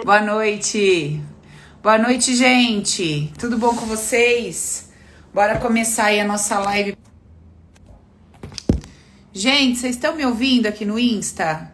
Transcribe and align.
Boa 0.00 0.22
noite. 0.22 1.22
Boa 1.82 1.98
noite, 1.98 2.34
gente. 2.34 3.30
Tudo 3.38 3.58
bom 3.58 3.76
com 3.76 3.84
vocês? 3.84 4.90
Bora 5.34 5.58
começar 5.58 6.06
aí 6.06 6.18
a 6.18 6.24
nossa 6.24 6.58
live. 6.58 6.96
Gente, 9.34 9.78
vocês 9.78 9.94
estão 9.94 10.16
me 10.16 10.24
ouvindo 10.24 10.66
aqui 10.66 10.86
no 10.86 10.98
Insta? 10.98 11.70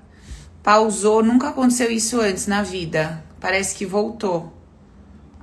Pausou, 0.65 1.23
nunca 1.23 1.51
aconteceu 1.51 1.93
isso 1.93 2.21
antes 2.21 2.49
na 2.49 2.63
vida. 2.63 3.25
Parece 3.41 3.77
que 3.77 3.87
voltou. 3.87 4.53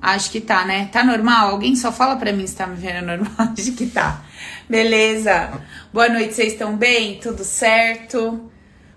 Acho 0.00 0.30
que 0.30 0.40
tá, 0.40 0.66
né? 0.66 0.86
Tá 0.92 1.02
normal? 1.02 1.52
Alguém 1.52 1.74
só 1.74 1.90
fala 1.90 2.16
pra 2.16 2.32
mim 2.32 2.46
se 2.46 2.56
tá 2.56 2.66
me 2.66 2.76
vendo 2.76 3.06
normal. 3.06 3.32
Acho 3.58 3.72
que 3.72 3.86
tá. 3.86 4.22
Beleza. 4.68 5.60
Boa 5.92 6.10
noite, 6.10 6.34
vocês 6.34 6.52
estão 6.52 6.76
bem? 6.76 7.18
Tudo 7.20 7.42
certo? 7.42 8.50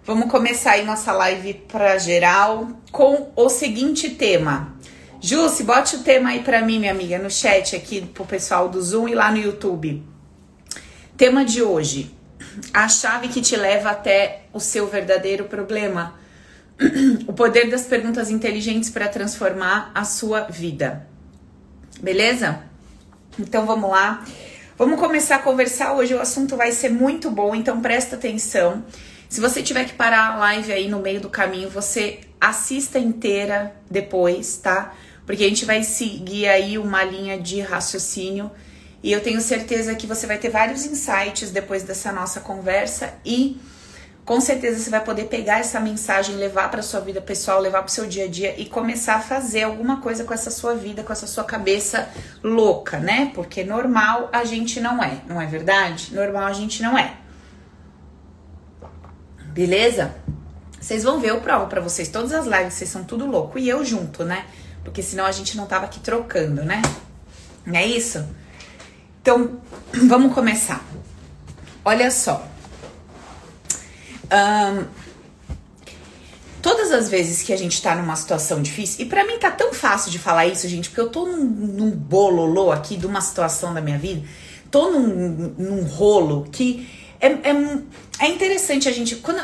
Vamos 0.09 0.31
começar 0.31 0.71
aí 0.71 0.83
nossa 0.83 1.11
live 1.11 1.53
pra 1.67 1.99
geral 1.99 2.67
com 2.91 3.31
o 3.35 3.47
seguinte 3.47 4.09
tema. 4.09 4.73
Jussi, 5.21 5.63
bote 5.63 5.97
o 5.97 5.99
tema 5.99 6.29
aí 6.29 6.39
pra 6.39 6.63
mim, 6.63 6.79
minha 6.79 6.91
amiga, 6.91 7.19
no 7.19 7.29
chat 7.29 7.75
aqui 7.75 8.01
pro 8.07 8.25
pessoal 8.25 8.67
do 8.67 8.81
Zoom 8.81 9.07
e 9.07 9.13
lá 9.13 9.29
no 9.29 9.37
YouTube. 9.37 10.01
Tema 11.15 11.45
de 11.45 11.61
hoje: 11.61 12.11
a 12.73 12.89
chave 12.89 13.27
que 13.27 13.39
te 13.39 13.55
leva 13.55 13.91
até 13.91 14.45
o 14.51 14.59
seu 14.59 14.87
verdadeiro 14.87 15.43
problema 15.43 16.15
o 17.27 17.33
poder 17.33 17.69
das 17.69 17.83
perguntas 17.83 18.31
inteligentes 18.31 18.89
para 18.89 19.07
transformar 19.07 19.91
a 19.93 20.03
sua 20.03 20.41
vida. 20.41 21.05
Beleza? 22.01 22.63
Então 23.37 23.67
vamos 23.67 23.91
lá. 23.91 24.25
Vamos 24.75 24.99
começar 24.99 25.35
a 25.35 25.39
conversar 25.39 25.93
hoje. 25.93 26.15
O 26.15 26.19
assunto 26.19 26.57
vai 26.57 26.71
ser 26.71 26.89
muito 26.89 27.29
bom, 27.29 27.53
então 27.53 27.79
presta 27.79 28.15
atenção. 28.15 28.83
Se 29.29 29.39
você 29.39 29.61
tiver 29.61 29.85
que 29.85 29.93
parar 29.93 30.31
a 30.31 30.37
live 30.37 30.73
aí 30.73 30.89
no 30.89 30.99
meio 30.99 31.21
do 31.21 31.29
caminho, 31.29 31.69
você 31.69 32.19
assista 32.41 32.97
inteira 32.97 33.75
depois, 33.89 34.57
tá? 34.57 34.95
Porque 35.23 35.43
a 35.43 35.47
gente 35.47 35.65
vai 35.65 35.83
seguir 35.83 36.47
aí 36.47 36.79
uma 36.79 37.03
linha 37.03 37.39
de 37.39 37.61
raciocínio 37.61 38.49
e 39.03 39.11
eu 39.11 39.21
tenho 39.21 39.39
certeza 39.39 39.93
que 39.93 40.07
você 40.07 40.25
vai 40.25 40.39
ter 40.39 40.49
vários 40.49 40.83
insights 40.83 41.51
depois 41.51 41.83
dessa 41.83 42.11
nossa 42.11 42.39
conversa 42.39 43.13
e 43.23 43.61
com 44.25 44.41
certeza 44.41 44.79
você 44.79 44.89
vai 44.89 45.03
poder 45.03 45.25
pegar 45.25 45.59
essa 45.59 45.79
mensagem, 45.79 46.35
levar 46.35 46.71
para 46.71 46.81
sua 46.81 46.99
vida 46.99 47.21
pessoal, 47.21 47.61
levar 47.61 47.83
para 47.83 47.89
o 47.89 47.91
seu 47.91 48.07
dia 48.07 48.25
a 48.25 48.27
dia 48.27 48.59
e 48.59 48.65
começar 48.65 49.17
a 49.17 49.21
fazer 49.21 49.61
alguma 49.61 50.01
coisa 50.01 50.23
com 50.23 50.33
essa 50.33 50.49
sua 50.49 50.73
vida, 50.73 51.03
com 51.03 51.13
essa 51.13 51.27
sua 51.27 51.43
cabeça 51.43 52.09
louca, 52.43 52.97
né? 52.97 53.31
Porque 53.35 53.63
normal 53.63 54.27
a 54.33 54.43
gente 54.43 54.79
não 54.79 55.03
é, 55.03 55.21
não 55.27 55.39
é 55.39 55.45
verdade? 55.45 56.15
Normal 56.15 56.47
a 56.47 56.53
gente 56.53 56.81
não 56.81 56.97
é. 56.97 57.18
Beleza? 59.53 60.15
Vocês 60.79 61.03
vão 61.03 61.19
ver, 61.19 61.31
eu 61.31 61.41
provo 61.41 61.67
para 61.67 61.81
vocês 61.81 62.07
todas 62.07 62.31
as 62.31 62.45
lives, 62.45 62.73
vocês 62.73 62.89
são 62.89 63.03
tudo 63.03 63.25
louco 63.25 63.59
e 63.59 63.67
eu 63.67 63.83
junto, 63.83 64.23
né? 64.23 64.45
Porque 64.83 65.03
senão 65.03 65.25
a 65.25 65.31
gente 65.31 65.57
não 65.57 65.65
tava 65.65 65.85
aqui 65.85 65.99
trocando, 65.99 66.63
né? 66.63 66.81
Não 67.65 67.75
é 67.75 67.85
isso? 67.85 68.25
Então, 69.21 69.59
vamos 70.07 70.33
começar. 70.33 70.83
Olha 71.83 72.09
só. 72.09 72.47
Um, 74.31 74.85
todas 76.61 76.91
as 76.91 77.09
vezes 77.09 77.41
que 77.41 77.51
a 77.51 77.57
gente 77.57 77.81
tá 77.81 77.95
numa 77.95 78.15
situação 78.15 78.61
difícil, 78.61 79.05
e 79.05 79.09
para 79.09 79.25
mim 79.25 79.37
tá 79.37 79.51
tão 79.51 79.73
fácil 79.73 80.11
de 80.11 80.19
falar 80.19 80.45
isso, 80.45 80.67
gente, 80.67 80.89
porque 80.89 81.01
eu 81.01 81.09
tô 81.09 81.25
num, 81.25 81.43
num 81.43 81.91
bololô 81.91 82.71
aqui 82.71 82.95
de 82.95 83.05
uma 83.05 83.21
situação 83.21 83.73
da 83.73 83.81
minha 83.81 83.97
vida, 83.97 84.25
tô 84.71 84.91
num, 84.91 85.53
num 85.57 85.83
rolo 85.83 86.47
que 86.51 86.87
é, 87.19 87.27
é, 87.27 87.79
é 88.19 88.27
interessante 88.29 88.87
a 88.87 88.91
gente. 88.91 89.17
Quando, 89.17 89.41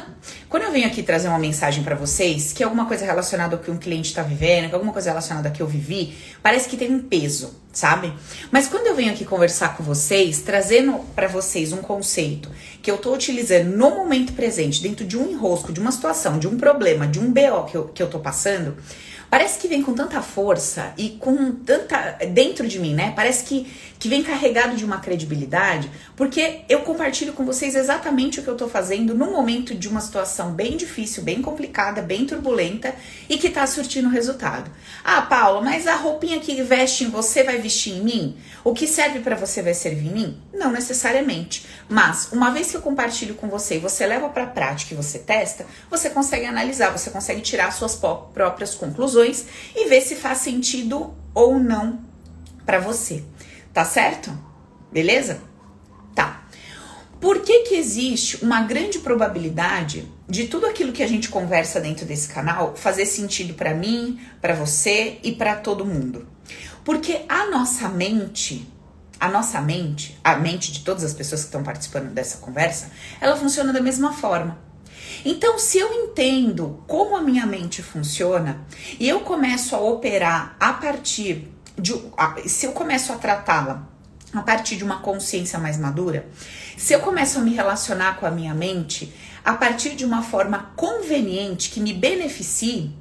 quando 0.50 0.64
eu 0.64 0.72
venho 0.72 0.88
aqui 0.88 1.04
trazer 1.04 1.28
uma 1.28 1.40
mensagem 1.40 1.84
para 1.84 1.96
vocês, 1.96 2.54
que 2.54 2.64
é 2.64 2.66
alguma 2.66 2.86
coisa 2.86 3.06
relacionada 3.06 3.56
ao 3.56 3.62
que 3.62 3.70
um 3.70 3.78
cliente 3.78 4.14
tá 4.14 4.24
vivendo, 4.24 4.68
que 4.68 4.72
é 4.72 4.76
alguma 4.76 4.94
coisa 4.94 5.10
relacionada 5.10 5.50
ao 5.50 5.54
que 5.54 5.62
eu 5.62 5.68
vivi, 5.68 6.16
parece 6.42 6.70
que 6.70 6.78
tem 6.78 6.90
um 6.90 7.00
peso, 7.00 7.54
sabe? 7.74 8.14
Mas 8.52 8.68
quando 8.68 8.88
eu 8.88 8.96
venho 8.96 9.12
aqui 9.12 9.26
conversar 9.26 9.76
com 9.76 9.84
vocês, 9.84 10.42
trazendo 10.42 11.00
para 11.16 11.28
vocês 11.28 11.74
um 11.74 11.82
conceito 11.82 12.50
que 12.82 12.90
eu 12.90 12.98
tô 12.98 13.14
utilizando 13.14 13.76
no 13.76 13.90
momento 13.90 14.34
presente, 14.34 14.82
dentro 14.82 15.06
de 15.06 15.18
um 15.18 15.30
enrosco, 15.30 15.74
de 15.74 15.80
uma 15.80 15.92
situação, 15.92 16.40
de 16.40 16.48
um 16.48 16.58
problema, 16.58 17.08
de 17.08 17.20
um 17.20 17.32
BO 17.32 17.66
que 17.70 17.76
eu, 17.76 17.88
que 17.90 18.02
eu 18.02 18.10
tô 18.10 18.20
passando, 18.20 18.78
parece 19.30 19.60
que 19.60 19.68
vem 19.68 19.82
com 19.82 19.94
tanta 19.94 20.22
força 20.22 20.94
e 20.98 21.10
com 21.10 21.52
tanta. 21.52 22.18
dentro 22.32 22.68
de 22.68 22.80
mim, 22.80 22.94
né? 22.94 23.14
Parece 23.16 23.44
que, 23.44 23.66
que 23.98 24.08
vem 24.08 24.24
carregado 24.24 24.76
de 24.76 24.86
uma 24.86 25.00
credibilidade, 25.00 25.90
porque 26.16 26.62
eu 26.70 26.82
compartilho 26.82 27.34
com 27.34 27.46
vocês 27.46 27.76
exatamente 27.76 28.40
o 28.40 28.44
que 28.44 28.50
eu 28.50 28.56
tô 28.56 28.68
fazendo 28.68 29.14
no 29.14 29.32
momento 29.32 29.74
de 29.74 29.88
uma 29.88 30.02
situação 30.02 30.52
bem 30.52 30.78
difícil, 30.78 31.24
bem 31.24 31.42
complicada, 31.42 32.02
bem 32.02 32.26
turbulenta 32.26 32.94
e 33.30 33.38
que 33.38 33.50
tá 33.50 33.66
surtindo 33.66 34.10
resultado. 34.10 34.70
Ah, 35.04 35.22
Paula, 35.22 35.62
mas 35.62 35.88
a 35.88 35.96
roupinha 35.96 36.40
que 36.40 36.62
veste 36.62 37.06
em 37.06 37.10
você 37.10 37.44
vai 37.44 37.58
vestir 37.58 37.94
em 37.94 38.04
mim? 38.04 38.38
O 38.64 38.74
que 38.74 38.88
serve 38.88 39.20
para 39.20 39.36
você 39.36 39.62
vai 39.62 39.74
servir 39.74 40.08
em 40.08 40.14
mim? 40.14 40.42
Não 40.54 40.72
necessariamente. 40.72 41.66
Mas, 41.88 42.30
uma 42.32 42.52
vez 42.52 42.72
que 42.72 42.78
eu 42.78 42.82
compartilho 42.82 43.36
com 43.36 43.48
você 43.48 43.76
e 43.76 43.80
você 43.80 44.06
leva 44.06 44.30
para 44.30 44.48
prática 44.48 44.94
e 44.94 44.98
você 44.98 45.20
testa, 45.20 45.66
você 45.90 46.10
consegue 46.10 46.46
analisar, 46.46 46.90
você 46.90 47.10
consegue 47.10 47.42
tirar 47.42 47.72
suas 47.72 47.96
próprias 47.96 48.74
conclusões 48.74 49.15
conclusões 49.16 49.46
e 49.76 49.88
ver 49.88 50.02
se 50.02 50.16
faz 50.16 50.40
sentido 50.40 51.14
ou 51.34 51.58
não 51.58 52.00
para 52.66 52.80
você. 52.80 53.24
Tá 53.74 53.86
certo? 53.86 54.38
Beleza? 54.92 55.42
Tá. 56.14 56.46
Por 57.20 57.42
que 57.42 57.60
que 57.64 57.76
existe 57.76 58.44
uma 58.44 58.62
grande 58.62 59.00
probabilidade 59.00 60.12
de 60.28 60.48
tudo 60.48 60.66
aquilo 60.66 60.92
que 60.92 61.04
a 61.04 61.08
gente 61.08 61.30
conversa 61.30 61.80
dentro 61.80 62.06
desse 62.06 62.28
canal 62.28 62.76
fazer 62.76 63.06
sentido 63.06 63.54
para 63.54 63.74
mim, 63.74 64.20
para 64.42 64.54
você 64.54 65.20
e 65.24 65.32
para 65.32 65.56
todo 65.56 65.86
mundo? 65.86 66.28
Porque 66.84 67.26
a 67.28 67.50
nossa 67.50 67.90
mente, 67.90 68.68
a 69.20 69.30
nossa 69.30 69.60
mente, 69.62 70.18
a 70.24 70.36
mente 70.36 70.72
de 70.72 70.82
todas 70.82 71.04
as 71.04 71.14
pessoas 71.14 71.42
que 71.42 71.48
estão 71.48 71.64
participando 71.64 72.14
dessa 72.14 72.38
conversa, 72.38 72.92
ela 73.20 73.36
funciona 73.36 73.74
da 73.74 73.82
mesma 73.82 74.14
forma. 74.14 74.60
Então, 75.26 75.58
se 75.58 75.80
eu 75.80 75.92
entendo 75.92 76.84
como 76.86 77.18
a 77.18 77.22
minha 77.22 77.48
mente 77.48 77.82
funciona 77.82 78.62
e 79.00 79.10
eu 79.10 79.22
começo 79.22 79.76
a 79.76 79.80
operar 79.82 80.56
a 80.60 80.72
partir 80.74 81.52
de. 81.76 81.94
Se 82.46 82.68
eu 82.68 82.74
começo 82.74 83.12
a 83.12 83.16
tratá-la 83.16 83.90
a 84.32 84.42
partir 84.44 84.76
de 84.76 84.84
uma 84.84 85.00
consciência 85.00 85.58
mais 85.58 85.78
madura, 85.78 86.28
se 86.78 86.94
eu 86.94 87.00
começo 87.00 87.40
a 87.40 87.42
me 87.42 87.56
relacionar 87.56 88.20
com 88.20 88.28
a 88.28 88.32
minha 88.32 88.54
mente 88.54 89.12
a 89.44 89.54
partir 89.54 89.96
de 89.96 90.06
uma 90.06 90.22
forma 90.22 90.72
conveniente 90.76 91.72
que 91.72 91.80
me 91.80 91.94
beneficie, 91.94 92.94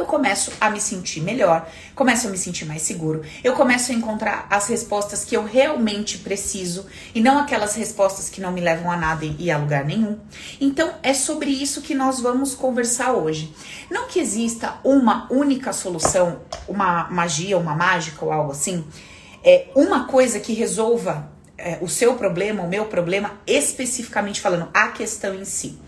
eu 0.00 0.06
começo 0.06 0.50
a 0.58 0.70
me 0.70 0.80
sentir 0.80 1.20
melhor, 1.20 1.68
começo 1.94 2.26
a 2.26 2.30
me 2.30 2.38
sentir 2.38 2.64
mais 2.64 2.80
seguro, 2.80 3.22
eu 3.44 3.52
começo 3.52 3.92
a 3.92 3.94
encontrar 3.94 4.46
as 4.48 4.66
respostas 4.66 5.26
que 5.26 5.36
eu 5.36 5.44
realmente 5.44 6.16
preciso 6.18 6.86
e 7.14 7.20
não 7.20 7.38
aquelas 7.38 7.74
respostas 7.74 8.30
que 8.30 8.40
não 8.40 8.50
me 8.50 8.62
levam 8.62 8.90
a 8.90 8.96
nada 8.96 9.26
e 9.38 9.50
a 9.50 9.58
lugar 9.58 9.84
nenhum. 9.84 10.18
Então 10.58 10.94
é 11.02 11.12
sobre 11.12 11.50
isso 11.50 11.82
que 11.82 11.94
nós 11.94 12.18
vamos 12.18 12.54
conversar 12.54 13.12
hoje. 13.12 13.54
Não 13.90 14.08
que 14.08 14.18
exista 14.18 14.78
uma 14.82 15.30
única 15.30 15.70
solução, 15.72 16.40
uma 16.66 17.10
magia, 17.10 17.58
uma 17.58 17.74
mágica 17.74 18.24
ou 18.24 18.32
algo 18.32 18.52
assim, 18.52 18.82
é 19.44 19.66
uma 19.74 20.06
coisa 20.06 20.40
que 20.40 20.54
resolva 20.54 21.30
é, 21.58 21.76
o 21.82 21.88
seu 21.88 22.14
problema, 22.14 22.62
o 22.62 22.68
meu 22.68 22.86
problema, 22.86 23.38
especificamente 23.46 24.40
falando, 24.40 24.68
a 24.72 24.88
questão 24.88 25.34
em 25.34 25.44
si. 25.44 25.78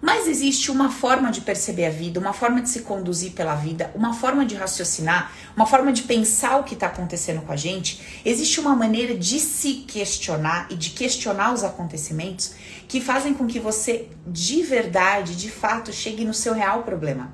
Mas 0.00 0.26
existe 0.26 0.70
uma 0.70 0.90
forma 0.90 1.30
de 1.30 1.42
perceber 1.42 1.84
a 1.84 1.90
vida, 1.90 2.18
uma 2.18 2.32
forma 2.32 2.62
de 2.62 2.70
se 2.70 2.80
conduzir 2.80 3.32
pela 3.32 3.54
vida, 3.54 3.90
uma 3.94 4.14
forma 4.14 4.46
de 4.46 4.54
raciocinar, 4.54 5.30
uma 5.54 5.66
forma 5.66 5.92
de 5.92 6.02
pensar 6.04 6.58
o 6.58 6.64
que 6.64 6.72
está 6.72 6.86
acontecendo 6.86 7.42
com 7.42 7.52
a 7.52 7.56
gente. 7.56 8.00
Existe 8.24 8.60
uma 8.60 8.74
maneira 8.74 9.14
de 9.14 9.38
se 9.38 9.84
questionar 9.86 10.68
e 10.70 10.74
de 10.74 10.90
questionar 10.90 11.52
os 11.52 11.62
acontecimentos 11.62 12.54
que 12.88 12.98
fazem 12.98 13.34
com 13.34 13.46
que 13.46 13.60
você, 13.60 14.08
de 14.26 14.62
verdade, 14.62 15.36
de 15.36 15.50
fato, 15.50 15.92
chegue 15.92 16.24
no 16.24 16.32
seu 16.32 16.54
real 16.54 16.82
problema. 16.82 17.32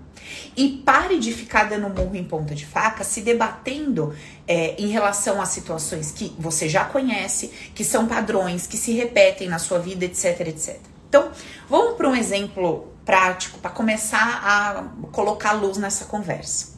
E 0.56 0.83
pare 0.84 1.21
de 1.21 1.33
ficar 1.33 1.69
dando 1.69 1.89
murro 1.89 2.16
em 2.16 2.24
ponta 2.24 2.53
de 2.53 2.66
faca, 2.66 3.04
se 3.04 3.21
debatendo 3.21 4.12
é, 4.48 4.74
em 4.77 4.89
relação 4.89 5.41
a 5.41 5.47
situações 5.47 6.10
que 6.10 6.34
você 6.36 6.69
já 6.69 6.84
conhece, 6.84 7.53
que 7.72 7.84
são 7.84 8.09
padrões, 8.09 8.66
que 8.66 8.77
se 8.77 8.92
repetem 8.92 9.48
na 9.48 9.60
sua 9.60 9.78
vida, 9.78 10.04
etc, 10.04 10.41
etc. 10.48 10.96
Então, 11.09 11.31
vamos 11.69 11.97
para 11.97 12.09
um 12.09 12.17
exemplo 12.17 12.93
prático 13.05 13.59
para 13.61 13.71
começar 13.71 14.41
a 14.45 14.85
colocar 15.13 15.53
luz 15.53 15.77
nessa 15.79 16.07
conversa. 16.07 16.75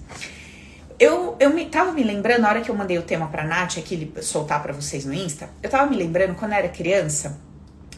Eu, 0.98 1.36
eu 1.38 1.50
me, 1.50 1.64
tava 1.66 1.92
me 1.92 2.02
lembrando, 2.02 2.42
na 2.42 2.48
hora 2.48 2.60
que 2.60 2.70
eu 2.70 2.74
mandei 2.74 2.98
o 2.98 3.02
tema 3.02 3.28
pra 3.28 3.44
Nath 3.44 3.78
aqui 3.78 4.12
soltar 4.20 4.60
para 4.62 4.72
vocês 4.72 5.04
no 5.04 5.14
Insta, 5.14 5.48
eu 5.62 5.70
tava 5.70 5.88
me 5.88 5.96
lembrando 5.96 6.34
quando 6.34 6.52
eu 6.52 6.58
era 6.58 6.68
criança, 6.68 7.38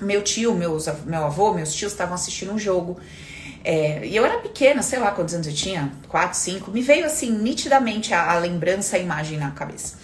meu 0.01 0.23
tio, 0.23 0.55
meus, 0.55 0.87
meu 1.07 1.25
avô, 1.25 1.53
meus 1.53 1.75
tios 1.75 1.93
estavam 1.93 2.15
assistindo 2.15 2.53
um 2.53 2.59
jogo. 2.59 3.01
É, 3.65 4.07
e 4.07 4.17
eu 4.17 4.25
era 4.25 4.39
pequena, 4.39 4.83
sei 4.83 4.99
lá 4.99 5.11
quantos 5.11 5.35
anos 5.35 5.47
eu 5.47 5.53
tinha, 5.53 5.93
4, 6.09 6.39
5, 6.39 6.71
me 6.71 6.81
veio 6.81 7.05
assim 7.05 7.31
nitidamente 7.31 8.15
a, 8.15 8.33
a 8.33 8.39
lembrança, 8.39 8.97
a 8.97 8.99
imagem 8.99 9.39
na 9.39 9.51
cabeça. 9.51 9.99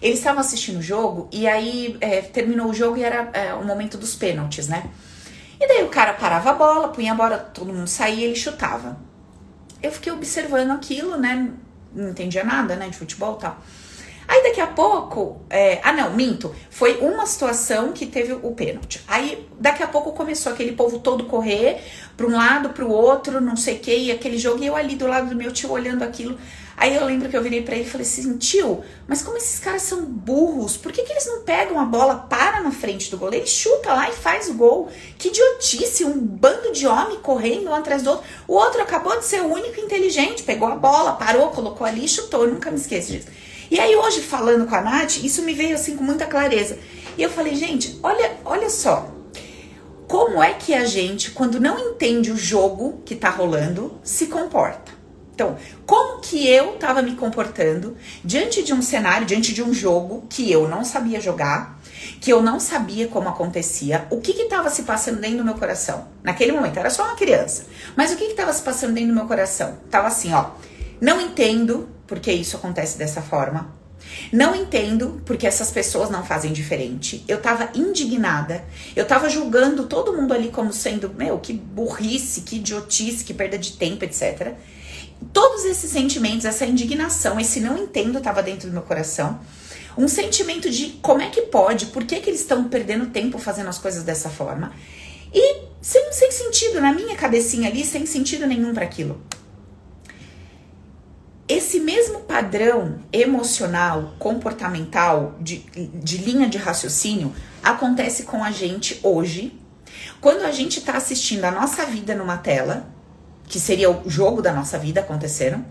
Eles 0.00 0.18
estavam 0.18 0.40
assistindo 0.40 0.78
o 0.78 0.82
jogo 0.82 1.28
e 1.32 1.46
aí 1.46 1.96
é, 2.00 2.20
terminou 2.20 2.68
o 2.68 2.74
jogo 2.74 2.96
e 2.98 3.02
era 3.02 3.30
é, 3.32 3.54
o 3.54 3.64
momento 3.64 3.96
dos 3.96 4.14
pênaltis, 4.14 4.68
né? 4.68 4.84
E 5.64 5.66
daí 5.66 5.82
o 5.82 5.88
cara 5.88 6.12
parava 6.12 6.50
a 6.50 6.52
bola, 6.52 6.88
punha 6.88 7.12
a 7.12 7.14
bola, 7.14 7.38
todo 7.38 7.72
mundo 7.72 7.88
saía 7.88 8.16
e 8.16 8.24
ele 8.24 8.36
chutava. 8.36 8.98
eu 9.82 9.90
fiquei 9.90 10.12
observando 10.12 10.72
aquilo, 10.72 11.16
né? 11.16 11.50
Não 11.94 12.10
entendia 12.10 12.44
nada, 12.44 12.76
né, 12.76 12.90
de 12.90 12.98
futebol 12.98 13.36
e 13.38 13.40
tal. 13.40 13.58
Aí 14.28 14.42
daqui 14.42 14.60
a 14.60 14.66
pouco, 14.66 15.40
é, 15.48 15.80
ah 15.82 15.92
não, 15.92 16.10
minto, 16.10 16.54
foi 16.68 16.98
uma 16.98 17.24
situação 17.24 17.92
que 17.92 18.04
teve 18.04 18.34
o 18.34 18.52
pênalti. 18.52 19.00
Aí 19.08 19.48
daqui 19.58 19.82
a 19.82 19.86
pouco 19.86 20.12
começou 20.12 20.52
aquele 20.52 20.72
povo 20.72 20.98
todo 20.98 21.24
correr 21.24 21.82
para 22.14 22.26
um 22.26 22.32
lado, 22.32 22.68
para 22.70 22.84
o 22.84 22.90
outro, 22.90 23.40
não 23.40 23.56
sei 23.56 23.76
o 23.76 23.80
que, 23.80 23.96
e 23.96 24.12
aquele 24.12 24.36
jogo, 24.36 24.62
e 24.62 24.66
eu 24.66 24.76
ali 24.76 24.96
do 24.96 25.06
lado 25.06 25.30
do 25.30 25.36
meu 25.36 25.50
tio 25.50 25.70
olhando 25.70 26.02
aquilo. 26.02 26.38
Aí 26.76 26.94
eu 26.94 27.04
lembro 27.04 27.28
que 27.28 27.36
eu 27.36 27.42
virei 27.42 27.62
para 27.62 27.74
ele 27.74 27.84
e 27.84 27.90
falei 27.90 28.06
assim: 28.06 28.36
tio, 28.36 28.82
mas 29.06 29.22
como 29.22 29.36
esses 29.36 29.58
caras 29.58 29.82
são 29.82 30.04
burros, 30.04 30.76
por 30.76 30.92
que, 30.92 31.02
que 31.02 31.12
eles 31.12 31.26
não 31.26 31.42
pegam 31.42 31.78
a 31.78 31.84
bola, 31.84 32.26
para 32.28 32.60
na 32.60 32.72
frente 32.72 33.10
do 33.10 33.16
goleiro, 33.16 33.44
ele 33.44 33.50
chuta 33.50 33.92
lá 33.92 34.08
e 34.08 34.12
faz 34.12 34.48
o 34.48 34.54
gol? 34.54 34.88
Que 35.16 35.28
idiotice, 35.28 36.04
um 36.04 36.18
bando 36.18 36.72
de 36.72 36.86
homem 36.86 37.18
correndo 37.20 37.70
um 37.70 37.74
atrás 37.74 38.02
do 38.02 38.10
outro. 38.10 38.24
O 38.48 38.54
outro 38.54 38.82
acabou 38.82 39.18
de 39.18 39.24
ser 39.24 39.40
o 39.42 39.52
único 39.52 39.80
inteligente, 39.80 40.42
pegou 40.42 40.68
a 40.68 40.76
bola, 40.76 41.12
parou, 41.12 41.50
colocou 41.50 41.86
ali 41.86 42.04
e 42.04 42.08
chutou. 42.08 42.46
Nunca 42.46 42.70
me 42.70 42.76
esqueço 42.76 43.12
disso. 43.12 43.28
E 43.70 43.80
aí 43.80 43.96
hoje, 43.96 44.20
falando 44.20 44.66
com 44.66 44.74
a 44.74 44.80
Nath, 44.80 45.16
isso 45.22 45.42
me 45.42 45.54
veio 45.54 45.74
assim 45.74 45.96
com 45.96 46.04
muita 46.04 46.26
clareza. 46.26 46.78
E 47.16 47.22
eu 47.22 47.30
falei, 47.30 47.54
gente, 47.54 47.98
olha, 48.02 48.36
olha 48.44 48.68
só. 48.68 49.08
Como 50.06 50.42
é 50.42 50.52
que 50.52 50.74
a 50.74 50.84
gente, 50.84 51.30
quando 51.30 51.58
não 51.58 51.78
entende 51.78 52.30
o 52.30 52.36
jogo 52.36 53.00
que 53.04 53.16
tá 53.16 53.30
rolando, 53.30 53.98
se 54.02 54.26
comporta? 54.26 54.93
Então, 55.34 55.56
como 55.84 56.20
que 56.20 56.48
eu 56.48 56.74
estava 56.74 57.02
me 57.02 57.16
comportando 57.16 57.96
diante 58.24 58.62
de 58.62 58.72
um 58.72 58.80
cenário, 58.80 59.26
diante 59.26 59.52
de 59.52 59.62
um 59.62 59.74
jogo 59.74 60.24
que 60.30 60.50
eu 60.50 60.68
não 60.68 60.84
sabia 60.84 61.20
jogar, 61.20 61.80
que 62.20 62.32
eu 62.32 62.40
não 62.40 62.60
sabia 62.60 63.08
como 63.08 63.28
acontecia, 63.28 64.06
o 64.10 64.20
que 64.20 64.30
estava 64.30 64.70
se 64.70 64.84
passando 64.84 65.20
dentro 65.20 65.38
do 65.38 65.44
meu 65.44 65.54
coração? 65.54 66.06
Naquele 66.22 66.52
momento, 66.52 66.78
era 66.78 66.88
só 66.88 67.02
uma 67.04 67.16
criança, 67.16 67.66
mas 67.96 68.12
o 68.12 68.16
que 68.16 68.24
estava 68.24 68.52
se 68.52 68.62
passando 68.62 68.94
dentro 68.94 69.08
do 69.08 69.14
meu 69.16 69.26
coração? 69.26 69.78
Tava 69.90 70.06
assim, 70.06 70.32
ó, 70.32 70.50
não 71.00 71.20
entendo 71.20 71.88
porque 72.06 72.30
isso 72.30 72.56
acontece 72.56 72.96
dessa 72.96 73.20
forma. 73.20 73.74
Não 74.32 74.54
entendo 74.54 75.22
porque 75.24 75.46
essas 75.46 75.70
pessoas 75.70 76.10
não 76.10 76.24
fazem 76.24 76.52
diferente. 76.52 77.24
Eu 77.26 77.40
tava 77.40 77.70
indignada. 77.74 78.64
Eu 78.94 79.06
tava 79.06 79.28
julgando 79.28 79.84
todo 79.84 80.12
mundo 80.12 80.32
ali 80.32 80.50
como 80.50 80.72
sendo, 80.72 81.12
meu, 81.14 81.38
que 81.38 81.52
burrice, 81.52 82.42
que 82.42 82.56
idiotice, 82.56 83.24
que 83.24 83.34
perda 83.34 83.58
de 83.58 83.72
tempo, 83.72 84.04
etc. 84.04 84.54
Todos 85.32 85.64
esses 85.64 85.90
sentimentos, 85.90 86.44
essa 86.44 86.64
indignação, 86.64 87.40
esse 87.40 87.60
não 87.60 87.76
entendo 87.78 88.18
estava 88.18 88.42
dentro 88.42 88.68
do 88.68 88.72
meu 88.72 88.82
coração. 88.82 89.40
Um 89.96 90.08
sentimento 90.08 90.68
de 90.70 90.98
como 91.02 91.22
é 91.22 91.30
que 91.30 91.42
pode, 91.42 91.86
por 91.86 92.04
que, 92.04 92.20
que 92.20 92.30
eles 92.30 92.40
estão 92.40 92.64
perdendo 92.64 93.06
tempo 93.06 93.38
fazendo 93.38 93.68
as 93.68 93.78
coisas 93.78 94.02
dessa 94.02 94.28
forma. 94.28 94.72
E 95.32 95.62
sem, 95.80 96.12
sem 96.12 96.30
sentido, 96.30 96.80
na 96.80 96.92
minha 96.92 97.16
cabecinha 97.16 97.68
ali, 97.68 97.84
sem 97.84 98.06
sentido 98.06 98.46
nenhum 98.46 98.72
para 98.72 98.84
aquilo. 98.84 99.20
Esse 101.46 101.78
mesmo 101.78 102.20
padrão 102.20 103.00
emocional, 103.12 104.14
comportamental, 104.18 105.36
de, 105.40 105.58
de 105.58 106.16
linha 106.18 106.48
de 106.48 106.56
raciocínio, 106.56 107.34
acontece 107.62 108.22
com 108.22 108.42
a 108.42 108.50
gente 108.50 108.98
hoje, 109.02 109.60
quando 110.20 110.44
a 110.44 110.50
gente 110.50 110.78
está 110.78 110.96
assistindo 110.96 111.44
a 111.44 111.50
nossa 111.50 111.84
vida 111.84 112.14
numa 112.14 112.38
tela 112.38 112.93
que 113.48 113.60
seria 113.60 113.90
o 113.90 114.08
jogo 114.08 114.42
da 114.42 114.52
nossa 114.52 114.78
vida 114.78 115.00
aconteceram, 115.00 115.64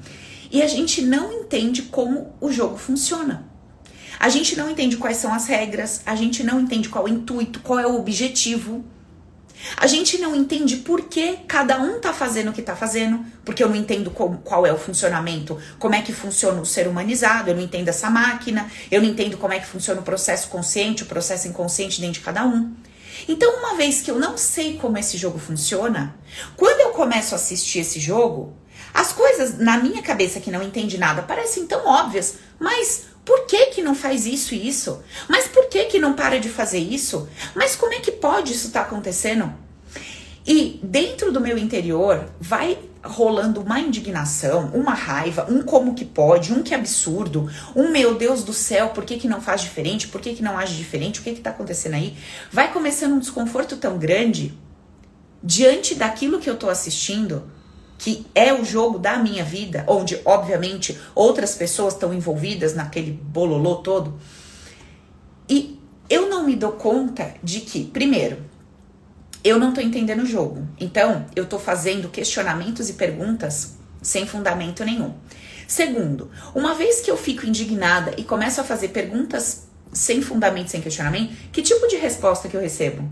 e 0.51 0.61
a 0.61 0.67
gente 0.67 1.01
não 1.01 1.31
entende 1.31 1.83
como 1.83 2.35
o 2.39 2.51
jogo 2.51 2.77
funciona. 2.77 3.51
A 4.19 4.29
gente 4.29 4.55
não 4.55 4.69
entende 4.69 4.97
quais 4.97 5.17
são 5.17 5.33
as 5.33 5.47
regras, 5.47 6.01
a 6.05 6.15
gente 6.15 6.43
não 6.43 6.61
entende 6.61 6.87
qual 6.89 7.07
é 7.07 7.11
o 7.11 7.13
intuito, 7.13 7.59
qual 7.59 7.79
é 7.79 7.87
o 7.87 7.99
objetivo. 7.99 8.85
A 9.77 9.87
gente 9.87 10.17
não 10.17 10.35
entende 10.35 10.77
por 10.77 11.03
que 11.03 11.37
cada 11.47 11.81
um 11.81 11.99
tá 11.99 12.13
fazendo 12.13 12.49
o 12.49 12.53
que 12.53 12.61
tá 12.61 12.75
fazendo, 12.75 13.25
porque 13.43 13.63
eu 13.63 13.69
não 13.69 13.75
entendo 13.75 14.11
como, 14.11 14.37
qual 14.39 14.65
é 14.65 14.73
o 14.73 14.77
funcionamento, 14.77 15.57
como 15.79 15.95
é 15.95 16.01
que 16.01 16.13
funciona 16.13 16.61
o 16.61 16.65
ser 16.65 16.87
humanizado, 16.87 17.49
eu 17.49 17.55
não 17.55 17.63
entendo 17.63 17.87
essa 17.87 18.09
máquina, 18.09 18.69
eu 18.91 19.01
não 19.01 19.09
entendo 19.09 19.37
como 19.37 19.53
é 19.53 19.59
que 19.59 19.65
funciona 19.65 20.01
o 20.01 20.03
processo 20.03 20.49
consciente, 20.49 21.03
o 21.03 21.05
processo 21.05 21.47
inconsciente 21.47 21.99
dentro 21.99 22.19
de 22.19 22.25
cada 22.25 22.45
um. 22.45 22.73
Então, 23.27 23.57
uma 23.57 23.75
vez 23.75 24.01
que 24.01 24.11
eu 24.11 24.19
não 24.19 24.37
sei 24.37 24.77
como 24.77 24.97
esse 24.97 25.17
jogo 25.17 25.39
funciona, 25.39 26.15
quando 26.55 26.81
eu 26.81 26.89
começo 26.89 27.33
a 27.33 27.37
assistir 27.37 27.79
esse 27.79 27.99
jogo, 27.99 28.53
as 28.93 29.11
coisas 29.11 29.57
na 29.57 29.77
minha 29.77 30.01
cabeça 30.01 30.39
que 30.39 30.51
não 30.51 30.61
entende 30.61 30.97
nada 30.97 31.23
parecem 31.23 31.65
tão 31.65 31.85
óbvias, 31.85 32.35
mas 32.59 33.05
por 33.25 33.45
que 33.45 33.67
que 33.67 33.81
não 33.81 33.95
faz 33.95 34.25
isso 34.25 34.53
e 34.53 34.67
isso? 34.67 35.01
Mas 35.27 35.47
por 35.47 35.67
que 35.67 35.85
que 35.85 35.99
não 35.99 36.13
para 36.13 36.39
de 36.39 36.49
fazer 36.49 36.79
isso? 36.79 37.27
Mas 37.55 37.75
como 37.75 37.93
é 37.93 37.99
que 37.99 38.11
pode 38.11 38.53
isso 38.53 38.67
estar 38.67 38.81
tá 38.81 38.85
acontecendo? 38.87 39.62
E 40.45 40.79
dentro 40.83 41.31
do 41.31 41.39
meu 41.39 41.57
interior 41.57 42.25
vai 42.39 42.77
rolando 43.03 43.61
uma 43.61 43.79
indignação, 43.79 44.71
uma 44.73 44.93
raiva, 44.93 45.45
um 45.49 45.61
como 45.61 45.93
que 45.93 46.05
pode, 46.05 46.53
um 46.53 46.63
que 46.63 46.73
absurdo, 46.73 47.49
um 47.75 47.89
meu 47.89 48.15
Deus 48.15 48.43
do 48.43 48.53
céu, 48.53 48.89
por 48.89 49.05
que, 49.05 49.17
que 49.17 49.27
não 49.27 49.41
faz 49.41 49.61
diferente, 49.61 50.07
por 50.07 50.21
que, 50.21 50.33
que 50.33 50.43
não 50.43 50.57
age 50.57 50.75
diferente, 50.75 51.19
o 51.19 51.23
que 51.23 51.33
que 51.33 51.41
tá 51.41 51.49
acontecendo 51.49 51.95
aí? 51.95 52.15
Vai 52.51 52.71
começando 52.71 53.13
um 53.13 53.19
desconforto 53.19 53.77
tão 53.77 53.97
grande 53.97 54.57
diante 55.41 55.95
daquilo 55.95 56.39
que 56.39 56.49
eu 56.49 56.57
tô 56.57 56.69
assistindo, 56.69 57.43
que 57.97 58.25
é 58.33 58.53
o 58.53 58.63
jogo 58.63 58.99
da 58.99 59.17
minha 59.17 59.43
vida, 59.43 59.85
onde 59.87 60.19
obviamente 60.25 60.97
outras 61.13 61.55
pessoas 61.55 61.93
estão 61.93 62.13
envolvidas 62.13 62.73
naquele 62.73 63.11
bololô 63.11 63.75
todo. 63.75 64.19
E 65.49 65.79
eu 66.09 66.29
não 66.29 66.45
me 66.45 66.55
dou 66.55 66.73
conta 66.73 67.33
de 67.43 67.61
que, 67.61 67.85
primeiro, 67.85 68.37
eu 69.43 69.59
não 69.59 69.73
tô 69.73 69.81
entendendo 69.81 70.23
o 70.23 70.25
jogo. 70.25 70.67
Então, 70.79 71.25
eu 71.35 71.45
tô 71.45 71.59
fazendo 71.59 72.09
questionamentos 72.09 72.89
e 72.89 72.93
perguntas 72.93 73.77
sem 74.01 74.25
fundamento 74.25 74.83
nenhum. 74.85 75.13
Segundo, 75.67 76.29
uma 76.53 76.73
vez 76.73 77.01
que 77.01 77.09
eu 77.09 77.17
fico 77.17 77.45
indignada 77.45 78.13
e 78.17 78.23
começo 78.23 78.61
a 78.61 78.63
fazer 78.63 78.89
perguntas 78.89 79.67
sem 79.91 80.21
fundamento, 80.21 80.69
sem 80.69 80.81
questionamento, 80.81 81.35
que 81.51 81.61
tipo 81.61 81.87
de 81.87 81.95
resposta 81.95 82.47
que 82.47 82.55
eu 82.55 82.61
recebo? 82.61 83.09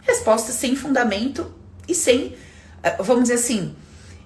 Respostas 0.00 0.54
sem 0.54 0.74
fundamento 0.74 1.52
e 1.88 1.94
sem, 1.94 2.34
eh, 2.82 2.96
vamos 3.00 3.24
dizer 3.24 3.34
assim, 3.34 3.74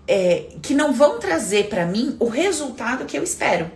é, 0.08 0.46
que 0.62 0.74
não 0.74 0.92
vão 0.92 1.18
trazer 1.18 1.68
para 1.68 1.84
mim 1.84 2.16
o 2.18 2.28
resultado 2.28 3.04
que 3.04 3.16
eu 3.16 3.22
espero. 3.22 3.70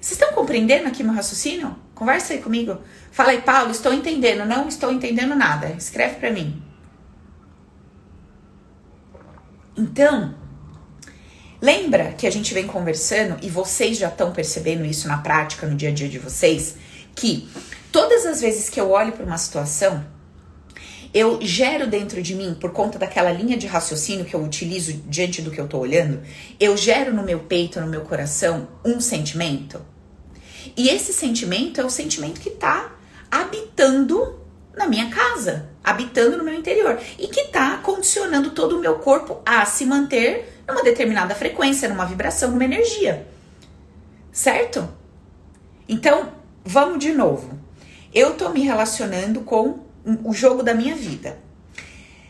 Vocês 0.00 0.12
estão 0.12 0.32
compreendendo 0.32 0.86
aqui 0.86 1.02
meu 1.02 1.14
raciocínio? 1.14 1.76
Conversa 1.96 2.34
aí 2.34 2.42
comigo. 2.42 2.78
Fala 3.10 3.30
aí, 3.30 3.40
Paulo, 3.40 3.70
estou 3.70 3.90
entendendo. 3.90 4.44
Não 4.44 4.68
estou 4.68 4.92
entendendo 4.92 5.34
nada. 5.34 5.70
Escreve 5.70 6.16
para 6.16 6.30
mim. 6.30 6.62
Então, 9.74 10.34
lembra 11.60 12.12
que 12.12 12.26
a 12.26 12.30
gente 12.30 12.52
vem 12.52 12.66
conversando 12.66 13.38
e 13.42 13.48
vocês 13.48 13.96
já 13.96 14.08
estão 14.08 14.30
percebendo 14.30 14.84
isso 14.84 15.08
na 15.08 15.18
prática, 15.18 15.66
no 15.66 15.74
dia 15.74 15.88
a 15.88 15.92
dia 15.92 16.08
de 16.08 16.18
vocês, 16.18 16.76
que 17.14 17.48
todas 17.90 18.26
as 18.26 18.42
vezes 18.42 18.68
que 18.68 18.78
eu 18.78 18.90
olho 18.90 19.12
para 19.12 19.24
uma 19.24 19.38
situação, 19.38 20.04
eu 21.14 21.38
gero 21.40 21.86
dentro 21.86 22.22
de 22.22 22.34
mim, 22.34 22.54
por 22.60 22.72
conta 22.72 22.98
daquela 22.98 23.32
linha 23.32 23.56
de 23.56 23.66
raciocínio 23.66 24.26
que 24.26 24.34
eu 24.34 24.44
utilizo 24.44 24.92
diante 25.06 25.40
do 25.40 25.50
que 25.50 25.58
eu 25.58 25.64
estou 25.64 25.80
olhando, 25.80 26.22
eu 26.60 26.76
gero 26.76 27.14
no 27.14 27.22
meu 27.22 27.40
peito, 27.40 27.80
no 27.80 27.86
meu 27.86 28.02
coração, 28.02 28.68
um 28.84 29.00
sentimento. 29.00 29.95
E 30.76 30.88
esse 30.88 31.12
sentimento 31.12 31.80
é 31.80 31.84
o 31.84 31.90
sentimento 31.90 32.40
que 32.40 32.48
está 32.48 32.92
habitando 33.30 34.38
na 34.74 34.86
minha 34.86 35.10
casa, 35.10 35.68
habitando 35.82 36.36
no 36.36 36.44
meu 36.44 36.54
interior 36.54 36.98
e 37.18 37.28
que 37.28 37.40
está 37.40 37.78
condicionando 37.78 38.50
todo 38.50 38.76
o 38.76 38.80
meu 38.80 38.98
corpo 38.98 39.40
a 39.44 39.64
se 39.64 39.86
manter 39.86 40.62
numa 40.68 40.82
determinada 40.82 41.34
frequência, 41.34 41.88
numa 41.88 42.04
vibração, 42.04 42.50
numa 42.50 42.64
energia. 42.64 43.26
Certo? 44.32 44.88
Então, 45.88 46.32
vamos 46.64 46.98
de 46.98 47.12
novo. 47.12 47.58
Eu 48.12 48.32
estou 48.32 48.50
me 48.50 48.60
relacionando 48.60 49.40
com 49.40 49.80
o 50.24 50.32
jogo 50.32 50.62
da 50.62 50.74
minha 50.74 50.94
vida. 50.94 51.38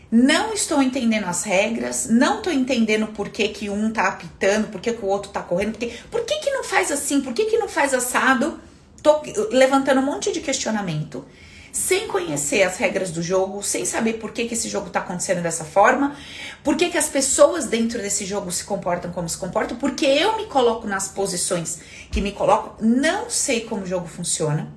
Não 0.09 0.53
estou 0.53 0.81
entendendo 0.81 1.25
as 1.25 1.43
regras, 1.43 2.07
não 2.09 2.37
estou 2.37 2.53
entendendo 2.53 3.07
por 3.07 3.27
que, 3.27 3.49
que 3.49 3.69
um 3.69 3.91
tá 3.91 4.07
apitando, 4.07 4.67
por 4.67 4.79
que, 4.79 4.93
que 4.93 5.03
o 5.03 5.07
outro 5.07 5.31
tá 5.31 5.41
correndo, 5.41 5.73
por 5.73 5.79
que, 5.79 5.93
por 6.09 6.21
que, 6.23 6.39
que 6.39 6.49
não 6.51 6.63
faz 6.63 6.91
assim, 6.91 7.19
por 7.19 7.33
que, 7.33 7.45
que 7.45 7.57
não 7.57 7.67
faz 7.67 7.93
assado. 7.93 8.59
Tô 9.03 9.21
levantando 9.51 9.99
um 9.99 10.05
monte 10.05 10.31
de 10.31 10.39
questionamento, 10.39 11.25
sem 11.71 12.07
conhecer 12.07 12.63
as 12.63 12.77
regras 12.77 13.11
do 13.11 13.21
jogo, 13.21 13.61
sem 13.61 13.85
saber 13.85 14.13
por 14.13 14.31
que, 14.31 14.45
que 14.45 14.53
esse 14.53 14.69
jogo 14.69 14.89
tá 14.89 14.99
acontecendo 14.99 15.41
dessa 15.41 15.63
forma, 15.63 16.15
por 16.63 16.75
que, 16.75 16.89
que 16.89 16.97
as 16.97 17.07
pessoas 17.07 17.67
dentro 17.67 18.01
desse 18.01 18.25
jogo 18.25 18.51
se 18.51 18.63
comportam 18.63 19.11
como 19.11 19.29
se 19.29 19.37
comportam, 19.37 19.77
porque 19.77 20.05
eu 20.05 20.37
me 20.37 20.45
coloco 20.47 20.87
nas 20.87 21.09
posições 21.09 21.79
que 22.11 22.21
me 22.21 22.31
coloco, 22.31 22.83
não 22.83 23.29
sei 23.29 23.61
como 23.61 23.83
o 23.83 23.85
jogo 23.85 24.07
funciona. 24.07 24.73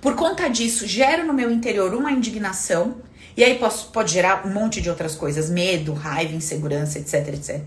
Por 0.00 0.14
conta 0.14 0.48
disso, 0.48 0.86
gero 0.86 1.26
no 1.26 1.32
meu 1.32 1.50
interior 1.50 1.94
uma 1.94 2.12
indignação, 2.12 2.96
e 3.36 3.44
aí 3.44 3.58
posso, 3.58 3.90
pode 3.90 4.12
gerar 4.12 4.46
um 4.46 4.52
monte 4.52 4.80
de 4.80 4.88
outras 4.88 5.14
coisas, 5.14 5.50
medo, 5.50 5.92
raiva, 5.92 6.34
insegurança, 6.34 6.98
etc, 6.98 7.28
etc. 7.34 7.62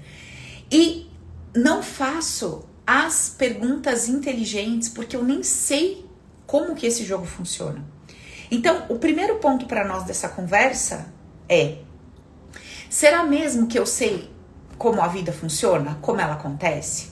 E 0.71 1.07
não 1.55 1.83
faço 1.83 2.67
as 2.87 3.29
perguntas 3.37 4.09
inteligentes 4.09 4.89
porque 4.89 5.15
eu 5.15 5.23
nem 5.23 5.43
sei 5.43 6.05
como 6.47 6.73
que 6.73 6.87
esse 6.87 7.05
jogo 7.05 7.25
funciona. 7.25 7.85
Então, 8.49 8.85
o 8.89 8.97
primeiro 8.97 9.35
ponto 9.35 9.67
para 9.67 9.85
nós 9.85 10.03
dessa 10.05 10.27
conversa 10.27 11.13
é: 11.47 11.77
será 12.89 13.23
mesmo 13.23 13.67
que 13.67 13.77
eu 13.77 13.85
sei 13.85 14.27
como 14.75 15.01
a 15.01 15.07
vida 15.07 15.31
funciona, 15.31 15.99
como 16.01 16.19
ela 16.19 16.33
acontece? 16.33 17.09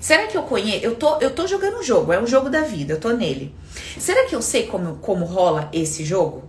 Será 0.00 0.26
que 0.26 0.38
eu 0.38 0.44
conheço? 0.44 0.84
Eu 0.84 0.94
tô, 0.96 1.18
eu 1.18 1.34
tô 1.34 1.46
jogando 1.46 1.80
um 1.80 1.82
jogo, 1.82 2.12
é 2.12 2.22
o 2.22 2.26
jogo 2.26 2.48
da 2.48 2.62
vida, 2.62 2.94
eu 2.94 3.00
tô 3.00 3.10
nele. 3.10 3.54
Será 3.98 4.26
que 4.26 4.34
eu 4.34 4.40
sei 4.40 4.66
como, 4.66 4.96
como 4.96 5.26
rola 5.26 5.68
esse 5.72 6.04
jogo? 6.04 6.47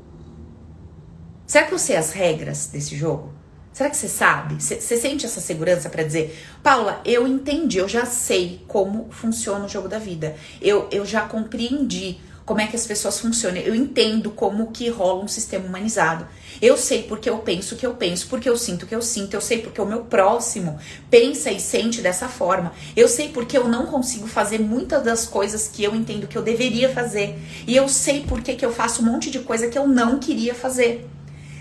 Será 1.49 1.65
que 1.65 1.73
eu 1.73 1.79
sei 1.79 1.95
as 1.95 2.11
regras 2.11 2.67
desse 2.67 2.95
jogo? 2.95 3.33
Será 3.73 3.89
que 3.89 3.97
você 3.97 4.07
sabe? 4.07 4.61
Você 4.61 4.79
sente 4.79 5.25
essa 5.25 5.41
segurança 5.41 5.89
para 5.89 6.03
dizer, 6.03 6.37
Paula, 6.61 7.01
eu 7.03 7.27
entendi, 7.27 7.79
eu 7.79 7.89
já 7.89 8.05
sei 8.05 8.63
como 8.67 9.07
funciona 9.09 9.65
o 9.65 9.67
jogo 9.67 9.87
da 9.87 9.97
vida. 9.97 10.35
Eu, 10.61 10.87
eu 10.91 11.03
já 11.03 11.21
compreendi 11.21 12.19
como 12.45 12.61
é 12.61 12.67
que 12.67 12.75
as 12.75 12.85
pessoas 12.85 13.19
funcionam. 13.19 13.59
Eu 13.61 13.73
entendo 13.73 14.29
como 14.29 14.67
que 14.67 14.89
rola 14.89 15.23
um 15.23 15.27
sistema 15.27 15.65
humanizado. 15.65 16.27
Eu 16.61 16.77
sei 16.77 17.01
porque 17.01 17.27
eu 17.27 17.39
penso 17.39 17.73
o 17.73 17.77
que 17.79 17.85
eu 17.87 17.95
penso, 17.95 18.27
porque 18.27 18.47
eu 18.47 18.55
sinto 18.55 18.83
o 18.83 18.85
que 18.85 18.93
eu 18.93 19.01
sinto, 19.01 19.33
eu 19.33 19.41
sei 19.41 19.59
porque 19.59 19.81
o 19.81 19.87
meu 19.87 20.01
próximo 20.01 20.77
pensa 21.09 21.49
e 21.49 21.59
sente 21.59 21.99
dessa 21.99 22.29
forma. 22.29 22.73
Eu 22.95 23.07
sei 23.07 23.29
porque 23.29 23.57
eu 23.57 23.67
não 23.67 23.87
consigo 23.87 24.27
fazer 24.27 24.59
muitas 24.59 25.03
das 25.03 25.25
coisas 25.25 25.67
que 25.67 25.83
eu 25.83 25.95
entendo 25.95 26.27
que 26.27 26.37
eu 26.37 26.43
deveria 26.43 26.93
fazer. 26.93 27.39
E 27.65 27.75
eu 27.75 27.89
sei 27.89 28.23
porque 28.27 28.53
que 28.53 28.63
eu 28.63 28.71
faço 28.71 29.01
um 29.01 29.05
monte 29.05 29.31
de 29.31 29.39
coisa 29.39 29.67
que 29.67 29.79
eu 29.79 29.87
não 29.87 30.19
queria 30.19 30.53
fazer. 30.53 31.09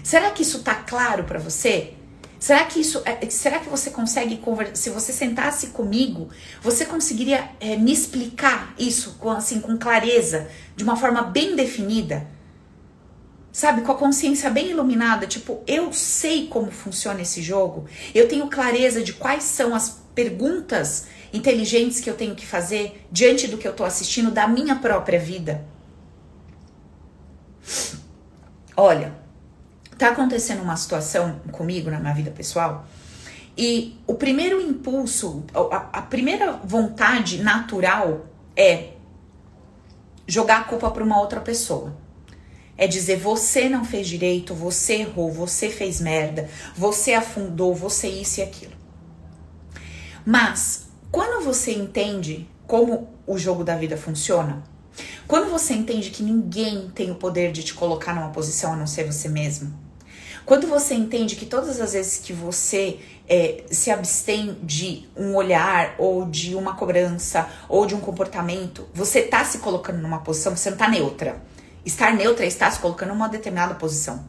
Será 0.08 0.30
que 0.30 0.40
isso 0.40 0.60
tá 0.60 0.74
claro 0.74 1.24
para 1.24 1.38
você? 1.38 1.92
Será 2.40 2.64
que 2.64 2.80
isso, 2.80 3.02
é, 3.04 3.28
será 3.28 3.58
que 3.58 3.68
você 3.68 3.90
consegue 3.90 4.38
conversar? 4.38 4.74
Se 4.74 4.88
você 4.88 5.12
sentasse 5.12 5.66
comigo, 5.66 6.30
você 6.62 6.86
conseguiria 6.86 7.50
é, 7.60 7.76
me 7.76 7.92
explicar 7.92 8.74
isso 8.78 9.16
com 9.18 9.30
assim 9.30 9.60
com 9.60 9.76
clareza, 9.76 10.48
de 10.74 10.82
uma 10.82 10.96
forma 10.96 11.20
bem 11.24 11.54
definida, 11.54 12.26
sabe, 13.52 13.82
com 13.82 13.92
a 13.92 13.96
consciência 13.96 14.48
bem 14.48 14.70
iluminada, 14.70 15.26
tipo 15.26 15.62
eu 15.66 15.92
sei 15.92 16.46
como 16.46 16.70
funciona 16.70 17.20
esse 17.20 17.42
jogo, 17.42 17.84
eu 18.14 18.26
tenho 18.26 18.48
clareza 18.48 19.02
de 19.02 19.12
quais 19.12 19.44
são 19.44 19.74
as 19.74 20.00
perguntas 20.14 21.04
inteligentes 21.34 22.00
que 22.00 22.08
eu 22.08 22.16
tenho 22.16 22.34
que 22.34 22.46
fazer 22.46 23.06
diante 23.12 23.46
do 23.46 23.58
que 23.58 23.68
eu 23.68 23.74
tô 23.74 23.84
assistindo 23.84 24.30
da 24.30 24.48
minha 24.48 24.76
própria 24.76 25.20
vida. 25.20 25.66
Olha, 28.74 29.17
tá 29.98 30.08
acontecendo 30.08 30.62
uma 30.62 30.76
situação 30.76 31.40
comigo 31.50 31.90
na 31.90 31.98
minha 31.98 32.14
vida 32.14 32.30
pessoal 32.30 32.86
e 33.58 33.98
o 34.06 34.14
primeiro 34.14 34.60
impulso, 34.62 35.42
a, 35.52 35.98
a 35.98 36.02
primeira 36.02 36.52
vontade 36.52 37.42
natural 37.42 38.26
é 38.56 38.90
jogar 40.28 40.60
a 40.60 40.64
culpa 40.64 40.88
para 40.92 41.02
uma 41.02 41.20
outra 41.20 41.40
pessoa. 41.40 41.92
É 42.76 42.86
dizer 42.86 43.16
você 43.16 43.68
não 43.68 43.84
fez 43.84 44.06
direito, 44.06 44.54
você 44.54 44.98
errou, 44.98 45.32
você 45.32 45.70
fez 45.70 46.00
merda, 46.00 46.48
você 46.76 47.14
afundou, 47.14 47.74
você 47.74 48.06
isso 48.06 48.38
e 48.38 48.44
aquilo. 48.44 48.74
Mas 50.24 50.86
quando 51.10 51.44
você 51.44 51.72
entende 51.72 52.48
como 52.64 53.08
o 53.26 53.36
jogo 53.36 53.64
da 53.64 53.74
vida 53.74 53.96
funciona, 53.96 54.62
quando 55.26 55.50
você 55.50 55.74
entende 55.74 56.10
que 56.10 56.22
ninguém 56.22 56.90
tem 56.94 57.10
o 57.10 57.16
poder 57.16 57.50
de 57.50 57.64
te 57.64 57.74
colocar 57.74 58.14
numa 58.14 58.30
posição 58.30 58.74
a 58.74 58.76
não 58.76 58.86
ser 58.86 59.04
você 59.04 59.28
mesmo, 59.28 59.87
quando 60.48 60.66
você 60.66 60.94
entende 60.94 61.36
que 61.36 61.44
todas 61.44 61.78
as 61.78 61.92
vezes 61.92 62.16
que 62.20 62.32
você 62.32 63.00
é, 63.28 63.64
se 63.70 63.90
abstém 63.90 64.56
de 64.62 65.06
um 65.14 65.34
olhar 65.34 65.94
ou 65.98 66.24
de 66.24 66.54
uma 66.54 66.74
cobrança 66.74 67.46
ou 67.68 67.84
de 67.84 67.94
um 67.94 68.00
comportamento, 68.00 68.88
você 68.94 69.20
tá 69.20 69.44
se 69.44 69.58
colocando 69.58 70.00
numa 70.00 70.20
posição, 70.20 70.56
você 70.56 70.70
não 70.70 70.78
tá 70.78 70.88
neutra. 70.88 71.42
Estar 71.84 72.14
neutra 72.14 72.46
é 72.46 72.48
estar 72.48 72.70
se 72.70 72.80
colocando 72.80 73.10
numa 73.10 73.28
determinada 73.28 73.74
posição. 73.74 74.24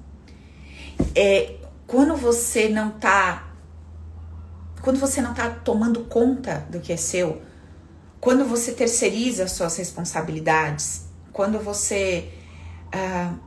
É, 1.16 1.56
quando 1.88 2.18
você 2.18 2.68
não 2.68 2.92
tá. 2.92 3.54
Quando 4.82 5.00
você 5.00 5.22
não 5.22 5.34
tá 5.34 5.50
tomando 5.50 6.02
conta 6.02 6.68
do 6.70 6.82
que 6.82 6.92
é 6.92 6.98
seu, 6.98 7.42
quando 8.20 8.44
você 8.44 8.74
terceiriza 8.74 9.46
as 9.46 9.54
suas 9.54 9.78
responsabilidades, 9.78 11.06
quando 11.32 11.60
você 11.60 12.28
uh, 12.94 13.40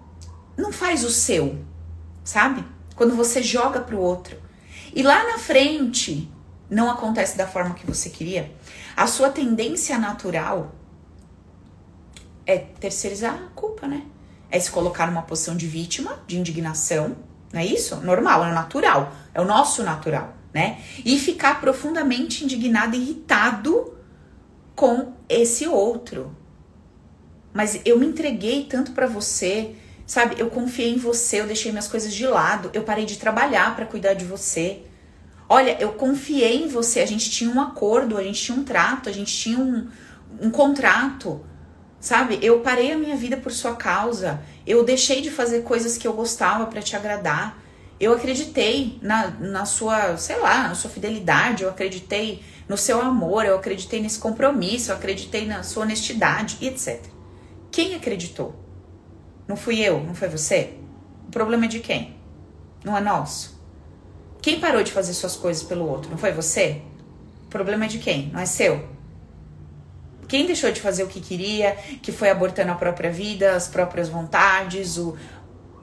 não 0.56 0.72
faz 0.72 1.04
o 1.04 1.10
seu, 1.10 1.58
sabe? 2.24 2.64
Quando 2.94 3.14
você 3.14 3.42
joga 3.42 3.80
para 3.80 3.96
o 3.96 4.00
outro. 4.00 4.36
E 4.94 5.02
lá 5.02 5.24
na 5.24 5.38
frente 5.38 6.30
não 6.68 6.90
acontece 6.90 7.36
da 7.36 7.46
forma 7.46 7.74
que 7.74 7.86
você 7.86 8.10
queria, 8.10 8.54
a 8.96 9.06
sua 9.06 9.30
tendência 9.30 9.98
natural 9.98 10.74
é 12.46 12.58
terceirizar 12.58 13.34
a 13.34 13.48
culpa, 13.54 13.86
né? 13.86 14.06
É 14.50 14.58
se 14.58 14.70
colocar 14.70 15.06
numa 15.06 15.22
posição 15.22 15.56
de 15.56 15.66
vítima, 15.66 16.22
de 16.26 16.38
indignação, 16.38 17.16
não 17.52 17.60
é 17.60 17.66
isso? 17.66 17.96
Normal, 17.96 18.44
é 18.44 18.52
natural, 18.52 19.12
é 19.34 19.40
o 19.40 19.44
nosso 19.44 19.82
natural, 19.82 20.34
né? 20.52 20.80
E 21.04 21.18
ficar 21.18 21.60
profundamente 21.60 22.44
indignado, 22.44 22.96
irritado 22.96 23.94
com 24.74 25.12
esse 25.28 25.66
outro. 25.66 26.34
Mas 27.52 27.80
eu 27.84 27.98
me 27.98 28.06
entreguei 28.06 28.64
tanto 28.64 28.92
para 28.92 29.06
você, 29.06 29.76
Sabe, 30.12 30.34
eu 30.38 30.50
confiei 30.50 30.92
em 30.92 30.98
você, 30.98 31.40
eu 31.40 31.46
deixei 31.46 31.72
minhas 31.72 31.88
coisas 31.88 32.12
de 32.12 32.26
lado, 32.26 32.70
eu 32.74 32.82
parei 32.82 33.06
de 33.06 33.16
trabalhar 33.16 33.74
para 33.74 33.86
cuidar 33.86 34.12
de 34.12 34.26
você. 34.26 34.82
Olha, 35.48 35.74
eu 35.80 35.94
confiei 35.94 36.64
em 36.64 36.68
você, 36.68 37.00
a 37.00 37.06
gente 37.06 37.30
tinha 37.30 37.50
um 37.50 37.58
acordo, 37.58 38.18
a 38.18 38.22
gente 38.22 38.42
tinha 38.42 38.58
um 38.58 38.62
trato, 38.62 39.08
a 39.08 39.12
gente 39.12 39.34
tinha 39.34 39.58
um, 39.58 39.88
um 40.38 40.50
contrato. 40.50 41.42
Sabe, 41.98 42.38
eu 42.42 42.60
parei 42.60 42.92
a 42.92 42.98
minha 42.98 43.16
vida 43.16 43.38
por 43.38 43.50
sua 43.52 43.74
causa. 43.74 44.42
Eu 44.66 44.84
deixei 44.84 45.22
de 45.22 45.30
fazer 45.30 45.62
coisas 45.62 45.96
que 45.96 46.06
eu 46.06 46.12
gostava 46.12 46.66
para 46.66 46.82
te 46.82 46.94
agradar. 46.94 47.58
Eu 47.98 48.12
acreditei 48.12 48.98
na, 49.00 49.28
na 49.28 49.64
sua, 49.64 50.18
sei 50.18 50.36
lá, 50.40 50.68
na 50.68 50.74
sua 50.74 50.90
fidelidade, 50.90 51.62
eu 51.62 51.70
acreditei 51.70 52.42
no 52.68 52.76
seu 52.76 53.00
amor, 53.00 53.46
eu 53.46 53.56
acreditei 53.56 54.02
nesse 54.02 54.18
compromisso, 54.18 54.90
eu 54.90 54.96
acreditei 54.96 55.46
na 55.46 55.62
sua 55.62 55.84
honestidade, 55.84 56.58
etc. 56.60 57.00
Quem 57.70 57.94
acreditou? 57.94 58.61
Não 59.52 59.56
fui 59.58 59.80
eu, 59.80 60.02
não 60.02 60.14
foi 60.14 60.30
você? 60.30 60.72
O 61.28 61.30
problema 61.30 61.66
é 61.66 61.68
de 61.68 61.80
quem? 61.80 62.16
Não 62.82 62.96
é 62.96 63.02
nosso. 63.02 63.60
Quem 64.40 64.58
parou 64.58 64.82
de 64.82 64.90
fazer 64.90 65.12
suas 65.12 65.36
coisas 65.36 65.62
pelo 65.62 65.86
outro? 65.86 66.10
Não 66.10 66.16
foi 66.16 66.32
você? 66.32 66.80
O 67.44 67.48
problema 67.48 67.84
é 67.84 67.88
de 67.88 67.98
quem? 67.98 68.30
Não 68.32 68.40
é 68.40 68.46
seu. 68.46 68.88
Quem 70.26 70.46
deixou 70.46 70.72
de 70.72 70.80
fazer 70.80 71.02
o 71.02 71.06
que 71.06 71.20
queria, 71.20 71.76
que 72.00 72.10
foi 72.10 72.30
abortando 72.30 72.72
a 72.72 72.74
própria 72.76 73.12
vida, 73.12 73.54
as 73.54 73.68
próprias 73.68 74.08
vontades, 74.08 74.96
o, 74.96 75.18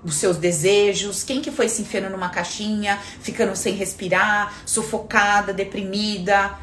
os 0.03 0.15
seus 0.15 0.37
desejos, 0.37 1.23
quem 1.23 1.39
que 1.39 1.51
foi 1.51 1.69
se 1.69 1.83
enfiando 1.83 2.09
numa 2.09 2.29
caixinha, 2.29 2.97
ficando 3.21 3.55
sem 3.55 3.75
respirar, 3.75 4.51
sufocada, 4.65 5.53
deprimida, 5.53 6.57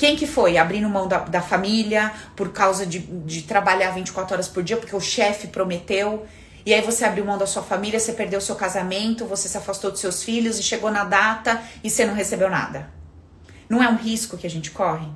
quem 0.00 0.16
que 0.16 0.26
foi 0.26 0.56
abrindo 0.56 0.88
mão 0.88 1.06
da, 1.06 1.18
da 1.18 1.42
família 1.42 2.10
por 2.34 2.52
causa 2.54 2.86
de, 2.86 3.00
de 3.00 3.42
trabalhar 3.42 3.90
24 3.90 4.32
horas 4.32 4.48
por 4.48 4.62
dia, 4.62 4.78
porque 4.78 4.96
o 4.96 5.00
chefe 5.00 5.48
prometeu? 5.48 6.26
E 6.64 6.72
aí 6.72 6.80
você 6.80 7.04
abriu 7.04 7.22
mão 7.22 7.36
da 7.36 7.46
sua 7.46 7.62
família, 7.62 8.00
você 8.00 8.14
perdeu 8.14 8.40
seu 8.40 8.56
casamento, 8.56 9.26
você 9.26 9.46
se 9.46 9.58
afastou 9.58 9.90
dos 9.90 10.00
seus 10.00 10.22
filhos 10.22 10.58
e 10.58 10.62
chegou 10.62 10.90
na 10.90 11.04
data 11.04 11.62
e 11.84 11.90
você 11.90 12.06
não 12.06 12.14
recebeu 12.14 12.48
nada. 12.48 12.88
Não 13.68 13.82
é 13.82 13.90
um 13.90 13.96
risco 13.96 14.38
que 14.38 14.46
a 14.46 14.50
gente 14.50 14.70
corre? 14.70 15.06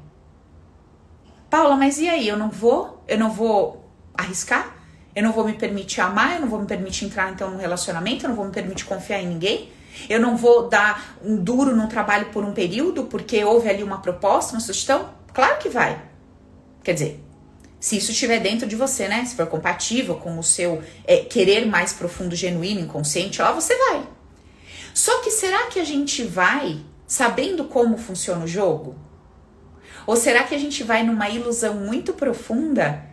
Paula, 1.49 1.76
mas 1.76 1.99
e 1.99 2.07
aí? 2.07 2.29
Eu 2.29 2.37
não 2.37 2.50
vou? 2.50 3.03
Eu 3.09 3.17
não 3.17 3.31
vou 3.31 3.91
arriscar? 4.12 4.76
Eu 5.17 5.23
não 5.23 5.33
vou 5.33 5.47
me 5.47 5.55
permitir 5.55 6.03
amar? 6.03 6.35
Eu 6.35 6.41
não 6.43 6.49
vou 6.49 6.61
me 6.61 6.67
permitir 6.67 7.07
entrar 7.07 7.33
então 7.33 7.49
num 7.49 7.57
relacionamento? 7.57 8.26
Eu 8.26 8.29
não 8.29 8.37
vou 8.37 8.45
me 8.45 8.53
permitir 8.53 8.85
confiar 8.85 9.23
em 9.23 9.29
ninguém? 9.29 9.73
Eu 10.09 10.21
não 10.21 10.37
vou 10.37 10.69
dar 10.69 11.19
um 11.25 11.37
duro 11.37 11.75
num 11.75 11.87
trabalho 11.87 12.27
por 12.27 12.45
um 12.45 12.53
período 12.53 13.05
porque 13.05 13.45
houve 13.45 13.69
ali 13.69 13.83
uma 13.83 14.01
proposta, 14.01 14.53
uma 14.53 14.61
sugestão? 14.61 15.11
Claro 15.33 15.59
que 15.59 15.69
vai. 15.69 16.01
Quer 16.83 16.95
dizer, 16.95 17.25
se 17.81 17.97
isso 17.97 18.13
estiver 18.13 18.41
dentro 18.41 18.67
de 18.67 18.77
você, 18.77 19.09
né? 19.09 19.25
Se 19.25 19.37
for 19.37 19.47
compatível 19.47 20.17
com 20.17 20.39
o 20.39 20.43
seu 20.43 20.83
é, 21.07 21.19
querer 21.19 21.67
mais 21.67 21.93
profundo, 21.93 22.35
genuíno, 22.35 22.81
inconsciente, 22.81 23.41
lá 23.41 23.53
você 23.53 23.77
vai. 23.77 24.09
Só 24.93 25.21
que 25.23 25.31
será 25.31 25.67
que 25.67 25.81
a 25.81 25.85
gente 25.85 26.23
vai 26.23 26.81
sabendo 27.07 27.65
como 27.65 27.99
funciona 27.99 28.45
o 28.45 28.49
jogo? 28.49 28.97
Ou 30.07 30.17
será 30.17 30.45
que 30.45 30.55
a 30.55 30.59
gente 30.59 30.83
vai 30.83 31.03
numa 31.03 31.29
ilusão 31.29 31.75
muito 31.75 32.13
profunda, 32.13 33.05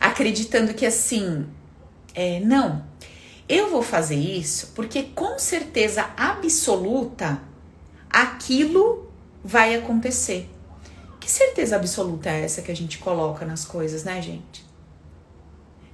acreditando 0.00 0.74
que 0.74 0.84
assim, 0.84 1.46
é, 2.14 2.40
não, 2.40 2.84
eu 3.48 3.70
vou 3.70 3.82
fazer 3.82 4.16
isso 4.16 4.72
porque 4.74 5.04
com 5.14 5.38
certeza 5.38 6.10
absoluta 6.16 7.40
aquilo 8.10 9.10
vai 9.42 9.74
acontecer. 9.74 10.48
Que 11.18 11.30
certeza 11.30 11.76
absoluta 11.76 12.28
é 12.30 12.44
essa 12.44 12.62
que 12.62 12.70
a 12.70 12.76
gente 12.76 12.98
coloca 12.98 13.44
nas 13.44 13.64
coisas, 13.64 14.04
né, 14.04 14.20
gente? 14.20 14.66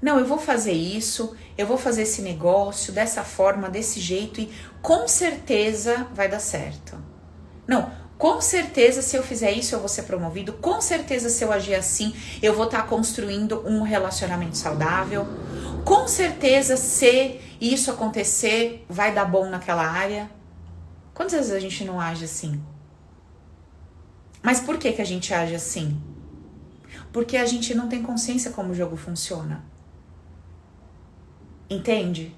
Não, 0.01 0.19
eu 0.19 0.27
vou 0.27 0.39
fazer 0.39 0.73
isso, 0.73 1.35
eu 1.57 1.67
vou 1.67 1.79
fazer 1.79 2.03
esse 2.03 2.21
negócio 2.21 2.93
dessa 2.93 3.25
forma, 3.25 3.71
desse 3.71 4.01
jeito 4.01 4.41
e 4.41 4.53
com 4.83 5.09
certeza 5.09 6.07
vai 6.13 6.29
dar 6.29 6.41
certo. 6.41 6.99
Não, 7.67 7.91
com 8.19 8.41
certeza 8.41 9.01
se 9.01 9.17
eu 9.17 9.23
fizer 9.23 9.53
isso 9.53 9.75
eu 9.75 9.81
vou 9.81 9.89
ser 9.89 10.03
promovido, 10.03 10.53
com 10.53 10.81
certeza 10.81 11.31
se 11.31 11.43
eu 11.43 11.51
agir 11.51 11.75
assim 11.75 12.15
eu 12.43 12.55
vou 12.55 12.67
estar 12.67 12.83
tá 12.83 12.89
construindo 12.89 13.67
um 13.67 13.83
relacionamento 13.83 14.57
saudável, 14.57 15.27
com 15.85 16.09
certeza 16.09 16.77
se 16.77 17.41
isso 17.61 17.91
acontecer 17.91 18.85
vai 18.89 19.15
dar 19.15 19.25
bom 19.25 19.49
naquela 19.49 19.87
área. 19.87 20.31
Quantas 21.13 21.49
vezes 21.49 21.53
a 21.53 21.61
gente 21.61 21.85
não 21.85 22.01
age 22.01 22.25
assim? 22.25 22.61
Mas 24.43 24.61
por 24.61 24.79
que, 24.79 24.93
que 24.93 25.03
a 25.03 25.07
gente 25.07 25.33
age 25.33 25.55
assim? 25.55 26.01
Porque 27.13 27.37
a 27.37 27.47
gente 27.47 27.75
não 27.75 27.89
tem 27.89 28.03
consciência 28.03 28.51
como 28.51 28.73
o 28.73 28.75
jogo 28.75 28.97
funciona. 28.97 29.65
Entende? 31.71 32.35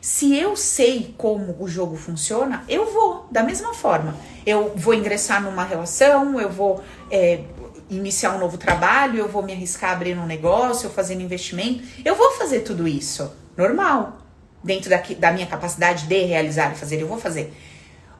Se 0.00 0.36
eu 0.36 0.56
sei 0.56 1.14
como 1.16 1.56
o 1.60 1.68
jogo 1.68 1.96
funciona, 1.96 2.64
eu 2.68 2.92
vou 2.92 3.26
da 3.30 3.42
mesma 3.42 3.74
forma. 3.74 4.16
Eu 4.44 4.72
vou 4.76 4.94
ingressar 4.94 5.42
numa 5.42 5.64
relação, 5.64 6.40
eu 6.40 6.50
vou 6.50 6.82
é, 7.10 7.44
iniciar 7.90 8.34
um 8.34 8.38
novo 8.38 8.58
trabalho, 8.58 9.18
eu 9.18 9.28
vou 9.28 9.42
me 9.42 9.52
arriscar 9.52 9.90
a 9.90 9.92
abrir 9.94 10.18
um 10.18 10.26
negócio, 10.26 10.86
eu 10.86 10.90
fazer 10.90 11.16
um 11.16 11.20
investimento. 11.20 11.84
Eu 12.04 12.14
vou 12.14 12.32
fazer 12.32 12.60
tudo 12.60 12.86
isso, 12.86 13.32
normal. 13.56 14.18
Dentro 14.62 14.90
da, 14.90 15.02
da 15.18 15.32
minha 15.32 15.46
capacidade 15.46 16.06
de 16.06 16.24
realizar 16.24 16.72
e 16.72 16.76
fazer, 16.76 17.00
eu 17.00 17.06
vou 17.06 17.18
fazer. 17.18 17.54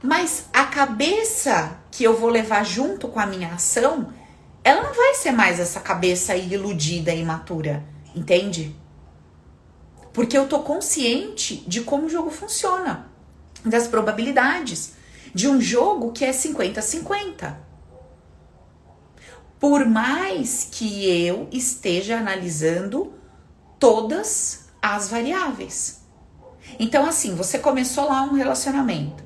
Mas 0.02 0.46
a 0.52 0.64
cabeça 0.64 1.78
que 1.90 2.04
eu 2.04 2.16
vou 2.16 2.28
levar 2.28 2.64
junto 2.64 3.08
com 3.08 3.18
a 3.18 3.26
minha 3.26 3.54
ação, 3.54 4.12
ela 4.62 4.82
não 4.82 4.94
vai 4.94 5.14
ser 5.14 5.32
mais 5.32 5.58
essa 5.58 5.80
cabeça 5.80 6.36
iludida 6.36 7.12
e 7.12 7.20
imatura, 7.20 7.82
entende? 8.14 8.76
Porque 10.12 10.36
eu 10.36 10.46
tô 10.46 10.60
consciente 10.60 11.64
de 11.66 11.80
como 11.80 12.06
o 12.06 12.10
jogo 12.10 12.30
funciona, 12.30 13.10
das 13.64 13.88
probabilidades 13.88 14.92
de 15.34 15.48
um 15.48 15.60
jogo 15.60 16.12
que 16.12 16.24
é 16.24 16.30
50-50. 16.30 17.65
Por 19.58 19.86
mais 19.86 20.68
que 20.70 21.08
eu 21.08 21.48
esteja 21.50 22.18
analisando 22.18 23.12
todas 23.78 24.66
as 24.82 25.08
variáveis. 25.08 26.02
Então, 26.78 27.06
assim, 27.06 27.34
você 27.34 27.58
começou 27.58 28.06
lá 28.06 28.22
um 28.22 28.34
relacionamento. 28.34 29.24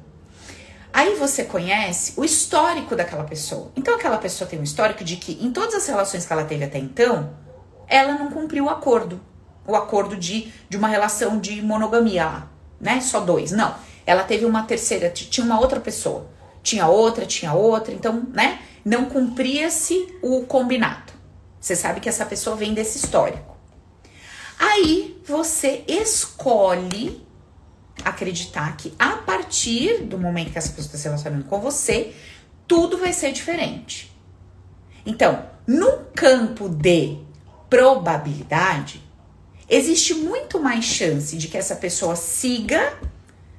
Aí 0.93 1.15
você 1.15 1.45
conhece 1.45 2.15
o 2.17 2.25
histórico 2.25 2.97
daquela 2.97 3.25
pessoa. 3.25 3.71
Então, 3.77 3.95
aquela 3.95 4.19
pessoa 4.19 4.49
tem 4.49 4.59
um 4.59 4.65
histórico 4.65 5.05
de 5.05 5.17
que 5.17 5.33
em 5.45 5.53
todas 5.53 5.75
as 5.75 5.87
relações 5.87 6.27
que 6.27 6.33
ela 6.33 6.45
teve 6.45 6.65
até 6.65 6.79
então, 6.79 7.35
ela 7.87 8.15
não 8.15 8.31
cumpriu 8.31 8.65
o 8.65 8.71
acordo. 8.71 9.21
O 9.67 9.77
acordo 9.77 10.17
de, 10.17 10.53
de 10.69 10.77
uma 10.77 10.89
relação 10.89 11.39
de 11.39 11.63
monogamia 11.63 12.25
lá, 12.25 12.51
né? 12.81 13.01
Só 13.01 13.21
dois. 13.21 13.53
Não 13.53 13.75
ela 14.11 14.25
teve 14.25 14.45
uma 14.45 14.65
terceira, 14.65 15.09
tinha 15.09 15.45
uma 15.45 15.61
outra 15.61 15.79
pessoa. 15.79 16.27
Tinha 16.63 16.87
outra, 16.87 17.27
tinha 17.27 17.53
outra, 17.53 17.93
então, 17.93 18.27
né? 18.33 18.61
Não 18.85 19.07
cumpria-se 19.07 20.19
o 20.23 20.43
combinado. 20.45 21.13
Você 21.61 21.77
sabe 21.77 22.01
que 22.01 22.09
essa 22.09 22.25
pessoa 22.25 22.57
vem 22.57 22.73
desse 22.73 22.99
histórico. 22.99 23.57
Aí 24.59 25.21
você 25.27 25.85
escolhe 25.87 27.27
acreditar 28.05 28.77
que 28.77 28.95
a 28.99 29.17
partir 29.17 30.03
do 30.05 30.19
momento 30.19 30.53
que 30.53 30.59
essa 30.59 30.71
pessoa 30.71 30.87
está 30.87 30.99
se 30.99 31.05
relacionando 31.05 31.45
com 31.45 31.61
você, 31.61 32.15
tudo 32.67 32.99
vai 32.99 33.13
ser 33.13 33.33
diferente. 33.33 34.11
Então, 35.05 35.45
num 35.67 36.05
campo 36.15 36.69
de 36.69 37.19
probabilidade, 37.69 39.03
existe 39.69 40.15
muito 40.15 40.61
mais 40.61 40.85
chance 40.85 41.37
de 41.37 41.49
que 41.49 41.57
essa 41.57 41.77
pessoa 41.77 42.17
siga 42.17 42.99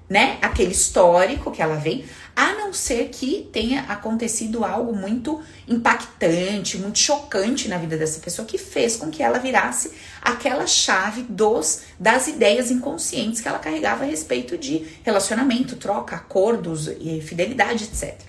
né, 0.10 0.38
aquele 0.42 0.72
histórico 0.72 1.52
que 1.52 1.62
ela 1.62 1.78
vem, 1.78 2.06
a 2.36 2.54
não 2.54 2.74
ser 2.74 3.10
que 3.10 3.50
tenha 3.52 3.82
acontecido 3.84 4.64
algo 4.64 4.96
muito 4.96 5.42
impactante, 5.68 6.78
muito 6.78 6.98
chocante 6.98 7.68
na 7.68 7.78
vida 7.78 7.98
dessa 7.98 8.20
pessoa 8.20 8.48
que 8.48 8.58
fez 8.58 8.96
com 8.96 9.10
que 9.10 9.22
ela 9.22 9.40
virasse 9.40 9.92
aquela 10.22 10.66
chave 10.66 11.24
dos 11.24 11.82
das 12.00 12.28
ideias 12.28 12.72
inconscientes 12.72 13.42
que 13.42 13.48
ela 13.48 13.60
carregava 13.60 14.04
a 14.04 14.08
respeito 14.08 14.58
de 14.58 14.88
relacionamento, 15.04 15.76
troca, 15.76 16.16
acordos 16.16 16.88
e 16.88 17.22
fidelidade, 17.22 17.84
etc. 17.84 18.20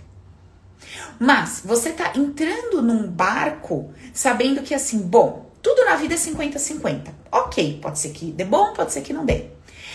Mas 1.18 1.62
você 1.64 1.90
tá 1.90 2.12
entrando 2.16 2.82
num 2.82 3.09
barco 3.09 3.92
sabendo 4.12 4.62
que 4.62 4.75
assim, 4.75 4.99
bom, 4.99 5.50
tudo 5.62 5.85
na 5.85 5.94
vida 5.94 6.14
é 6.14 6.16
50-50. 6.16 7.09
OK, 7.31 7.79
pode 7.81 7.98
ser 7.98 8.11
que 8.11 8.33
dê 8.33 8.44
bom, 8.44 8.72
pode 8.72 8.92
ser 8.92 9.03
que 9.03 9.12
não 9.12 9.24
dê. 9.24 9.52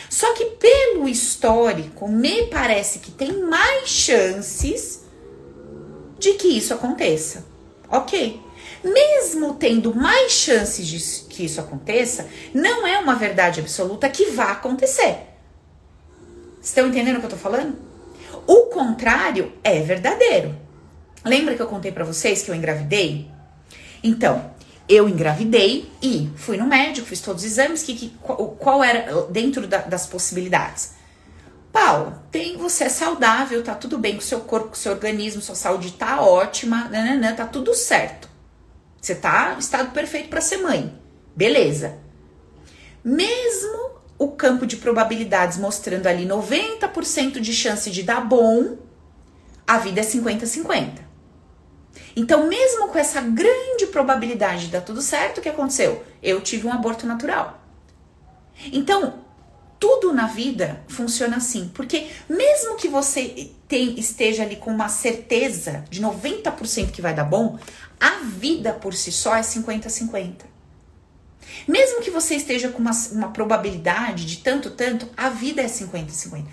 Só 0.09 0.33
que 0.33 0.45
pelo 0.45 1.07
histórico, 1.07 2.07
me 2.07 2.47
parece 2.47 2.99
que 2.99 3.11
tem 3.11 3.41
mais 3.41 3.89
chances 3.89 5.05
de 6.17 6.33
que 6.33 6.47
isso 6.47 6.73
aconteça. 6.73 7.45
Ok. 7.89 8.41
Mesmo 8.83 9.55
tendo 9.55 9.93
mais 9.93 10.31
chances 10.31 10.87
de 10.87 10.99
que 11.27 11.45
isso 11.45 11.59
aconteça, 11.59 12.27
não 12.53 12.85
é 12.85 12.97
uma 12.99 13.15
verdade 13.15 13.59
absoluta 13.59 14.09
que 14.09 14.31
vá 14.31 14.51
acontecer. 14.51 15.27
Estão 16.61 16.87
entendendo 16.87 17.17
o 17.17 17.19
que 17.19 17.25
eu 17.25 17.31
tô 17.31 17.37
falando? 17.37 17.77
O 18.45 18.63
contrário 18.65 19.53
é 19.63 19.81
verdadeiro. 19.81 20.55
Lembra 21.23 21.55
que 21.55 21.61
eu 21.61 21.67
contei 21.67 21.91
para 21.91 22.05
vocês 22.05 22.41
que 22.41 22.51
eu 22.51 22.55
engravidei? 22.55 23.29
Então, 24.03 24.51
eu 24.87 25.09
engravidei 25.09 25.91
e 26.01 26.29
fui 26.35 26.57
no 26.57 26.65
médico, 26.65 27.07
fiz 27.07 27.19
todos 27.19 27.43
os 27.43 27.51
exames, 27.51 27.83
que, 27.83 27.93
que 27.93 28.09
qual, 28.21 28.49
qual 28.51 28.83
era 28.83 29.23
dentro 29.23 29.67
da, 29.67 29.79
das 29.79 30.05
possibilidades. 30.05 30.95
Paula, 31.71 32.23
tem, 32.31 32.57
você 32.57 32.85
é 32.85 32.89
saudável, 32.89 33.63
tá 33.63 33.75
tudo 33.75 33.97
bem 33.97 34.13
com 34.13 34.19
o 34.19 34.23
seu 34.23 34.39
corpo, 34.41 34.69
com 34.69 34.73
o 34.73 34.77
seu 34.77 34.93
organismo, 34.93 35.41
sua 35.41 35.55
saúde 35.55 35.91
tá 35.91 36.21
ótima, 36.21 36.87
nananã, 36.89 37.35
tá 37.35 37.45
tudo 37.45 37.73
certo. 37.73 38.29
Você 39.01 39.13
tá 39.13 39.55
estado 39.59 39.91
perfeito 39.91 40.29
para 40.29 40.41
ser 40.41 40.57
mãe. 40.57 40.97
Beleza. 41.35 41.97
Mesmo 43.03 43.91
o 44.17 44.29
campo 44.29 44.65
de 44.65 44.77
probabilidades 44.77 45.57
mostrando 45.57 46.07
ali 46.07 46.25
90% 46.25 47.39
de 47.39 47.53
chance 47.53 47.91
de 47.91 48.03
dar 48.03 48.21
bom, 48.21 48.77
a 49.67 49.77
vida 49.77 50.01
é 50.01 50.03
50-50. 50.03 51.06
Então, 52.19 52.47
mesmo 52.47 52.87
com 52.87 52.97
essa 52.97 53.21
grande 53.21 53.85
probabilidade 53.91 54.65
de 54.65 54.71
dar 54.71 54.81
tudo 54.81 55.03
certo, 55.03 55.37
o 55.37 55.41
que 55.41 55.49
aconteceu? 55.49 56.03
Eu 56.21 56.41
tive 56.41 56.65
um 56.65 56.73
aborto 56.73 57.05
natural. 57.05 57.61
Então, 58.73 59.19
tudo 59.79 60.11
na 60.11 60.25
vida 60.25 60.83
funciona 60.87 61.37
assim, 61.37 61.69
porque 61.75 62.07
mesmo 62.27 62.75
que 62.75 62.87
você 62.87 63.51
tem, 63.67 63.99
esteja 63.99 64.41
ali 64.41 64.55
com 64.55 64.71
uma 64.71 64.89
certeza 64.89 65.85
de 65.91 66.01
90% 66.01 66.89
que 66.89 67.03
vai 67.03 67.13
dar 67.13 67.23
bom, 67.23 67.59
a 67.99 68.23
vida 68.23 68.73
por 68.73 68.95
si 68.95 69.11
só 69.11 69.35
é 69.35 69.41
50-50. 69.41 70.37
Mesmo 71.67 72.01
que 72.01 72.09
você 72.09 72.33
esteja 72.33 72.69
com 72.69 72.79
uma, 72.79 72.93
uma 73.11 73.29
probabilidade 73.29 74.25
de 74.25 74.37
tanto, 74.37 74.71
tanto, 74.71 75.07
a 75.15 75.29
vida 75.29 75.61
é 75.61 75.67
50-50. 75.67 76.45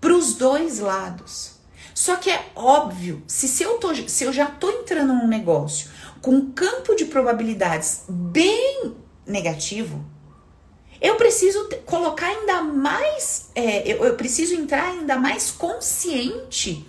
Para 0.00 0.14
os 0.14 0.32
dois 0.32 0.78
lados. 0.78 1.59
Só 1.94 2.16
que 2.16 2.30
é 2.30 2.50
óbvio, 2.54 3.22
se, 3.26 3.48
se, 3.48 3.62
eu, 3.62 3.78
tô, 3.78 3.94
se 3.94 4.24
eu 4.24 4.32
já 4.32 4.46
tô 4.46 4.70
entrando 4.70 5.12
num 5.12 5.26
negócio 5.26 5.90
com 6.20 6.32
um 6.32 6.50
campo 6.52 6.94
de 6.94 7.06
probabilidades 7.06 8.04
bem 8.08 8.94
negativo, 9.26 10.04
eu 11.00 11.16
preciso 11.16 11.68
colocar 11.86 12.26
ainda 12.26 12.62
mais, 12.62 13.50
é, 13.54 13.90
eu, 13.90 14.04
eu, 14.04 14.16
preciso 14.16 14.54
entrar 14.54 14.84
ainda 14.84 15.16
mais 15.16 15.50
consciente 15.50 16.86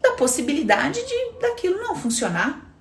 da 0.00 0.12
possibilidade 0.12 1.00
de 1.04 1.40
daquilo 1.40 1.78
não 1.78 1.94
funcionar. 1.94 2.72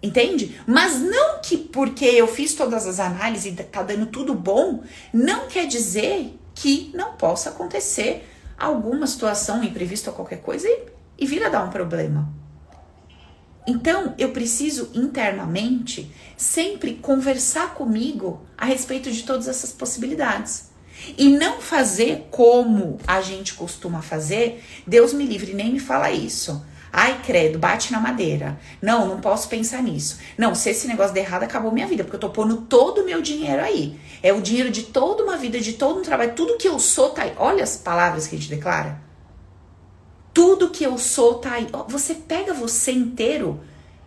Entende? 0.00 0.60
Mas 0.66 1.00
não 1.00 1.40
que 1.40 1.56
porque 1.56 2.04
eu 2.04 2.28
fiz 2.28 2.54
todas 2.54 2.86
as 2.86 3.00
análises 3.00 3.46
e 3.46 3.56
tá 3.64 3.82
dando 3.82 4.06
tudo 4.06 4.34
bom, 4.34 4.84
não 5.12 5.48
quer 5.48 5.66
dizer 5.66 6.38
que 6.54 6.92
não 6.94 7.14
possa 7.14 7.50
acontecer 7.50 8.24
alguma 8.58 9.06
situação 9.06 9.62
imprevista 9.62 10.10
ou 10.10 10.16
qualquer 10.16 10.40
coisa 10.40 10.66
e, 10.68 10.86
e 11.18 11.26
vir 11.26 11.44
a 11.44 11.48
dar 11.48 11.64
um 11.64 11.70
problema. 11.70 12.28
Então, 13.66 14.14
eu 14.16 14.30
preciso 14.30 14.90
internamente 14.94 16.10
sempre 16.36 16.94
conversar 16.94 17.74
comigo 17.74 18.46
a 18.56 18.64
respeito 18.64 19.10
de 19.10 19.24
todas 19.24 19.48
essas 19.48 19.72
possibilidades. 19.72 20.70
E 21.18 21.28
não 21.28 21.60
fazer 21.60 22.28
como 22.30 22.98
a 23.06 23.20
gente 23.20 23.54
costuma 23.54 24.02
fazer, 24.02 24.64
Deus 24.86 25.12
me 25.12 25.26
livre, 25.26 25.52
nem 25.52 25.72
me 25.72 25.80
fala 25.80 26.10
isso. 26.10 26.64
Ai, 26.92 27.20
credo, 27.24 27.58
bate 27.58 27.92
na 27.92 28.00
madeira. 28.00 28.58
Não, 28.80 29.06
não 29.06 29.20
posso 29.20 29.48
pensar 29.48 29.82
nisso. 29.82 30.18
Não, 30.38 30.54
se 30.54 30.70
esse 30.70 30.86
negócio 30.86 31.12
der 31.12 31.20
errado, 31.20 31.42
acabou 31.42 31.70
minha 31.70 31.86
vida, 31.86 32.04
porque 32.04 32.16
eu 32.16 32.20
tô 32.20 32.30
pondo 32.30 32.58
todo 32.62 33.02
o 33.02 33.04
meu 33.04 33.20
dinheiro 33.20 33.62
aí. 33.62 33.98
É 34.22 34.32
o 34.32 34.40
dinheiro 34.40 34.70
de 34.70 34.84
toda 34.84 35.22
uma 35.22 35.36
vida, 35.36 35.60
de 35.60 35.74
todo 35.74 35.98
um 36.00 36.02
trabalho. 36.02 36.34
Tudo 36.34 36.56
que 36.56 36.68
eu 36.68 36.78
sou 36.78 37.10
tá 37.10 37.22
aí. 37.22 37.34
Olha 37.36 37.62
as 37.62 37.76
palavras 37.76 38.26
que 38.26 38.34
a 38.34 38.38
gente 38.38 38.50
declara. 38.50 39.00
Tudo 40.32 40.70
que 40.70 40.84
eu 40.84 40.96
sou 40.96 41.34
tá 41.34 41.52
aí. 41.52 41.68
Você 41.88 42.14
pega 42.14 42.54
você 42.54 42.92
inteiro 42.92 43.60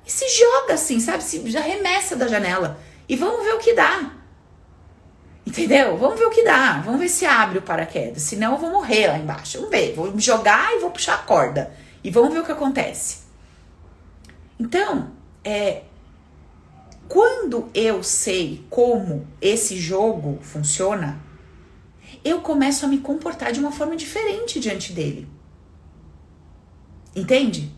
e 0.06 0.12
se 0.12 0.28
joga 0.30 0.74
assim, 0.74 1.00
sabe? 1.00 1.24
Se 1.24 1.50
já 1.50 1.62
remessa 1.62 2.16
da 2.16 2.28
janela. 2.28 2.80
E 3.08 3.16
vamos 3.16 3.44
ver 3.44 3.54
o 3.54 3.60
que 3.60 3.74
dá. 3.74 4.14
Entendeu? 5.46 5.98
Vamos 5.98 6.20
ver 6.20 6.26
o 6.26 6.30
que 6.30 6.44
dá. 6.44 6.82
Vamos 6.86 7.00
ver 7.00 7.10
se 7.10 7.26
abre 7.26 7.58
o 7.58 7.62
paraquedas. 7.62 8.22
Senão 8.22 8.54
eu 8.54 8.58
vou 8.60 8.70
morrer 8.70 9.08
lá 9.08 9.18
embaixo. 9.18 9.58
Vamos 9.58 9.72
ver. 9.72 9.94
Vou 9.96 10.12
me 10.12 10.22
jogar 10.22 10.76
e 10.76 10.80
vou 10.80 10.92
puxar 10.92 11.16
a 11.16 11.20
corda. 11.20 11.72
E 12.04 12.10
vamos 12.10 12.34
ver 12.34 12.40
o 12.40 12.46
que 12.46 12.52
acontece. 12.52 13.20
Então, 14.60 15.12
é, 15.44 15.84
quando 17.08 17.70
eu 17.74 18.04
sei 18.04 18.66
como 18.70 19.28
esse 19.42 19.78
jogo 19.78 20.38
funciona, 20.42 21.20
eu 22.24 22.42
começo 22.42 22.86
a 22.86 22.88
me 22.88 23.00
comportar 23.00 23.52
de 23.52 23.60
uma 23.60 23.72
forma 23.72 23.96
diferente 23.96 24.60
diante 24.60 24.94
dele. 24.94 25.28
Entende? 27.16 27.72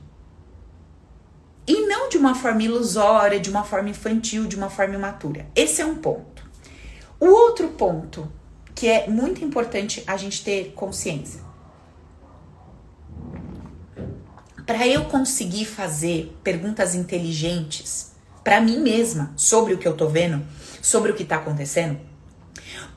E 1.68 1.88
não 1.88 2.10
de 2.10 2.18
uma 2.18 2.36
forma 2.36 2.64
ilusória, 2.64 3.40
de 3.40 3.50
uma 3.50 3.64
forma 3.64 3.90
infantil, 3.90 4.48
de 4.48 4.56
uma 4.56 4.70
forma 4.70 4.96
imatura. 4.96 5.48
Esse 5.56 5.82
é 5.82 5.86
um 5.86 5.96
ponto. 5.96 6.50
O 7.20 7.28
outro 7.28 7.70
ponto 7.70 8.32
que 8.74 8.88
é 8.88 9.08
muito 9.08 9.46
importante 9.46 10.04
a 10.08 10.18
gente 10.18 10.44
ter 10.44 10.74
consciência. 10.74 11.51
Para 14.72 14.88
eu 14.88 15.04
conseguir 15.04 15.66
fazer 15.66 16.34
perguntas 16.46 16.96
inteligentes 16.96 18.14
para 18.42 18.62
mim 18.62 18.80
mesma 18.80 19.34
sobre 19.36 19.74
o 19.74 19.78
que 19.78 19.86
eu 19.86 19.98
tô 19.98 20.08
vendo, 20.08 20.42
sobre 20.82 21.12
o 21.12 21.14
que 21.14 21.26
tá 21.26 21.36
acontecendo, 21.36 22.00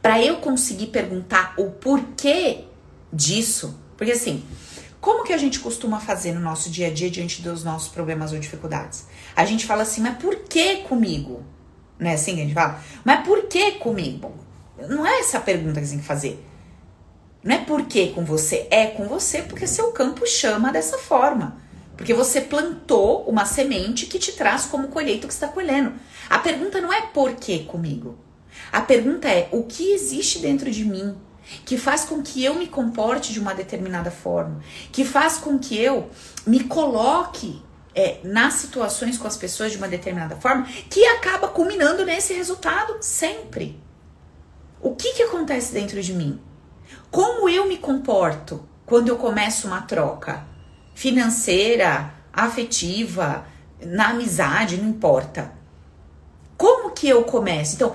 para 0.01 0.23
eu 0.23 0.37
conseguir 0.37 0.87
perguntar 0.87 1.53
o 1.59 1.73
porquê 1.73 2.67
disso, 3.13 3.77
porque 3.97 4.13
assim, 4.13 4.45
como 5.01 5.25
que 5.25 5.33
a 5.33 5.37
gente 5.37 5.59
costuma 5.59 5.99
fazer 5.99 6.31
no 6.31 6.39
nosso 6.39 6.71
dia 6.71 6.87
a 6.87 6.93
dia 6.93 7.11
diante 7.11 7.43
dos 7.43 7.65
nossos 7.65 7.89
problemas 7.89 8.33
ou 8.33 8.39
dificuldades? 8.39 9.09
A 9.35 9.45
gente 9.45 9.67
fala 9.67 9.83
assim, 9.83 10.01
mas 10.01 10.17
por 10.19 10.45
que 10.45 10.77
comigo? 10.85 11.43
Não 11.99 12.09
é 12.09 12.15
assim 12.15 12.37
que 12.37 12.41
a 12.43 12.45
gente 12.45 12.55
fala? 12.55 12.81
Mas 13.05 13.27
por 13.27 13.49
que 13.49 13.73
comigo? 13.73 14.33
Não 14.89 15.05
é 15.05 15.19
essa 15.19 15.39
a 15.39 15.41
pergunta 15.41 15.81
que 15.81 15.87
você 15.87 15.95
tem 15.95 16.01
que 16.01 16.07
fazer. 16.07 16.47
Não 17.43 17.57
é 17.57 17.59
por 17.59 17.85
que 17.87 18.11
com 18.13 18.25
você, 18.25 18.69
é 18.71 18.87
com 18.87 19.09
você 19.09 19.43
porque 19.43 19.67
seu 19.67 19.91
campo 19.91 20.25
chama 20.25 20.71
dessa 20.71 20.99
forma. 20.99 21.64
Porque 21.97 22.13
você 22.13 22.41
plantou 22.41 23.25
uma 23.25 23.45
semente 23.45 24.07
que 24.07 24.19
te 24.19 24.33
traz 24.33 24.67
como 24.67 24.89
colheita 24.89 25.27
o 25.27 25.29
que 25.29 25.35
está 25.35 25.49
colhendo. 25.49 25.93
A 26.29 26.39
pergunta 26.39 26.81
não 26.81 26.93
é 26.93 27.03
por 27.03 27.35
que 27.35 27.65
comigo. 27.65 28.19
A 28.73 28.81
pergunta 28.81 29.29
é 29.29 29.49
o 29.53 29.63
que 29.65 29.93
existe 29.93 30.41
dentro 30.41 30.71
de 30.71 30.85
mim 30.85 31.17
que 31.65 31.77
faz 31.77 32.05
com 32.05 32.23
que 32.23 32.43
eu 32.43 32.55
me 32.55 32.67
comporte 32.67 33.33
de 33.33 33.39
uma 33.39 33.55
determinada 33.55 34.11
forma, 34.11 34.63
que 34.91 35.05
faz 35.05 35.37
com 35.37 35.59
que 35.59 35.79
eu 35.79 36.11
me 36.47 36.65
coloque 36.65 37.63
é, 37.95 38.19
nas 38.25 38.55
situações 38.55 39.17
com 39.17 39.27
as 39.27 39.37
pessoas 39.37 39.73
de 39.73 39.79
uma 39.79 39.87
determinada 39.87 40.37
forma, 40.37 40.67
que 40.89 41.05
acaba 41.07 41.49
culminando 41.49 42.05
nesse 42.05 42.33
resultado 42.33 42.97
sempre. 43.01 43.81
O 44.81 44.95
que, 44.95 45.13
que 45.13 45.23
acontece 45.23 45.73
dentro 45.73 46.03
de 46.03 46.13
mim? 46.13 46.41
Como 47.11 47.49
eu 47.49 47.67
me 47.69 47.79
comporto 47.79 48.67
quando 48.85 49.09
eu 49.09 49.17
começo 49.17 49.67
uma 49.67 49.83
troca 49.83 50.45
financeira, 50.95 52.15
afetiva, 52.33 53.47
na 53.85 54.11
amizade, 54.11 54.77
não 54.77 54.89
importa. 54.89 55.53
Como 56.57 56.91
que 56.91 57.09
eu 57.09 57.25
começo? 57.25 57.75
Então, 57.75 57.95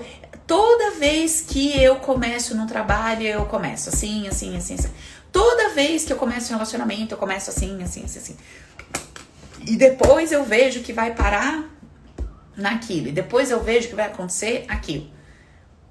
Toda 0.50 0.90
vez 0.98 1.44
que 1.46 1.80
eu 1.80 1.94
começo 2.00 2.56
num 2.56 2.66
trabalho, 2.66 3.22
eu 3.22 3.46
começo 3.46 3.88
assim, 3.88 4.26
assim, 4.26 4.56
assim, 4.56 4.74
assim. 4.74 4.90
Toda 5.30 5.68
vez 5.68 6.04
que 6.04 6.12
eu 6.12 6.16
começo 6.16 6.48
um 6.48 6.56
relacionamento, 6.56 7.14
eu 7.14 7.18
começo 7.18 7.50
assim, 7.50 7.80
assim, 7.84 8.02
assim, 8.04 8.18
assim. 8.18 8.36
E 9.64 9.76
depois 9.76 10.32
eu 10.32 10.42
vejo 10.42 10.80
que 10.80 10.92
vai 10.92 11.14
parar 11.14 11.70
naquilo. 12.56 13.06
E 13.06 13.12
depois 13.12 13.52
eu 13.52 13.62
vejo 13.62 13.86
que 13.86 13.94
vai 13.94 14.06
acontecer 14.06 14.64
aquilo. 14.66 15.08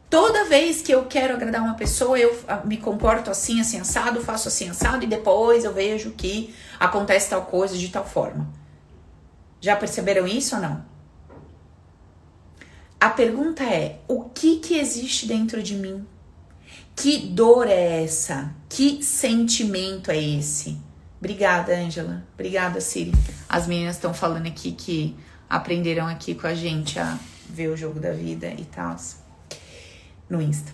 Toda 0.09 0.45
vez 0.45 0.81
que 0.81 0.91
eu 0.91 1.05
quero 1.05 1.35
agradar 1.35 1.61
uma 1.61 1.75
pessoa, 1.75 2.17
eu 2.17 2.35
ah, 2.47 2.61
me 2.65 2.77
comporto 2.77 3.29
assim, 3.29 3.61
assim, 3.61 3.79
assado, 3.79 4.21
faço 4.21 4.47
assim, 4.47 4.67
assado, 4.67 5.03
e 5.03 5.07
depois 5.07 5.63
eu 5.63 5.71
vejo 5.71 6.11
que 6.11 6.53
acontece 6.79 7.29
tal 7.29 7.45
coisa 7.45 7.77
de 7.77 7.89
tal 7.89 8.03
forma. 8.03 8.49
Já 9.61 9.75
perceberam 9.75 10.25
isso 10.25 10.55
ou 10.55 10.61
não? 10.61 10.83
A 12.99 13.09
pergunta 13.09 13.63
é: 13.63 13.99
o 14.07 14.23
que 14.23 14.57
que 14.57 14.79
existe 14.79 15.27
dentro 15.27 15.61
de 15.61 15.75
mim? 15.75 16.03
Que 16.95 17.19
dor 17.19 17.67
é 17.67 18.03
essa? 18.03 18.51
Que 18.67 19.03
sentimento 19.03 20.09
é 20.09 20.21
esse? 20.21 20.75
Obrigada, 21.19 21.77
Angela. 21.77 22.25
Obrigada, 22.33 22.81
Siri. 22.81 23.13
As 23.47 23.67
meninas 23.67 23.97
estão 23.97 24.13
falando 24.13 24.47
aqui 24.47 24.71
que 24.71 25.15
aprenderam 25.47 26.07
aqui 26.07 26.33
com 26.33 26.47
a 26.47 26.55
gente 26.55 26.97
a 26.97 27.17
ver 27.47 27.67
o 27.69 27.77
jogo 27.77 27.99
da 27.99 28.11
vida 28.11 28.47
e 28.47 28.65
tal 28.65 28.97
no 30.29 30.41
Insta. 30.41 30.71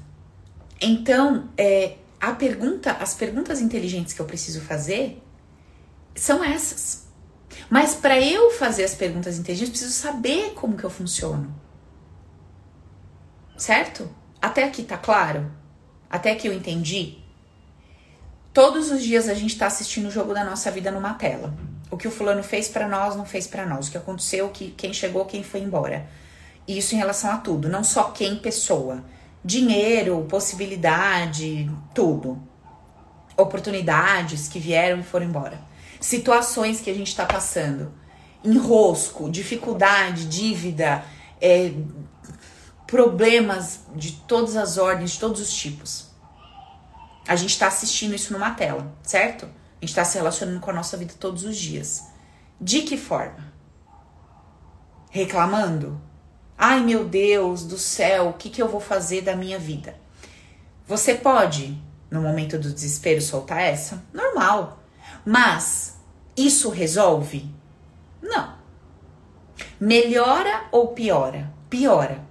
Então, 0.81 1.49
é, 1.57 1.95
a 2.19 2.33
pergunta, 2.33 2.91
as 2.93 3.13
perguntas 3.13 3.61
inteligentes 3.61 4.13
que 4.13 4.19
eu 4.19 4.25
preciso 4.25 4.61
fazer 4.61 5.21
são 6.15 6.43
essas. 6.43 7.05
Mas 7.69 7.95
para 7.95 8.19
eu 8.19 8.51
fazer 8.51 8.83
as 8.83 8.93
perguntas 8.93 9.37
inteligentes, 9.37 9.69
eu 9.69 9.71
preciso 9.71 9.93
saber 9.93 10.53
como 10.55 10.77
que 10.77 10.83
eu 10.83 10.89
funciono. 10.89 11.53
Certo? 13.57 14.09
Até 14.41 14.63
aqui 14.63 14.83
tá 14.83 14.97
claro? 14.97 15.51
Até 16.09 16.31
aqui 16.31 16.47
eu 16.47 16.53
entendi? 16.53 17.19
Todos 18.53 18.91
os 18.91 19.03
dias 19.03 19.27
a 19.27 19.33
gente 19.33 19.57
tá 19.57 19.67
assistindo 19.67 20.07
o 20.07 20.11
jogo 20.11 20.33
da 20.33 20.43
nossa 20.43 20.69
vida 20.71 20.91
numa 20.91 21.13
tela. 21.13 21.53
O 21.89 21.97
que 21.97 22.07
o 22.07 22.11
fulano 22.11 22.43
fez 22.43 22.67
para 22.67 22.87
nós, 22.87 23.15
não 23.15 23.25
fez 23.25 23.47
para 23.47 23.65
nós. 23.65 23.87
O 23.87 23.91
que 23.91 23.97
aconteceu, 23.97 24.49
que 24.49 24.71
quem 24.71 24.93
chegou, 24.93 25.25
quem 25.25 25.43
foi 25.43 25.61
embora. 25.61 26.07
Isso 26.67 26.95
em 26.95 26.97
relação 26.97 27.31
a 27.31 27.37
tudo, 27.37 27.69
não 27.69 27.83
só 27.83 28.11
quem 28.11 28.37
pessoa. 28.37 29.03
Dinheiro, 29.45 30.25
possibilidade, 30.27 31.71
tudo. 31.93 32.41
Oportunidades 33.37 34.47
que 34.47 34.57
vieram 34.57 35.01
e 35.01 35.03
foram 35.03 35.27
embora. 35.27 35.61
Situações 36.01 36.81
que 36.81 36.89
a 36.89 36.93
gente 36.95 37.15
tá 37.15 37.27
passando. 37.27 37.93
Enrosco, 38.43 39.29
dificuldade, 39.29 40.25
dívida, 40.25 41.05
é, 41.39 41.71
problemas 42.87 43.81
de 43.95 44.13
todas 44.13 44.55
as 44.55 44.79
ordens, 44.79 45.11
de 45.11 45.19
todos 45.19 45.39
os 45.39 45.53
tipos. 45.53 46.09
A 47.27 47.35
gente 47.35 47.51
está 47.51 47.67
assistindo 47.67 48.15
isso 48.15 48.33
numa 48.33 48.49
tela, 48.49 48.97
certo? 49.03 49.45
A 49.45 49.85
gente 49.85 49.89
está 49.89 50.03
se 50.03 50.17
relacionando 50.17 50.59
com 50.59 50.71
a 50.71 50.73
nossa 50.73 50.97
vida 50.97 51.13
todos 51.19 51.43
os 51.43 51.55
dias. 51.55 52.07
De 52.59 52.81
que 52.81 52.97
forma? 52.97 53.53
Reclamando? 55.11 56.01
Ai 56.57 56.81
meu 56.81 57.05
Deus 57.05 57.63
do 57.63 57.77
céu, 57.77 58.29
o 58.29 58.33
que, 58.33 58.49
que 58.49 58.61
eu 58.61 58.67
vou 58.67 58.79
fazer 58.79 59.21
da 59.21 59.35
minha 59.35 59.59
vida? 59.59 59.95
Você 60.87 61.15
pode, 61.15 61.77
no 62.09 62.21
momento 62.21 62.57
do 62.57 62.71
desespero, 62.71 63.21
soltar 63.21 63.61
essa? 63.61 64.03
Normal. 64.13 64.83
Mas 65.25 65.97
isso 66.37 66.69
resolve? 66.69 67.49
Não. 68.21 68.55
Melhora 69.79 70.65
ou 70.71 70.89
piora? 70.89 71.51
Piora 71.69 72.25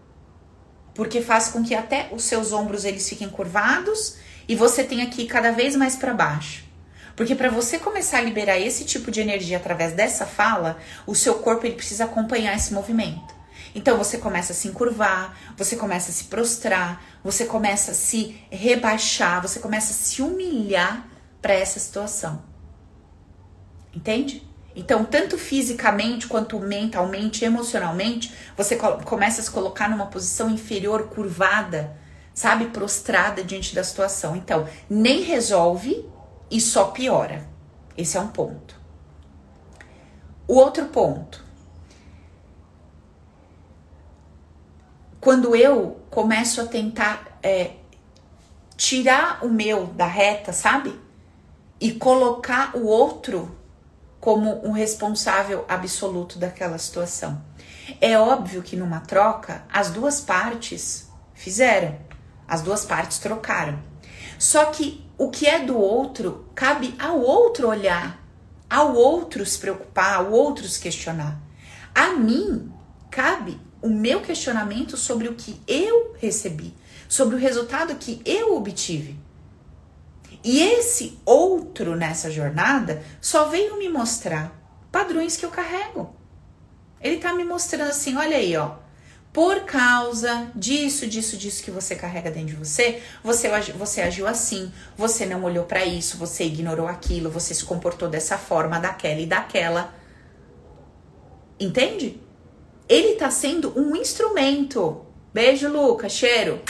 porque 0.95 1.21
faz 1.21 1.49
com 1.49 1.63
que 1.63 1.75
até 1.75 2.09
os 2.13 2.23
seus 2.25 2.53
ombros 2.53 2.85
eles 2.85 3.09
fiquem 3.09 3.29
curvados 3.29 4.17
e 4.49 4.55
você 4.55 4.85
tenha 4.85 5.07
que 5.11 5.23
ir 5.23 5.27
cada 5.27 5.51
vez 5.51 5.75
mais 5.75 5.97
para 5.97 6.15
baixo. 6.15 6.65
Porque 7.17 7.35
para 7.35 7.51
você 7.51 7.79
começar 7.79 8.19
a 8.19 8.23
liberar 8.23 8.59
esse 8.59 8.85
tipo 8.85 9.11
de 9.11 9.21
energia 9.21 9.57
através 9.57 9.93
dessa 9.93 10.25
fala, 10.25 10.79
o 11.07 11.15
seu 11.15 11.35
corpo 11.35 11.67
ele 11.67 11.77
precisa 11.77 12.05
acompanhar 12.05 12.57
esse 12.57 12.73
movimento. 12.73 13.34
Então 13.75 13.99
você 13.99 14.19
começa 14.19 14.53
a 14.53 14.57
se 14.57 14.69
encurvar, 14.69 15.37
você 15.57 15.75
começa 15.77 16.11
a 16.11 16.15
se 16.15 16.25
prostrar, 16.25 17.03
você 17.25 17.45
começa 17.45 17.91
a 17.91 17.95
se 17.95 18.41
rebaixar, 18.51 19.43
você 19.43 19.59
começa 19.59 19.93
a 19.93 19.97
se 19.97 20.23
humilhar 20.23 21.09
para 21.43 21.55
essa 21.55 21.81
situação. 21.81 22.43
Entende? 23.93 24.47
Então, 24.77 25.05
tanto 25.05 25.39
fisicamente 25.39 26.27
quanto 26.27 26.59
mentalmente, 26.59 27.45
emocionalmente, 27.45 28.35
você 28.57 28.77
começa 28.77 29.41
a 29.41 29.45
se 29.45 29.51
colocar 29.51 29.89
numa 29.89 30.07
posição 30.07 30.51
inferior, 30.51 31.09
curvada, 31.09 31.97
sabe, 32.35 32.67
prostrada 32.67 33.45
diante 33.45 33.75
da 33.75 33.85
situação. 33.85 34.35
Então, 34.35 34.69
nem 34.91 35.23
resolve 35.23 36.09
e 36.51 36.61
só 36.61 36.87
piora. 36.87 37.47
Esse 37.97 38.17
é 38.17 38.21
um 38.21 38.29
ponto. 38.29 38.81
O 40.49 40.55
outro 40.57 40.87
ponto. 40.87 41.45
Quando 45.25 45.57
eu 45.57 46.03
começo 46.11 46.61
a 46.61 46.67
tentar 46.67 47.39
é, 47.43 47.77
tirar 48.77 49.43
o 49.43 49.49
meu 49.49 49.87
da 49.87 50.05
reta, 50.05 50.53
sabe? 50.53 51.01
E 51.81 51.93
colocar 51.93 52.77
o 52.77 52.85
outro 52.85 53.57
como 54.21 54.63
um 54.67 54.73
responsável 54.73 55.65
absoluto 55.67 56.39
daquela 56.39 56.77
situação. 56.77 57.43
É 58.03 58.19
óbvio 58.19 58.63
que 58.63 58.77
numa 58.77 59.01
troca, 59.01 59.65
as 59.73 59.89
duas 59.89 60.21
partes 60.21 61.09
fizeram, 61.33 61.99
as 62.47 62.61
duas 62.61 62.85
partes 62.85 63.19
trocaram. 63.19 63.79
Só 64.39 64.67
que 64.67 65.11
o 65.17 65.31
que 65.31 65.47
é 65.47 65.59
do 65.59 65.79
outro 65.79 66.51
cabe 66.55 66.95
ao 66.99 67.19
outro 67.19 67.67
olhar, 67.69 68.23
ao 68.69 68.95
outro 68.95 69.47
se 69.47 69.59
preocupar, 69.59 70.17
ao 70.17 70.31
outro 70.31 70.69
se 70.69 70.79
questionar. 70.79 71.41
A 71.95 72.11
mim 72.11 72.71
cabe 73.11 73.64
o 73.85 73.91
meu 73.91 74.23
questionamento 74.23 74.97
sobre 74.97 75.29
o 75.29 75.35
que 75.35 75.61
eu 75.69 76.17
recebi, 76.19 76.73
sobre 77.07 77.37
o 77.37 77.39
resultado 77.39 77.95
que 77.97 78.23
eu 78.25 78.57
obtive. 78.57 79.15
E 80.43 80.63
esse 80.63 81.19
outro 81.23 81.95
nessa 81.95 82.31
jornada 82.31 83.03
só 83.21 83.45
veio 83.45 83.77
me 83.77 83.91
mostrar 83.91 84.59
padrões 84.91 85.37
que 85.37 85.45
eu 85.45 85.51
carrego. 85.51 86.17
Ele 86.99 87.19
tá 87.19 87.35
me 87.35 87.45
mostrando 87.45 87.91
assim, 87.91 88.17
olha 88.17 88.39
aí, 88.39 88.57
ó. 88.57 88.77
por 89.35 89.65
causa 89.65 90.51
disso, 90.55 91.07
disso, 91.07 91.37
disso 91.37 91.63
que 91.63 91.71
você 91.71 91.95
carrega 91.95 92.31
dentro 92.31 92.55
de 92.55 92.57
você, 92.57 93.03
você, 93.23 93.51
você 93.73 94.01
agiu 94.01 94.27
assim, 94.27 94.73
você 94.97 95.27
não 95.27 95.45
olhou 95.45 95.65
para 95.67 95.85
isso, 95.85 96.17
você 96.17 96.45
ignorou 96.45 96.89
aquilo, 96.89 97.29
você 97.29 97.53
se 97.53 97.67
comportou 97.67 98.09
dessa 98.09 98.39
forma, 98.39 98.81
daquela 98.81 99.21
e 99.21 99.27
daquela. 99.27 99.95
Entende? 101.61 102.24
Ele 102.89 103.17
tá 103.17 103.31
sendo 103.31 103.79
um 103.79 103.97
instrumento. 103.97 105.05
Beijo, 105.33 105.69
Luca, 105.69 106.09
cheiro. 106.09 106.61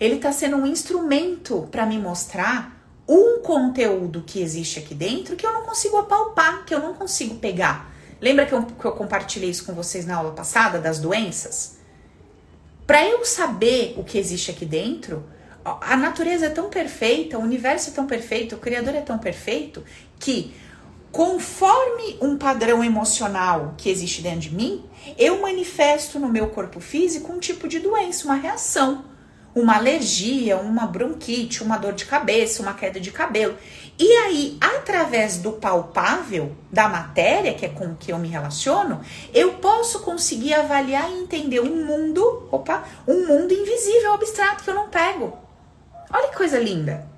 Ele 0.00 0.16
tá 0.16 0.30
sendo 0.32 0.56
um 0.56 0.66
instrumento 0.66 1.68
para 1.70 1.84
me 1.84 1.98
mostrar 1.98 2.78
um 3.08 3.40
conteúdo 3.40 4.22
que 4.22 4.40
existe 4.40 4.78
aqui 4.78 4.94
dentro 4.94 5.34
que 5.34 5.46
eu 5.46 5.52
não 5.52 5.62
consigo 5.62 5.96
apalpar, 5.96 6.64
que 6.64 6.74
eu 6.74 6.78
não 6.78 6.94
consigo 6.94 7.36
pegar. 7.36 7.90
Lembra 8.20 8.46
que 8.46 8.52
eu, 8.52 8.62
que 8.62 8.84
eu 8.84 8.92
compartilhei 8.92 9.50
isso 9.50 9.64
com 9.64 9.72
vocês 9.72 10.04
na 10.04 10.16
aula 10.16 10.32
passada 10.32 10.78
das 10.78 10.98
doenças? 10.98 11.78
Para 12.86 13.06
eu 13.06 13.24
saber 13.24 13.94
o 13.96 14.04
que 14.04 14.18
existe 14.18 14.50
aqui 14.50 14.64
dentro, 14.64 15.24
a 15.64 15.96
natureza 15.96 16.46
é 16.46 16.50
tão 16.50 16.68
perfeita, 16.68 17.38
o 17.38 17.42
universo 17.42 17.90
é 17.90 17.92
tão 17.92 18.06
perfeito, 18.06 18.54
o 18.54 18.58
Criador 18.58 18.94
é 18.94 19.00
tão 19.00 19.18
perfeito 19.18 19.84
que, 20.18 20.54
conforme 21.18 22.16
um 22.22 22.38
padrão 22.38 22.84
emocional 22.84 23.74
que 23.76 23.90
existe 23.90 24.22
dentro 24.22 24.38
de 24.38 24.54
mim, 24.54 24.84
eu 25.18 25.40
manifesto 25.40 26.16
no 26.16 26.28
meu 26.28 26.50
corpo 26.50 26.78
físico 26.78 27.32
um 27.32 27.40
tipo 27.40 27.66
de 27.66 27.80
doença, 27.80 28.24
uma 28.24 28.36
reação 28.36 29.04
uma 29.52 29.74
alergia, 29.74 30.56
uma 30.58 30.86
bronquite, 30.86 31.64
uma 31.64 31.76
dor 31.76 31.92
de 31.94 32.04
cabeça, 32.04 32.62
uma 32.62 32.74
queda 32.74 33.00
de 33.00 33.10
cabelo. 33.10 33.56
E 33.98 34.06
aí, 34.18 34.56
através 34.60 35.38
do 35.38 35.52
palpável, 35.52 36.54
da 36.70 36.88
matéria, 36.88 37.52
que 37.54 37.66
é 37.66 37.68
com 37.68 37.96
que 37.96 38.12
eu 38.12 38.18
me 38.18 38.28
relaciono, 38.28 39.00
eu 39.34 39.54
posso 39.54 40.00
conseguir 40.00 40.54
avaliar 40.54 41.10
e 41.10 41.18
entender 41.18 41.58
um 41.58 41.84
mundo, 41.84 42.46
opa, 42.52 42.84
um 43.08 43.26
mundo 43.26 43.52
invisível, 43.52 44.12
abstrato, 44.12 44.62
que 44.62 44.70
eu 44.70 44.74
não 44.74 44.88
pego. 44.88 45.36
Olha 46.12 46.28
que 46.28 46.36
coisa 46.36 46.60
linda. 46.60 47.17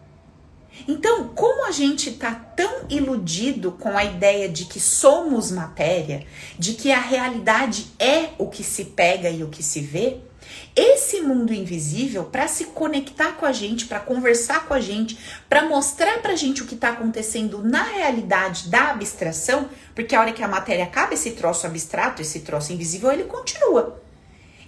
Então, 0.89 1.29
como 1.29 1.67
a 1.67 1.71
gente 1.71 2.13
tá 2.13 2.35
tão 2.35 2.87
iludido 2.89 3.73
com 3.73 3.97
a 3.97 4.05
ideia 4.05 4.49
de 4.49 4.65
que 4.65 4.81
somos 4.81 5.51
matéria, 5.51 6.27
de 6.59 6.75
que 6.75 6.91
a 6.91 7.01
realidade 7.01 7.87
é 7.99 8.31
o 8.39 8.49
que 8.49 8.65
se 8.65 8.87
pega 8.87 9.31
e 9.31 9.43
o 9.43 9.49
que 9.49 9.63
se 9.63 9.81
vê, 9.81 10.19
esse 10.75 11.21
mundo 11.21 11.53
invisível, 11.53 12.25
para 12.25 12.49
se 12.49 12.67
conectar 12.67 13.33
com 13.33 13.47
a 13.47 13.53
gente, 13.53 13.87
para 13.87 14.01
conversar 14.01 14.67
com 14.67 14.75
a 14.75 14.81
gente, 14.81 15.19
para 15.49 15.69
mostrar 15.69 16.21
para 16.23 16.33
a 16.33 16.37
gente 16.37 16.63
o 16.63 16.67
que 16.67 16.75
está 16.75 16.91
acontecendo 16.91 17.63
na 17.63 17.83
realidade 17.83 18.69
da 18.69 18.91
abstração, 18.91 19.69
porque 19.95 20.15
a 20.15 20.21
hora 20.21 20.33
que 20.33 20.43
a 20.43 20.49
matéria 20.49 20.85
acaba, 20.85 21.15
esse 21.15 21.33
troço 21.33 21.67
abstrato, 21.67 22.23
esse 22.23 22.41
troço 22.41 22.73
invisível, 22.73 23.13
ele 23.13 23.25
continua. 23.25 24.01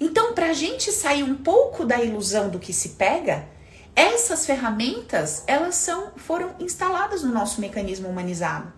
Então, 0.01 0.35
para 0.35 0.51
a 0.51 0.53
gente 0.53 0.90
sair 0.90 1.22
um 1.22 1.37
pouco 1.37 1.85
da 1.85 2.03
ilusão 2.03 2.48
do 2.48 2.59
que 2.59 2.72
se 2.72 2.90
pega, 2.90 3.46
essas 3.94 4.46
ferramentas 4.46 5.44
elas 5.46 5.74
são 5.74 6.12
foram 6.16 6.55
instaladas 6.59 7.22
no 7.22 7.33
nosso 7.33 7.61
mecanismo 7.61 8.09
humanizado. 8.09 8.72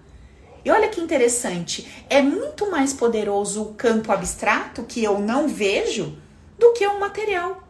E 0.64 0.70
olha 0.70 0.88
que 0.88 1.00
interessante, 1.00 2.04
é 2.08 2.22
muito 2.22 2.70
mais 2.70 2.92
poderoso 2.92 3.62
o 3.62 3.74
campo 3.74 4.10
abstrato 4.10 4.82
que 4.84 5.04
eu 5.04 5.18
não 5.18 5.46
vejo 5.46 6.16
do 6.58 6.72
que 6.72 6.86
o 6.86 6.98
material. 6.98 7.62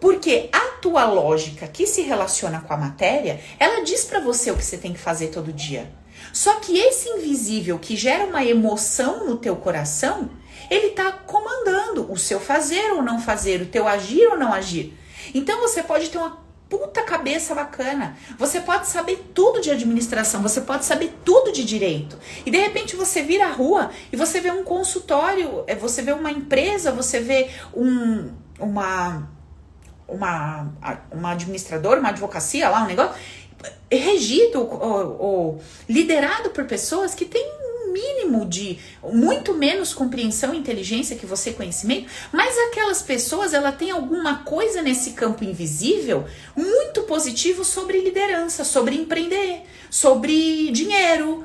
Porque 0.00 0.48
a 0.52 0.78
tua 0.80 1.04
lógica 1.04 1.66
que 1.66 1.86
se 1.86 2.02
relaciona 2.02 2.60
com 2.60 2.72
a 2.72 2.76
matéria, 2.76 3.40
ela 3.58 3.84
diz 3.84 4.04
para 4.04 4.20
você 4.20 4.50
o 4.50 4.56
que 4.56 4.64
você 4.64 4.78
tem 4.78 4.92
que 4.92 4.98
fazer 4.98 5.28
todo 5.28 5.52
dia. 5.52 5.92
Só 6.32 6.54
que 6.54 6.78
esse 6.78 7.08
invisível 7.08 7.78
que 7.78 7.96
gera 7.96 8.24
uma 8.24 8.44
emoção 8.44 9.26
no 9.26 9.36
teu 9.36 9.56
coração, 9.56 10.30
ele 10.70 10.90
tá 10.90 11.12
comandando 11.12 12.10
o 12.10 12.16
seu 12.16 12.40
fazer 12.40 12.92
ou 12.92 13.02
não 13.02 13.20
fazer, 13.20 13.60
o 13.60 13.66
teu 13.66 13.86
agir 13.86 14.26
ou 14.28 14.38
não 14.38 14.52
agir. 14.52 14.96
Então 15.34 15.60
você 15.60 15.82
pode 15.82 16.08
ter 16.10 16.18
uma 16.18 16.41
puta 16.72 17.02
cabeça 17.02 17.54
bacana. 17.54 18.16
Você 18.38 18.58
pode 18.58 18.86
saber 18.86 19.30
tudo 19.34 19.60
de 19.60 19.70
administração, 19.70 20.40
você 20.40 20.62
pode 20.62 20.86
saber 20.86 21.14
tudo 21.22 21.52
de 21.52 21.64
direito. 21.64 22.18
E 22.46 22.50
de 22.50 22.56
repente 22.56 22.96
você 22.96 23.22
vira 23.22 23.44
a 23.44 23.52
rua 23.52 23.90
e 24.10 24.16
você 24.16 24.40
vê 24.40 24.50
um 24.50 24.64
consultório, 24.64 25.64
é, 25.66 25.74
você 25.74 26.00
vê 26.00 26.12
uma 26.12 26.30
empresa, 26.30 26.90
você 26.90 27.20
vê 27.20 27.50
um, 27.76 28.30
uma, 28.58 29.28
uma, 30.08 30.72
uma 31.12 31.32
administradora, 31.32 32.00
uma 32.00 32.08
advocacia 32.08 32.70
lá, 32.70 32.84
um 32.84 32.86
negócio 32.86 33.12
regido 33.90 34.60
ou, 34.60 35.20
ou 35.20 35.60
liderado 35.86 36.50
por 36.50 36.64
pessoas 36.64 37.14
que 37.14 37.26
têm 37.26 37.61
mínimo 37.92 38.46
de 38.46 38.78
muito 39.02 39.54
menos 39.54 39.92
compreensão 39.92 40.54
inteligência 40.54 41.16
que 41.16 41.26
você 41.26 41.52
conhecimento, 41.52 42.10
mas 42.32 42.56
aquelas 42.68 43.02
pessoas 43.02 43.52
ela 43.52 43.70
tem 43.70 43.90
alguma 43.90 44.38
coisa 44.38 44.82
nesse 44.82 45.12
campo 45.12 45.44
invisível 45.44 46.24
muito 46.56 47.02
positivo 47.02 47.64
sobre 47.64 48.00
liderança, 48.00 48.64
sobre 48.64 48.96
empreender, 48.96 49.62
sobre 49.90 50.70
dinheiro. 50.70 51.44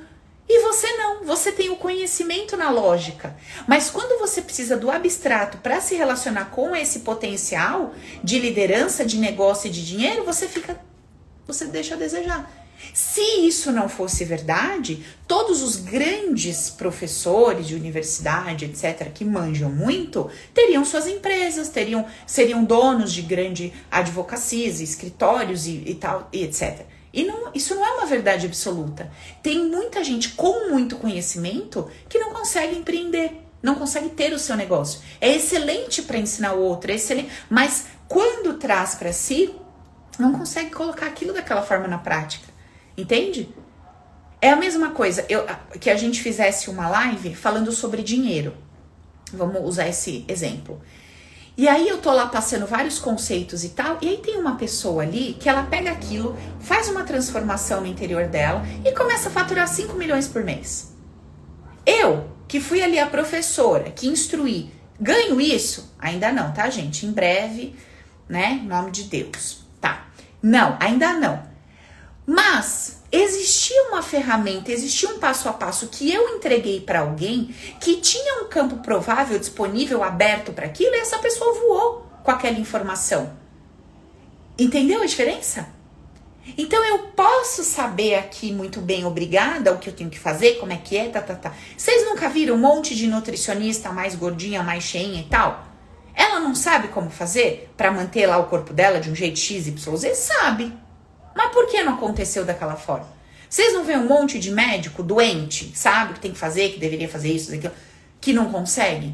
E 0.50 0.62
você 0.62 0.88
não, 0.94 1.26
você 1.26 1.52
tem 1.52 1.70
o 1.70 1.76
conhecimento 1.76 2.56
na 2.56 2.70
lógica. 2.70 3.36
Mas 3.68 3.90
quando 3.90 4.18
você 4.18 4.42
precisa 4.42 4.78
do 4.78 4.90
abstrato 4.90 5.58
para 5.58 5.82
se 5.82 5.94
relacionar 5.96 6.46
com 6.46 6.74
esse 6.74 7.00
potencial 7.00 7.94
de 8.24 8.40
liderança, 8.40 9.06
de 9.06 9.18
negócio 9.18 9.68
e 9.68 9.72
de 9.72 9.86
dinheiro, 9.86 10.24
você 10.24 10.48
fica 10.48 10.80
você 11.46 11.66
deixa 11.66 11.96
a 11.96 11.98
desejar. 11.98 12.67
Se 12.94 13.22
isso 13.48 13.72
não 13.72 13.90
fosse 13.90 14.24
verdade, 14.26 15.04
todos 15.28 15.62
os 15.62 15.76
grandes 15.76 16.70
professores 16.70 17.68
de 17.68 17.76
universidade, 17.76 18.66
etc., 18.66 19.12
que 19.14 19.26
manjam 19.26 19.70
muito, 19.72 20.30
teriam 20.54 20.84
suas 20.86 21.08
empresas, 21.08 21.70
teriam, 21.70 22.06
seriam 22.26 22.64
donos 22.64 23.14
de 23.14 23.22
grande 23.22 23.74
advocacias, 23.92 24.82
escritórios 24.82 25.68
e, 25.68 25.84
e 25.86 25.96
tal, 25.96 26.30
e 26.32 26.44
etc. 26.44 26.86
E 27.14 27.24
não, 27.24 27.52
isso 27.54 27.74
não 27.74 27.86
é 27.86 27.92
uma 27.94 28.06
verdade 28.06 28.46
absoluta. 28.46 29.12
Tem 29.42 29.66
muita 29.66 30.04
gente 30.04 30.30
com 30.30 30.70
muito 30.70 30.98
conhecimento 30.98 31.90
que 32.08 32.20
não 32.20 32.32
consegue 32.32 32.78
empreender, 32.78 33.42
não 33.62 33.76
consegue 33.76 34.10
ter 34.10 34.34
o 34.34 34.40
seu 34.40 34.56
negócio. 34.56 35.02
É 35.20 35.36
excelente 35.36 36.02
para 36.02 36.18
ensinar 36.20 36.54
o 36.54 36.62
outro, 36.62 36.92
é 36.92 36.96
excelente, 36.96 37.32
mas 37.50 37.86
quando 38.08 38.58
traz 38.58 38.96
para 38.96 39.12
si, 39.12 39.54
não 40.20 40.34
consegue 40.34 40.72
colocar 40.72 41.06
aquilo 41.06 41.34
daquela 41.34 41.64
forma 41.64 41.88
na 41.88 41.98
prática. 41.98 42.57
Entende? 42.98 43.48
É 44.42 44.50
a 44.50 44.56
mesma 44.56 44.92
coisa 44.92 45.26
eu, 45.30 45.46
que 45.80 45.90
a 45.90 45.96
gente 45.96 46.22
fizesse 46.22 46.70
uma 46.70 46.90
live 46.90 47.36
falando 47.36 47.72
sobre 47.72 48.02
dinheiro. 48.02 48.56
Vamos 49.32 49.62
usar 49.64 49.88
esse 49.88 50.26
exemplo. 50.28 50.82
E 51.58 51.68
aí 51.68 51.88
eu 51.88 51.98
tô 51.98 52.12
lá 52.12 52.28
passando 52.28 52.68
vários 52.68 53.00
conceitos 53.00 53.64
e 53.64 53.70
tal, 53.70 53.98
e 54.00 54.08
aí 54.08 54.18
tem 54.18 54.38
uma 54.38 54.58
pessoa 54.58 55.02
ali 55.02 55.36
que 55.40 55.50
ela 55.50 55.64
pega 55.64 55.90
aquilo, 55.90 56.38
faz 56.60 56.88
uma 56.88 57.04
transformação 57.04 57.82
no 57.82 57.88
interior 57.88 58.28
dela 58.28 58.64
e 58.86 58.92
começa 58.92 59.30
a 59.30 59.32
faturar 59.32 59.68
5 59.68 59.96
milhões 59.96 60.28
por 60.28 60.44
mês. 60.44 60.94
Eu, 61.84 62.30
que 62.48 62.60
fui 62.60 62.84
ali 62.84 63.00
a 63.00 63.08
professora, 63.08 63.90
que 63.90 64.08
instruí, 64.08 64.72
ganho 65.02 65.42
isso? 65.42 65.96
Ainda 65.98 66.32
não, 66.32 66.54
tá, 66.54 66.70
gente? 66.70 67.08
Em 67.08 67.12
breve, 67.12 67.76
né? 68.30 68.60
Em 68.64 68.68
nome 68.68 68.92
de 68.92 69.06
Deus. 69.06 69.66
Tá. 69.82 70.06
Não, 70.44 70.78
ainda 70.80 71.14
não. 71.14 71.47
Mas 72.30 73.02
existia 73.10 73.84
uma 73.84 74.04
ferramenta, 74.04 74.70
existia 74.70 75.08
um 75.10 75.18
passo 75.18 75.48
a 75.48 75.54
passo 75.54 75.88
que 75.88 76.14
eu 76.14 76.36
entreguei 76.36 76.82
para 76.82 77.00
alguém 77.00 77.56
que 77.80 78.02
tinha 78.02 78.44
um 78.44 78.50
campo 78.50 78.80
provável 78.80 79.40
disponível, 79.40 80.04
aberto 80.04 80.52
para 80.52 80.66
aquilo, 80.66 80.94
e 80.94 81.00
essa 81.00 81.20
pessoa 81.20 81.54
voou 81.54 82.06
com 82.26 82.30
aquela 82.30 82.60
informação. 82.60 83.32
Entendeu 84.60 85.02
a 85.02 85.06
diferença? 85.06 85.70
Então 86.58 86.84
eu 86.84 87.00
posso 87.16 87.64
saber 87.64 88.16
aqui 88.16 88.52
muito 88.52 88.82
bem, 88.82 89.06
obrigada, 89.06 89.72
o 89.72 89.78
que 89.78 89.90
eu 89.90 89.94
tenho 89.94 90.10
que 90.10 90.20
fazer, 90.20 90.56
como 90.56 90.74
é 90.74 90.78
que 90.78 90.98
é, 90.98 91.08
tá, 91.08 91.22
tá, 91.22 91.36
tá. 91.36 91.54
Vocês 91.78 92.06
nunca 92.06 92.28
viram 92.28 92.56
um 92.56 92.60
monte 92.60 92.94
de 92.94 93.08
nutricionista 93.08 93.90
mais 93.94 94.16
gordinha, 94.16 94.62
mais 94.62 94.84
cheinha 94.84 95.22
e 95.22 95.26
tal? 95.30 95.66
Ela 96.14 96.42
não 96.42 96.54
sabe 96.54 96.90
como 96.90 97.10
fazer 97.10 97.70
para 97.78 97.90
manter 97.90 98.28
lá 98.28 98.38
o 98.38 98.48
corpo 98.48 98.74
dela 98.74 99.00
de 99.00 99.10
um 99.10 99.16
jeito 99.16 99.40
X, 99.40 99.68
Y, 99.68 99.98
Z? 99.98 100.16
Sabe. 100.16 100.87
Mas 101.38 101.52
por 101.52 101.68
que 101.68 101.84
não 101.84 101.94
aconteceu 101.94 102.44
daquela 102.44 102.76
forma? 102.76 103.08
Vocês 103.48 103.72
não 103.72 103.84
veem 103.84 104.00
um 104.00 104.08
monte 104.08 104.40
de 104.40 104.50
médico 104.50 105.04
doente, 105.04 105.72
sabe, 105.76 106.16
que 106.16 106.20
tem 106.20 106.32
que 106.32 106.38
fazer, 106.38 106.74
que 106.74 106.80
deveria 106.80 107.08
fazer 107.08 107.32
isso, 107.32 107.54
aquilo, 107.54 107.74
que 108.20 108.34
não 108.34 108.52
consegue? 108.52 109.14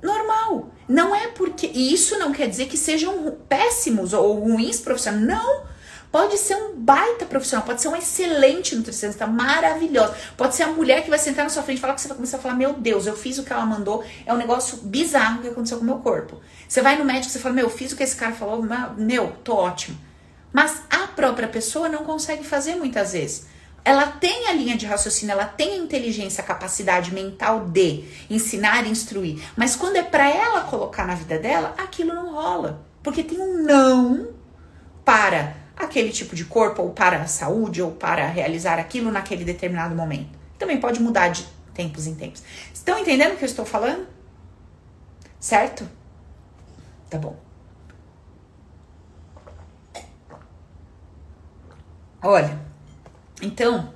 Normal. 0.00 0.70
Não 0.88 1.12
é 1.12 1.26
porque. 1.26 1.68
E 1.74 1.92
isso 1.92 2.16
não 2.16 2.32
quer 2.32 2.48
dizer 2.48 2.66
que 2.66 2.76
sejam 2.76 3.36
péssimos 3.48 4.12
ou 4.12 4.38
ruins 4.38 4.78
profissionais. 4.78 5.26
Não. 5.26 5.72
Pode 6.12 6.38
ser 6.38 6.54
um 6.54 6.76
baita 6.76 7.24
profissional, 7.24 7.66
pode 7.66 7.80
ser 7.80 7.88
uma 7.88 7.98
excelente 7.98 8.76
nutricionista, 8.76 9.26
maravilhosa. 9.26 10.14
Pode 10.36 10.54
ser 10.54 10.64
a 10.64 10.68
mulher 10.68 11.02
que 11.02 11.10
vai 11.10 11.18
sentar 11.18 11.44
na 11.44 11.50
sua 11.50 11.62
frente 11.62 11.78
e 11.78 11.80
falar 11.80 11.94
que 11.94 12.02
você 12.02 12.08
vai 12.08 12.16
começar 12.16 12.36
a 12.36 12.40
falar: 12.40 12.54
Meu 12.54 12.74
Deus, 12.74 13.06
eu 13.06 13.16
fiz 13.16 13.36
o 13.38 13.42
que 13.42 13.52
ela 13.52 13.66
mandou, 13.66 14.04
é 14.24 14.32
um 14.32 14.36
negócio 14.36 14.76
bizarro 14.78 15.42
que 15.42 15.48
aconteceu 15.48 15.78
com 15.78 15.82
o 15.82 15.86
meu 15.86 15.98
corpo. 15.98 16.40
Você 16.68 16.80
vai 16.80 16.96
no 16.96 17.04
médico 17.04 17.36
e 17.36 17.40
fala: 17.40 17.54
Meu, 17.54 17.66
eu 17.66 17.70
fiz 17.70 17.92
o 17.92 17.96
que 17.96 18.02
esse 18.04 18.14
cara 18.14 18.32
falou, 18.32 18.62
meu, 18.96 19.32
tô 19.42 19.54
ótimo. 19.54 20.11
Mas 20.52 20.82
a 20.90 21.06
própria 21.08 21.48
pessoa 21.48 21.88
não 21.88 22.04
consegue 22.04 22.44
fazer 22.44 22.76
muitas 22.76 23.12
vezes. 23.12 23.46
ela 23.84 24.06
tem 24.06 24.46
a 24.46 24.52
linha 24.52 24.76
de 24.76 24.86
raciocínio, 24.86 25.32
ela 25.32 25.44
tem 25.44 25.72
a 25.72 25.76
inteligência, 25.76 26.42
a 26.42 26.46
capacidade 26.46 27.12
mental 27.12 27.66
de 27.66 28.04
ensinar 28.30 28.86
e 28.86 28.90
instruir. 28.90 29.42
Mas 29.56 29.74
quando 29.74 29.96
é 29.96 30.02
para 30.02 30.28
ela 30.28 30.60
colocar 30.62 31.04
na 31.04 31.16
vida 31.16 31.36
dela, 31.38 31.74
aquilo 31.76 32.14
não 32.14 32.32
rola. 32.32 32.86
Porque 33.02 33.24
tem 33.24 33.40
um 33.40 33.64
não 33.64 34.28
para 35.04 35.56
aquele 35.76 36.12
tipo 36.12 36.36
de 36.36 36.44
corpo, 36.44 36.82
ou 36.82 36.90
para 36.90 37.22
a 37.22 37.26
saúde, 37.26 37.82
ou 37.82 37.90
para 37.90 38.26
realizar 38.26 38.78
aquilo 38.78 39.10
naquele 39.10 39.44
determinado 39.44 39.94
momento. 39.96 40.38
Também 40.58 40.78
pode 40.78 41.00
mudar 41.00 41.28
de 41.28 41.44
tempos 41.74 42.06
em 42.06 42.14
tempos. 42.14 42.42
Estão 42.72 42.98
entendendo 42.98 43.32
o 43.32 43.36
que 43.36 43.44
eu 43.44 43.48
estou 43.48 43.64
falando? 43.64 44.06
Certo? 45.40 45.88
Tá 47.10 47.18
bom. 47.18 47.36
Olha, 52.24 52.56
então, 53.42 53.92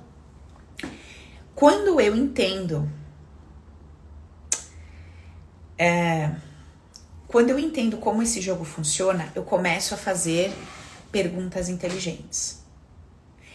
quando 1.55 2.01
eu 2.01 2.13
entendo, 2.13 2.91
é, 5.77 6.35
quando 7.25 7.51
eu 7.51 7.57
entendo 7.57 7.95
como 7.95 8.21
esse 8.21 8.41
jogo 8.41 8.65
funciona, 8.65 9.31
eu 9.33 9.43
começo 9.43 9.93
a 9.93 9.97
fazer 9.97 10.53
perguntas 11.09 11.69
inteligentes. 11.69 12.61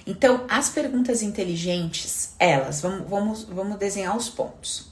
Então, 0.06 0.46
as 0.48 0.70
perguntas 0.70 1.20
inteligentes, 1.20 2.34
elas, 2.38 2.80
vamos, 2.80 3.10
vamos, 3.10 3.44
vamos 3.44 3.76
desenhar 3.76 4.16
os 4.16 4.30
pontos. 4.30 4.90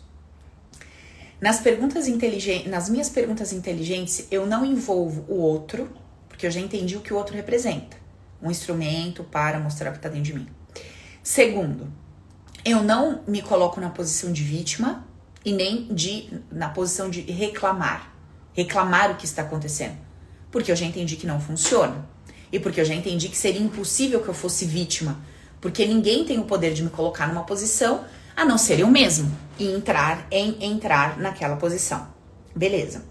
Nas 1.40 1.58
perguntas 1.58 2.06
inteligentes, 2.06 2.70
nas 2.70 2.90
minhas 2.90 3.08
perguntas 3.08 3.50
inteligentes, 3.50 4.26
eu 4.30 4.44
não 4.44 4.62
envolvo 4.62 5.24
o 5.26 5.40
outro, 5.40 5.90
porque 6.28 6.46
eu 6.46 6.50
já 6.50 6.60
entendi 6.60 6.98
o 6.98 7.00
que 7.00 7.14
o 7.14 7.16
outro 7.16 7.34
representa 7.34 7.99
um 8.42 8.50
instrumento 8.50 9.24
para 9.24 9.58
mostrar 9.58 9.90
o 9.90 9.92
que 9.92 9.98
está 9.98 10.08
dentro 10.08 10.24
de 10.24 10.34
mim. 10.34 10.48
Segundo, 11.22 11.92
eu 12.64 12.82
não 12.82 13.22
me 13.26 13.42
coloco 13.42 13.80
na 13.80 13.90
posição 13.90 14.32
de 14.32 14.42
vítima 14.42 15.06
e 15.44 15.52
nem 15.52 15.86
de 15.92 16.28
na 16.50 16.68
posição 16.68 17.08
de 17.08 17.20
reclamar, 17.22 18.14
reclamar 18.52 19.10
o 19.10 19.16
que 19.16 19.24
está 19.24 19.42
acontecendo, 19.42 19.96
porque 20.50 20.70
eu 20.70 20.76
já 20.76 20.84
entendi 20.86 21.16
que 21.16 21.26
não 21.26 21.40
funciona 21.40 22.06
e 22.52 22.58
porque 22.58 22.80
eu 22.80 22.84
já 22.84 22.94
entendi 22.94 23.28
que 23.28 23.36
seria 23.36 23.60
impossível 23.60 24.20
que 24.22 24.28
eu 24.28 24.34
fosse 24.34 24.64
vítima, 24.64 25.18
porque 25.60 25.86
ninguém 25.86 26.24
tem 26.24 26.38
o 26.38 26.44
poder 26.44 26.72
de 26.72 26.82
me 26.82 26.90
colocar 26.90 27.26
numa 27.28 27.44
posição 27.44 28.04
a 28.36 28.44
não 28.44 28.56
ser 28.56 28.80
eu 28.80 28.88
mesmo 28.88 29.30
e 29.58 29.66
entrar 29.66 30.26
em 30.30 30.64
entrar 30.64 31.18
naquela 31.18 31.56
posição. 31.56 32.08
Beleza. 32.54 33.04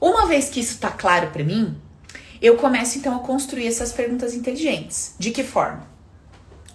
Uma 0.00 0.26
vez 0.26 0.48
que 0.48 0.60
isso 0.60 0.74
está 0.74 0.90
claro 0.90 1.30
para 1.30 1.44
mim, 1.44 1.80
eu 2.42 2.56
começo 2.56 2.98
então 2.98 3.14
a 3.14 3.20
construir 3.20 3.68
essas 3.68 3.92
perguntas 3.92 4.34
inteligentes. 4.34 5.14
De 5.16 5.30
que 5.30 5.44
forma? 5.44 5.86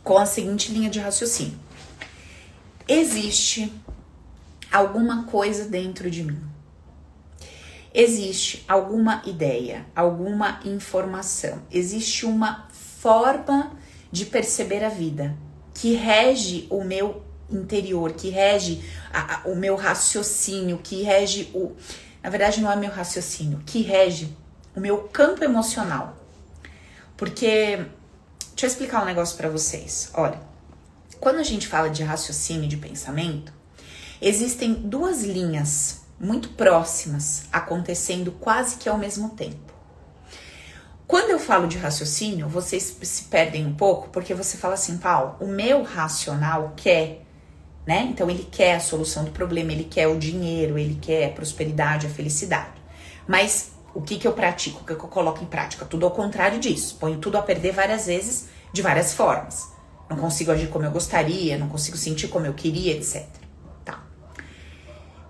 Com 0.01 0.17
a 0.17 0.25
seguinte 0.25 0.71
linha 0.71 0.89
de 0.89 0.99
raciocínio: 0.99 1.59
Existe 2.87 3.71
alguma 4.71 5.25
coisa 5.25 5.65
dentro 5.65 6.09
de 6.09 6.23
mim? 6.23 6.41
Existe 7.93 8.63
alguma 8.67 9.21
ideia, 9.25 9.85
alguma 9.93 10.59
informação, 10.63 11.61
existe 11.71 12.25
uma 12.25 12.67
forma 12.71 13.71
de 14.11 14.25
perceber 14.25 14.83
a 14.83 14.89
vida 14.89 15.35
que 15.73 15.93
rege 15.93 16.67
o 16.69 16.83
meu 16.83 17.23
interior, 17.49 18.13
que 18.13 18.29
rege 18.29 18.81
a, 19.11 19.35
a, 19.35 19.47
o 19.47 19.55
meu 19.55 19.75
raciocínio, 19.75 20.79
que 20.81 21.01
rege 21.01 21.49
o. 21.53 21.75
Na 22.21 22.29
verdade, 22.29 22.61
não 22.61 22.71
é 22.71 22.75
meu 22.75 22.91
raciocínio, 22.91 23.61
que 23.65 23.81
rege 23.81 24.29
o 24.77 24.79
meu 24.79 24.99
campo 24.99 25.43
emocional. 25.43 26.15
Porque, 27.17 27.77
deixa 28.51 28.65
eu 28.65 28.67
explicar 28.67 29.01
um 29.01 29.05
negócio 29.05 29.35
para 29.35 29.49
vocês. 29.49 30.11
Olha, 30.13 30.39
quando 31.19 31.39
a 31.39 31.43
gente 31.43 31.67
fala 31.67 31.89
de 31.89 32.03
raciocínio 32.03 32.69
de 32.69 32.77
pensamento, 32.77 33.51
existem 34.21 34.75
duas 34.75 35.23
linhas 35.23 36.01
muito 36.19 36.49
próximas 36.49 37.45
acontecendo 37.51 38.31
quase 38.33 38.77
que 38.77 38.87
ao 38.87 38.99
mesmo 38.99 39.29
tempo. 39.29 39.73
Quando 41.07 41.31
eu 41.31 41.39
falo 41.39 41.67
de 41.67 41.79
raciocínio, 41.79 42.47
vocês 42.47 42.97
se 43.01 43.23
perdem 43.23 43.65
um 43.65 43.73
pouco 43.73 44.09
porque 44.09 44.35
você 44.35 44.57
fala 44.57 44.75
assim, 44.75 44.99
Paulo, 44.99 45.37
o 45.39 45.47
meu 45.47 45.81
racional 45.81 46.73
quer, 46.75 47.25
né? 47.83 48.07
Então 48.11 48.29
ele 48.29 48.47
quer 48.51 48.75
a 48.75 48.79
solução 48.79 49.23
do 49.23 49.31
problema, 49.31 49.71
ele 49.71 49.85
quer 49.85 50.07
o 50.07 50.19
dinheiro, 50.19 50.77
ele 50.77 50.99
quer 51.01 51.25
a 51.25 51.31
prosperidade, 51.31 52.05
a 52.05 52.09
felicidade. 52.11 52.77
Mas 53.27 53.76
o 53.97 54.01
que, 54.03 54.19
que 54.19 54.27
eu 54.27 54.33
pratico, 54.33 54.81
o 54.81 54.85
que, 54.85 54.93
que 54.93 55.03
eu 55.03 55.09
coloco 55.09 55.43
em 55.43 55.47
prática. 55.47 55.83
Tudo 55.83 56.05
ao 56.05 56.11
contrário 56.11 56.59
disso. 56.59 56.97
Ponho 56.99 57.17
tudo 57.17 57.35
a 57.35 57.41
perder 57.41 57.71
várias 57.71 58.05
vezes, 58.05 58.47
de 58.71 58.79
várias 58.79 59.15
formas. 59.15 59.69
Não 60.07 60.17
consigo 60.17 60.51
agir 60.51 60.67
como 60.67 60.85
eu 60.85 60.91
gostaria, 60.91 61.57
não 61.57 61.67
consigo 61.67 61.97
sentir 61.97 62.27
como 62.27 62.45
eu 62.45 62.53
queria, 62.53 62.93
etc. 62.93 63.25
Tá. 63.83 64.03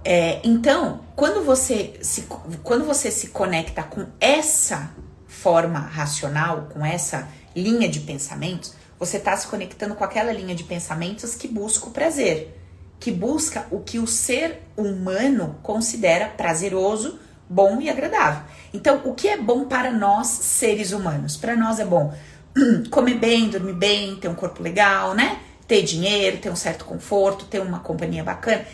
É, 0.04 0.42
então, 0.44 1.00
quando 1.16 1.46
você, 1.46 1.94
se, 2.02 2.24
quando 2.62 2.84
você 2.84 3.10
se 3.10 3.28
conecta 3.28 3.84
com 3.84 4.06
essa 4.20 4.92
forma 5.28 5.80
racional, 5.80 6.68
com 6.74 6.86
essa 6.86 7.26
linha 7.56 7.88
de 7.88 8.02
pensamentos, 8.02 8.74
você 9.00 9.16
está 9.16 9.38
se 9.38 9.48
conectando 9.48 9.96
com 9.96 10.04
aquela 10.04 10.34
linha 10.34 10.54
de 10.54 10.66
pensamentos 10.66 11.36
que 11.36 11.48
busca 11.48 11.88
o 11.88 11.92
prazer, 11.92 12.54
que 13.00 13.12
busca 13.12 13.66
o 13.72 13.80
que 13.80 13.98
o 13.98 14.06
ser 14.06 14.62
humano 14.76 15.58
considera 15.64 16.28
prazeroso 16.28 17.18
bom 17.50 17.82
e 17.82 17.90
agradável. 17.90 18.44
Então, 18.74 19.02
o 19.06 19.14
que 19.14 19.28
é 19.28 19.38
bom 19.38 19.66
para 19.66 19.92
nós, 19.92 20.28
seres 20.28 20.92
humanos? 20.92 21.38
Para 21.38 21.56
nós 21.56 21.80
é 21.80 21.86
bom 21.86 22.14
comer 22.92 23.16
bem, 23.16 23.50
dormir 23.50 23.74
bem, 23.74 24.16
ter 24.18 24.28
um 24.28 24.36
corpo 24.36 24.62
legal, 24.62 25.14
né? 25.14 25.40
Ter 25.68 25.82
dinheiro, 25.82 26.38
ter 26.38 26.50
um 26.50 26.56
certo 26.56 26.86
conforto, 26.86 27.46
ter 27.46 27.60
uma 27.60 27.80
companhia 27.80 28.24
bacana. 28.24 28.66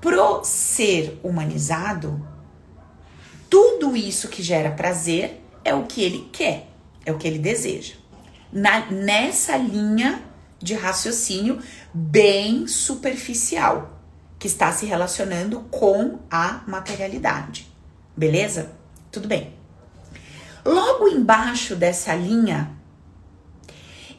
Pro 0.00 0.44
ser 0.44 1.18
humanizado, 1.22 2.26
tudo 3.48 3.96
isso 3.96 4.28
que 4.28 4.42
gera 4.42 4.70
prazer 4.70 5.42
é 5.64 5.74
o 5.74 5.84
que 5.84 6.02
ele 6.02 6.28
quer, 6.32 6.68
é 7.04 7.12
o 7.12 7.18
que 7.18 7.26
ele 7.26 7.38
deseja. 7.38 7.94
Na, 8.52 8.90
nessa 8.90 9.56
linha 9.56 10.22
de 10.60 10.74
raciocínio 10.74 11.58
bem 11.92 12.66
superficial, 12.66 14.00
que 14.38 14.46
está 14.46 14.70
se 14.72 14.86
relacionando 14.86 15.60
com 15.70 16.18
a 16.30 16.62
materialidade. 16.66 17.75
Beleza? 18.16 18.72
Tudo 19.12 19.28
bem. 19.28 19.52
Logo 20.64 21.06
embaixo 21.06 21.76
dessa 21.76 22.14
linha, 22.14 22.70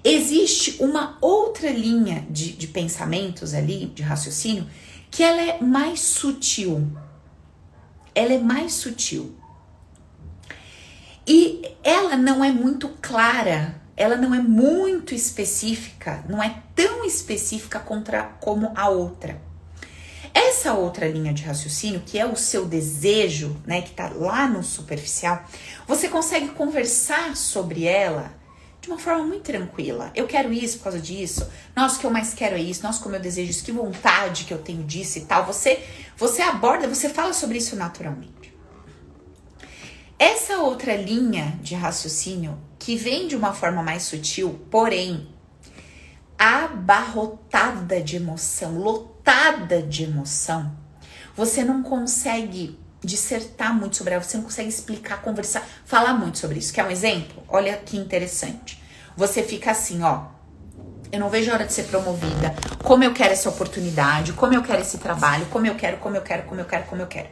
existe 0.03 0.81
uma 0.81 1.17
outra 1.19 1.71
linha 1.71 2.25
de, 2.29 2.53
de 2.53 2.67
pensamentos 2.67 3.53
ali, 3.53 3.87
de 3.87 4.03
raciocínio, 4.03 4.67
que 5.09 5.23
ela 5.23 5.41
é 5.41 5.61
mais 5.61 5.99
sutil. 5.99 6.87
Ela 8.13 8.33
é 8.33 8.39
mais 8.39 8.73
sutil. 8.73 9.35
E 11.25 11.75
ela 11.83 12.15
não 12.15 12.43
é 12.43 12.51
muito 12.51 12.89
clara, 13.01 13.81
ela 13.97 14.15
não 14.15 14.33
é 14.33 14.39
muito 14.39 15.13
específica, 15.13 16.23
não 16.29 16.41
é 16.41 16.63
tão 16.73 17.03
específica 17.03 17.79
contra, 17.79 18.23
como 18.39 18.71
a 18.75 18.87
outra. 18.87 19.46
Essa 20.37 20.75
outra 20.75 21.07
linha 21.07 21.33
de 21.33 21.41
raciocínio, 21.41 22.03
que 22.05 22.19
é 22.19 22.23
o 22.23 22.35
seu 22.35 22.63
desejo, 22.63 23.59
né, 23.65 23.81
que 23.81 23.89
tá 23.89 24.07
lá 24.09 24.47
no 24.47 24.61
superficial, 24.61 25.43
você 25.87 26.07
consegue 26.07 26.49
conversar 26.49 27.35
sobre 27.35 27.85
ela 27.85 28.31
de 28.79 28.87
uma 28.87 28.99
forma 28.99 29.23
muito 29.23 29.45
tranquila. 29.45 30.11
Eu 30.13 30.27
quero 30.27 30.53
isso 30.53 30.77
por 30.77 30.83
causa 30.83 30.99
disso. 30.99 31.49
Nossa, 31.75 31.97
o 31.97 31.99
que 31.99 32.05
eu 32.05 32.11
mais 32.11 32.35
quero 32.35 32.55
é 32.55 32.59
isso. 32.59 32.83
Nossa, 32.83 33.01
como 33.01 33.15
eu 33.15 33.19
desejo 33.19 33.49
isso. 33.49 33.63
Que 33.63 33.71
vontade 33.71 34.43
que 34.43 34.53
eu 34.53 34.59
tenho 34.59 34.83
disso 34.83 35.17
e 35.17 35.21
tal. 35.21 35.43
Você, 35.47 35.83
você 36.15 36.43
aborda, 36.43 36.87
você 36.87 37.09
fala 37.09 37.33
sobre 37.33 37.57
isso 37.57 37.75
naturalmente. 37.75 38.53
Essa 40.19 40.59
outra 40.59 40.95
linha 40.95 41.57
de 41.63 41.73
raciocínio, 41.73 42.59
que 42.77 42.95
vem 42.95 43.27
de 43.27 43.35
uma 43.35 43.53
forma 43.53 43.81
mais 43.81 44.03
sutil, 44.03 44.61
porém 44.69 45.29
abarrotada 46.37 47.99
de 47.99 48.17
emoção, 48.17 48.77
lotada 48.77 49.16
de 49.89 50.03
emoção, 50.03 50.71
você 51.35 51.63
não 51.63 51.83
consegue 51.83 52.79
dissertar 53.03 53.73
muito 53.73 53.97
sobre 53.97 54.13
ela, 54.13 54.23
você 54.23 54.37
não 54.37 54.43
consegue 54.43 54.69
explicar, 54.69 55.21
conversar, 55.21 55.67
falar 55.85 56.13
muito 56.13 56.37
sobre 56.37 56.59
isso. 56.59 56.73
Quer 56.73 56.85
um 56.85 56.91
exemplo? 56.91 57.43
Olha 57.47 57.75
que 57.77 57.97
interessante. 57.97 58.81
Você 59.15 59.43
fica 59.43 59.71
assim, 59.71 60.01
ó. 60.01 60.25
Eu 61.11 61.19
não 61.19 61.29
vejo 61.29 61.51
a 61.51 61.53
hora 61.53 61.65
de 61.65 61.73
ser 61.73 61.83
promovida. 61.83 62.55
Como 62.83 63.03
eu 63.03 63.13
quero 63.13 63.33
essa 63.33 63.49
oportunidade, 63.49 64.33
como 64.33 64.53
eu 64.53 64.63
quero 64.63 64.81
esse 64.81 64.97
trabalho, 64.97 65.45
como 65.47 65.65
eu 65.67 65.75
quero, 65.75 65.97
como 65.97 66.15
eu 66.15 66.21
quero, 66.21 66.43
como 66.43 66.59
eu 66.59 66.65
quero, 66.65 66.85
como 66.85 67.01
eu 67.01 67.07
quero. 67.07 67.29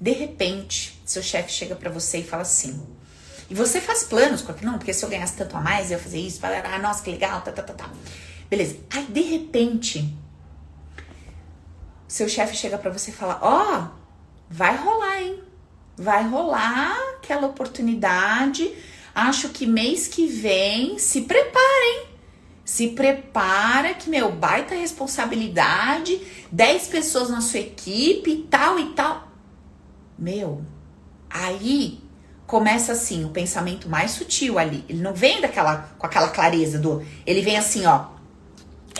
De 0.00 0.12
repente, 0.12 1.00
seu 1.04 1.22
chefe 1.22 1.50
chega 1.50 1.74
para 1.74 1.90
você 1.90 2.18
e 2.18 2.24
fala 2.24 2.42
assim: 2.42 2.80
e 3.50 3.54
você 3.54 3.80
faz 3.80 4.04
planos 4.04 4.48
aquilo, 4.48 4.70
não, 4.70 4.78
porque 4.78 4.92
se 4.92 5.04
eu 5.04 5.08
ganhasse 5.08 5.34
tanto 5.34 5.56
a 5.56 5.60
mais, 5.60 5.90
eu 5.90 5.96
ia 5.96 6.02
fazer 6.02 6.18
isso, 6.18 6.40
ah, 6.42 6.78
nossa, 6.78 7.02
que 7.02 7.10
legal, 7.10 7.40
tá, 7.40 7.50
tá, 7.50 7.62
tá, 7.62 7.72
tá. 7.72 7.90
Beleza. 8.50 8.76
Aí, 8.90 9.04
de 9.06 9.22
repente, 9.22 10.14
seu 12.08 12.26
chefe 12.26 12.56
chega 12.56 12.78
para 12.78 12.90
você 12.90 13.10
e 13.10 13.14
fala: 13.14 13.38
Ó, 13.42 13.78
oh, 13.78 13.88
vai 14.48 14.74
rolar, 14.76 15.22
hein? 15.22 15.42
Vai 15.94 16.26
rolar 16.26 16.96
aquela 17.16 17.46
oportunidade. 17.46 18.72
Acho 19.14 19.50
que 19.50 19.66
mês 19.66 20.08
que 20.08 20.26
vem, 20.26 20.98
se 20.98 21.22
preparem. 21.22 22.06
Se 22.64 22.88
prepara 22.88 23.94
que, 23.94 24.08
meu, 24.08 24.32
baita 24.32 24.74
responsabilidade, 24.74 26.20
10 26.52 26.88
pessoas 26.88 27.30
na 27.30 27.40
sua 27.40 27.60
equipe 27.60 28.46
tal 28.50 28.78
e 28.78 28.92
tal. 28.92 29.28
Meu, 30.18 30.62
aí 31.28 32.00
começa 32.46 32.92
assim, 32.92 33.24
o 33.24 33.30
pensamento 33.30 33.88
mais 33.88 34.12
sutil 34.12 34.58
ali. 34.58 34.84
Ele 34.88 35.00
não 35.00 35.14
vem 35.14 35.40
daquela 35.40 35.90
com 35.98 36.06
aquela 36.06 36.28
clareza 36.28 36.78
do, 36.78 37.04
ele 37.26 37.42
vem 37.42 37.56
assim, 37.56 37.86
ó. 37.86 38.06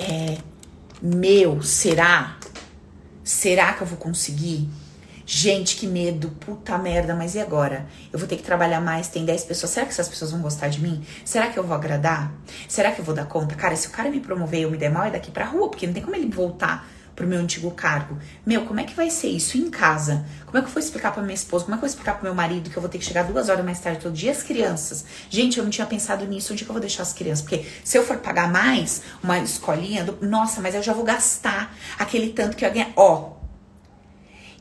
É 0.01 0.39
meu, 1.01 1.63
será? 1.63 2.38
Será 3.29 3.75
que 3.75 3.83
eu 3.83 3.87
vou 3.87 3.99
conseguir? 3.99 4.67
Gente, 5.27 5.77
que 5.77 5.87
medo, 5.87 6.31
puta 6.41 6.79
merda, 6.79 7.15
mas 7.15 7.35
e 7.35 7.39
agora? 7.39 7.87
Eu 8.11 8.19
vou 8.19 8.27
ter 8.27 8.37
que 8.37 8.43
trabalhar 8.43 8.81
mais, 8.81 9.09
tem 9.09 9.23
10 9.23 9.45
pessoas. 9.45 9.71
Será 9.71 9.85
que 9.85 9.93
essas 9.93 10.09
pessoas 10.09 10.31
vão 10.31 10.41
gostar 10.41 10.69
de 10.69 10.81
mim? 10.81 11.05
Será 11.27 11.49
que 11.49 11.59
eu 11.59 11.63
vou 11.63 11.77
agradar? 11.77 12.33
Será 12.67 12.91
que 12.91 13.03
eu 13.03 13.05
vou 13.05 13.15
dar 13.15 13.27
conta? 13.27 13.55
Cara, 13.55 13.77
se 13.77 13.87
o 13.87 13.91
cara 13.91 14.09
me 14.09 14.19
promover 14.19 14.61
e 14.61 14.63
eu 14.63 14.71
me 14.71 14.79
der 14.79 14.91
mal, 14.91 15.05
é 15.05 15.11
daqui 15.11 15.31
pra 15.31 15.45
rua, 15.45 15.69
porque 15.69 15.87
não 15.87 15.93
tem 15.93 16.03
como 16.03 16.17
ele 16.17 16.31
voltar 16.31 16.89
pro 17.19 17.27
meu 17.27 17.41
antigo 17.41 17.73
cargo. 17.73 18.17
Meu, 18.47 18.65
como 18.65 18.79
é 18.79 18.85
que 18.85 18.95
vai 18.95 19.11
ser 19.11 19.27
isso 19.27 19.59
em 19.59 19.69
casa? 19.69 20.25
Como 20.47 20.57
é 20.57 20.61
que 20.61 20.69
eu 20.69 20.73
vou 20.73 20.81
explicar 20.81 21.13
pra 21.13 21.21
minha 21.21 21.35
esposa? 21.35 21.65
Como 21.65 21.75
é 21.75 21.77
que 21.77 21.85
eu 21.85 21.89
vou 21.89 21.91
explicar 21.91 22.15
pro 22.15 22.23
meu 22.23 22.35
marido 22.35 22.71
que 22.71 22.77
eu 22.77 22.81
vou 22.81 22.89
ter 22.89 22.99
que 22.99 23.05
chegar 23.05 23.25
duas 23.25 23.49
horas 23.49 23.65
mais 23.65 23.81
tarde 23.81 24.01
todo 24.01 24.15
dia? 24.15 24.31
As 24.31 24.45
crianças. 24.45 25.05
Gente, 25.29 25.59
eu 25.59 25.65
não 25.65 25.71
tinha 25.71 25.85
pensado 25.85 26.25
nisso. 26.25 26.53
Onde 26.53 26.65
que 26.65 26.71
eu 26.71 26.73
vou 26.73 26.81
deixar 26.81 27.03
as 27.03 27.13
crianças? 27.13 27.43
Porque 27.43 27.67
se 27.83 27.99
eu 27.99 28.05
for 28.05 28.19
pagar 28.19 28.49
mais 28.49 29.03
uma 29.21 29.37
escolinha, 29.41 30.05
do... 30.05 30.25
nossa, 30.25 30.61
mas 30.61 30.77
eu 30.77 30.83
já 30.83 30.93
vou 30.93 31.03
gastar 31.03 31.77
aquele 31.99 32.29
tanto 32.29 32.57
que 32.57 32.65
eu 32.65 32.71
ganhar. 32.71 32.93
Ó, 32.95 33.33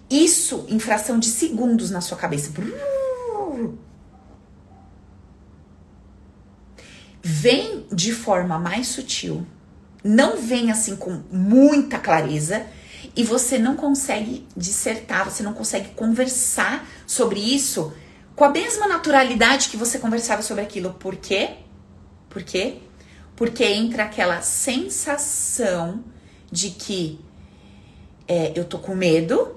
isso 0.09 0.65
em 0.67 0.79
fração 0.79 1.19
de 1.19 1.27
segundos 1.27 1.91
na 1.91 2.01
sua 2.01 2.17
cabeça. 2.17 2.51
Vem 7.21 7.85
de 7.93 8.13
forma 8.13 8.57
mais 8.57 8.87
sutil. 8.87 9.45
Não 10.03 10.37
vem 10.37 10.71
assim 10.71 10.95
com 10.95 11.21
muita 11.31 11.97
clareza 11.97 12.65
e 13.15 13.23
você 13.23 13.57
não 13.57 13.75
consegue 13.75 14.47
dissertar, 14.55 15.29
você 15.29 15.41
não 15.41 15.53
consegue 15.53 15.89
conversar 15.89 16.87
sobre 17.05 17.39
isso 17.39 17.93
com 18.35 18.43
a 18.43 18.49
mesma 18.49 18.87
naturalidade 18.87 19.69
que 19.69 19.77
você 19.77 19.97
conversava 19.97 20.43
sobre 20.43 20.63
aquilo. 20.63 20.93
Por 20.93 21.15
quê? 21.15 21.55
Por 22.29 22.43
quê? 22.43 22.77
Porque 23.35 23.63
entra 23.63 24.03
aquela 24.03 24.41
sensação 24.41 26.03
de 26.51 26.69
que 26.69 27.19
é, 28.27 28.51
eu 28.55 28.65
tô 28.65 28.77
com 28.77 28.93
medo, 28.93 29.55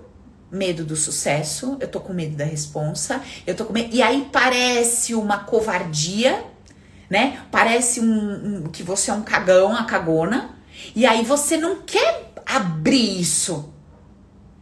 medo 0.50 0.84
do 0.84 0.96
sucesso, 0.96 1.76
eu 1.80 1.88
tô 1.88 2.00
com 2.00 2.12
medo 2.12 2.36
da 2.36 2.44
responsa, 2.44 3.22
eu 3.46 3.54
tô 3.54 3.64
com 3.66 3.72
medo. 3.72 3.94
E 3.94 4.02
aí 4.02 4.28
parece 4.32 5.14
uma 5.14 5.44
covardia, 5.44 6.42
né? 7.10 7.42
Parece 7.50 8.00
um, 8.00 8.62
um, 8.62 8.62
que 8.68 8.82
você 8.82 9.10
é 9.10 9.14
um 9.14 9.22
cagão, 9.22 9.70
uma 9.70 9.84
cagona. 9.84 10.56
E 10.94 11.04
aí 11.04 11.24
você 11.24 11.56
não 11.56 11.82
quer 11.82 12.32
abrir 12.46 13.20
isso. 13.20 13.74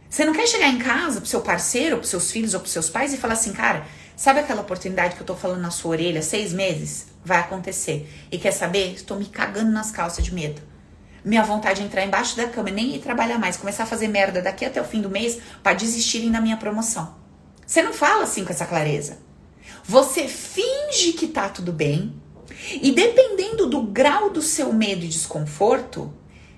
Você 0.09 0.25
não 0.25 0.33
quer 0.33 0.47
chegar 0.47 0.67
em 0.67 0.79
casa 0.79 1.21
pro 1.21 1.29
seu 1.29 1.41
parceiro, 1.41 1.97
pros 1.97 2.09
seus 2.09 2.31
filhos 2.31 2.55
ou 2.55 2.59
pros 2.59 2.73
seus 2.73 2.89
pais 2.89 3.13
e 3.13 3.17
falar 3.17 3.33
assim, 3.33 3.53
cara, 3.53 3.85
sabe 4.15 4.39
aquela 4.39 4.61
oportunidade 4.61 5.15
que 5.15 5.21
eu 5.21 5.27
tô 5.27 5.35
falando 5.35 5.61
na 5.61 5.69
sua 5.69 5.91
orelha, 5.91 6.23
seis 6.23 6.51
meses? 6.51 7.07
Vai 7.23 7.37
acontecer. 7.37 8.09
E 8.31 8.39
quer 8.39 8.51
saber? 8.51 8.95
Estou 8.95 9.17
me 9.17 9.25
cagando 9.25 9.71
nas 9.71 9.91
calças 9.91 10.25
de 10.25 10.33
medo 10.33 10.69
minha 11.23 11.43
vontade 11.43 11.81
de 11.81 11.85
entrar 11.85 12.05
embaixo 12.05 12.35
da 12.37 12.47
cama 12.47 12.69
e 12.69 12.73
nem 12.73 12.95
ir 12.95 12.99
trabalhar 12.99 13.37
mais, 13.37 13.57
começar 13.57 13.83
a 13.83 13.85
fazer 13.85 14.07
merda 14.07 14.41
daqui 14.41 14.65
até 14.65 14.81
o 14.81 14.85
fim 14.85 15.01
do 15.01 15.09
mês 15.09 15.37
para 15.61 15.73
desistirem 15.73 16.31
da 16.31 16.41
minha 16.41 16.57
promoção. 16.57 17.15
Você 17.65 17.81
não 17.83 17.93
fala 17.93 18.23
assim 18.23 18.43
com 18.43 18.51
essa 18.51 18.65
clareza. 18.65 19.19
Você 19.83 20.27
finge 20.27 21.13
que 21.13 21.27
tá 21.27 21.49
tudo 21.49 21.71
bem 21.71 22.19
e 22.81 22.91
dependendo 22.91 23.67
do 23.67 23.81
grau 23.83 24.29
do 24.29 24.41
seu 24.41 24.73
medo 24.73 25.05
e 25.05 25.07
desconforto, 25.07 26.13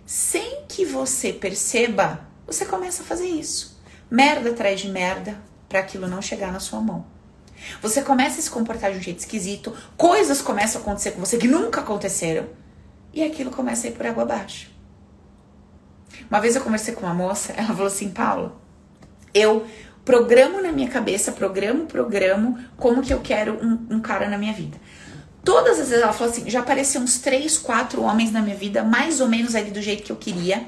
sem 0.05 0.63
que 0.67 0.85
você 0.85 1.31
perceba, 1.31 2.27
você 2.45 2.65
começa 2.65 3.03
a 3.03 3.05
fazer 3.05 3.27
isso. 3.27 3.79
Merda 4.09 4.49
atrás 4.49 4.79
de 4.79 4.89
merda 4.89 5.41
para 5.69 5.79
aquilo 5.79 6.07
não 6.07 6.21
chegar 6.21 6.51
na 6.51 6.59
sua 6.59 6.81
mão. 6.81 7.05
Você 7.81 8.01
começa 8.01 8.39
a 8.39 8.41
se 8.41 8.49
comportar 8.49 8.91
de 8.91 8.97
um 8.97 9.01
jeito 9.01 9.19
esquisito, 9.19 9.73
coisas 9.95 10.41
começam 10.41 10.81
a 10.81 10.83
acontecer 10.83 11.11
com 11.11 11.19
você 11.19 11.37
que 11.37 11.47
nunca 11.47 11.81
aconteceram 11.81 12.47
e 13.13 13.23
aquilo 13.23 13.51
começa 13.51 13.87
a 13.87 13.89
ir 13.89 13.93
por 13.93 14.05
água 14.05 14.23
abaixo. 14.23 14.71
Uma 16.29 16.39
vez 16.39 16.55
eu 16.55 16.61
conversei 16.61 16.93
com 16.93 17.05
uma 17.05 17.13
moça, 17.13 17.53
ela 17.53 17.67
falou 17.67 17.87
assim: 17.87 18.09
Paulo, 18.09 18.59
eu 19.33 19.65
programo 20.03 20.61
na 20.61 20.71
minha 20.71 20.89
cabeça, 20.89 21.31
programo, 21.31 21.85
programo 21.85 22.57
como 22.77 23.01
que 23.01 23.13
eu 23.13 23.19
quero 23.21 23.53
um, 23.63 23.95
um 23.95 23.99
cara 24.01 24.27
na 24.27 24.37
minha 24.37 24.53
vida. 24.53 24.77
Todas 25.43 25.79
as 25.79 25.89
vezes 25.89 26.03
ela 26.03 26.13
falou 26.13 26.31
assim: 26.31 26.49
já 26.49 26.59
apareceram 26.59 27.05
uns 27.05 27.19
três, 27.19 27.57
quatro 27.57 28.01
homens 28.03 28.31
na 28.31 28.41
minha 28.41 28.55
vida, 28.55 28.83
mais 28.83 29.19
ou 29.19 29.27
menos 29.27 29.55
ali 29.55 29.71
do 29.71 29.81
jeito 29.81 30.03
que 30.03 30.11
eu 30.11 30.15
queria. 30.15 30.65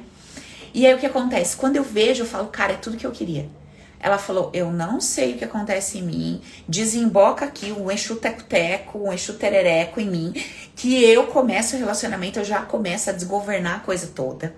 E 0.73 0.87
aí 0.87 0.93
o 0.93 0.99
que 0.99 1.05
acontece? 1.05 1.55
Quando 1.55 1.75
eu 1.75 1.83
vejo, 1.83 2.23
eu 2.23 2.27
falo, 2.27 2.47
cara, 2.47 2.73
é 2.73 2.77
tudo 2.77 2.97
que 2.97 3.05
eu 3.05 3.11
queria. 3.11 3.47
Ela 4.03 4.17
falou: 4.17 4.51
Eu 4.53 4.69
não 4.69 4.99
sei 4.99 5.33
o 5.33 5.37
que 5.37 5.45
acontece 5.45 5.99
em 5.99 6.01
mim, 6.01 6.41
desemboca 6.67 7.45
aqui 7.45 7.71
um 7.71 7.89
enxu 7.89 8.17
teco 8.17 8.99
um 8.99 9.13
enxu 9.13 9.35
terereco 9.35 10.01
em 10.01 10.09
mim, 10.09 10.33
que 10.75 11.01
eu 11.05 11.27
começo 11.27 11.75
o 11.75 11.79
relacionamento, 11.79 12.39
eu 12.39 12.43
já 12.43 12.61
começo 12.63 13.09
a 13.09 13.13
desgovernar 13.13 13.77
a 13.77 13.79
coisa 13.79 14.07
toda. 14.07 14.53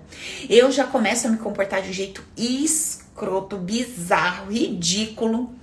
Eu 0.50 0.72
já 0.72 0.84
começo 0.84 1.28
a 1.28 1.30
me 1.30 1.36
comportar 1.36 1.80
de 1.80 1.90
um 1.90 1.92
jeito 1.92 2.24
escroto, 3.16 3.56
bizarro, 3.56 4.52
ridículo. 4.52 5.54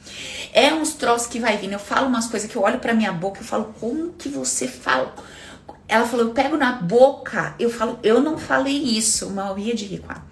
É 0.51 0.73
uns 0.73 0.93
troços 0.93 1.27
que 1.27 1.39
vai 1.39 1.57
vindo. 1.57 1.73
Eu 1.73 1.79
falo 1.79 2.07
umas 2.07 2.27
coisas 2.27 2.49
que 2.49 2.55
eu 2.55 2.63
olho 2.63 2.79
pra 2.79 2.93
minha 2.93 3.13
boca 3.13 3.41
e 3.41 3.45
falo: 3.45 3.73
Como 3.79 4.11
que 4.13 4.27
você 4.27 4.67
fala? 4.67 5.13
Ela 5.87 6.05
falou: 6.07 6.27
Eu 6.27 6.33
pego 6.33 6.57
na 6.57 6.73
boca, 6.73 7.55
eu 7.59 7.69
falo: 7.69 7.99
Eu 8.01 8.19
não 8.19 8.37
falei 8.37 8.75
isso. 8.75 9.27
Uma 9.27 9.53
ria 9.53 9.75
de 9.75 9.85
ela. 9.85 10.23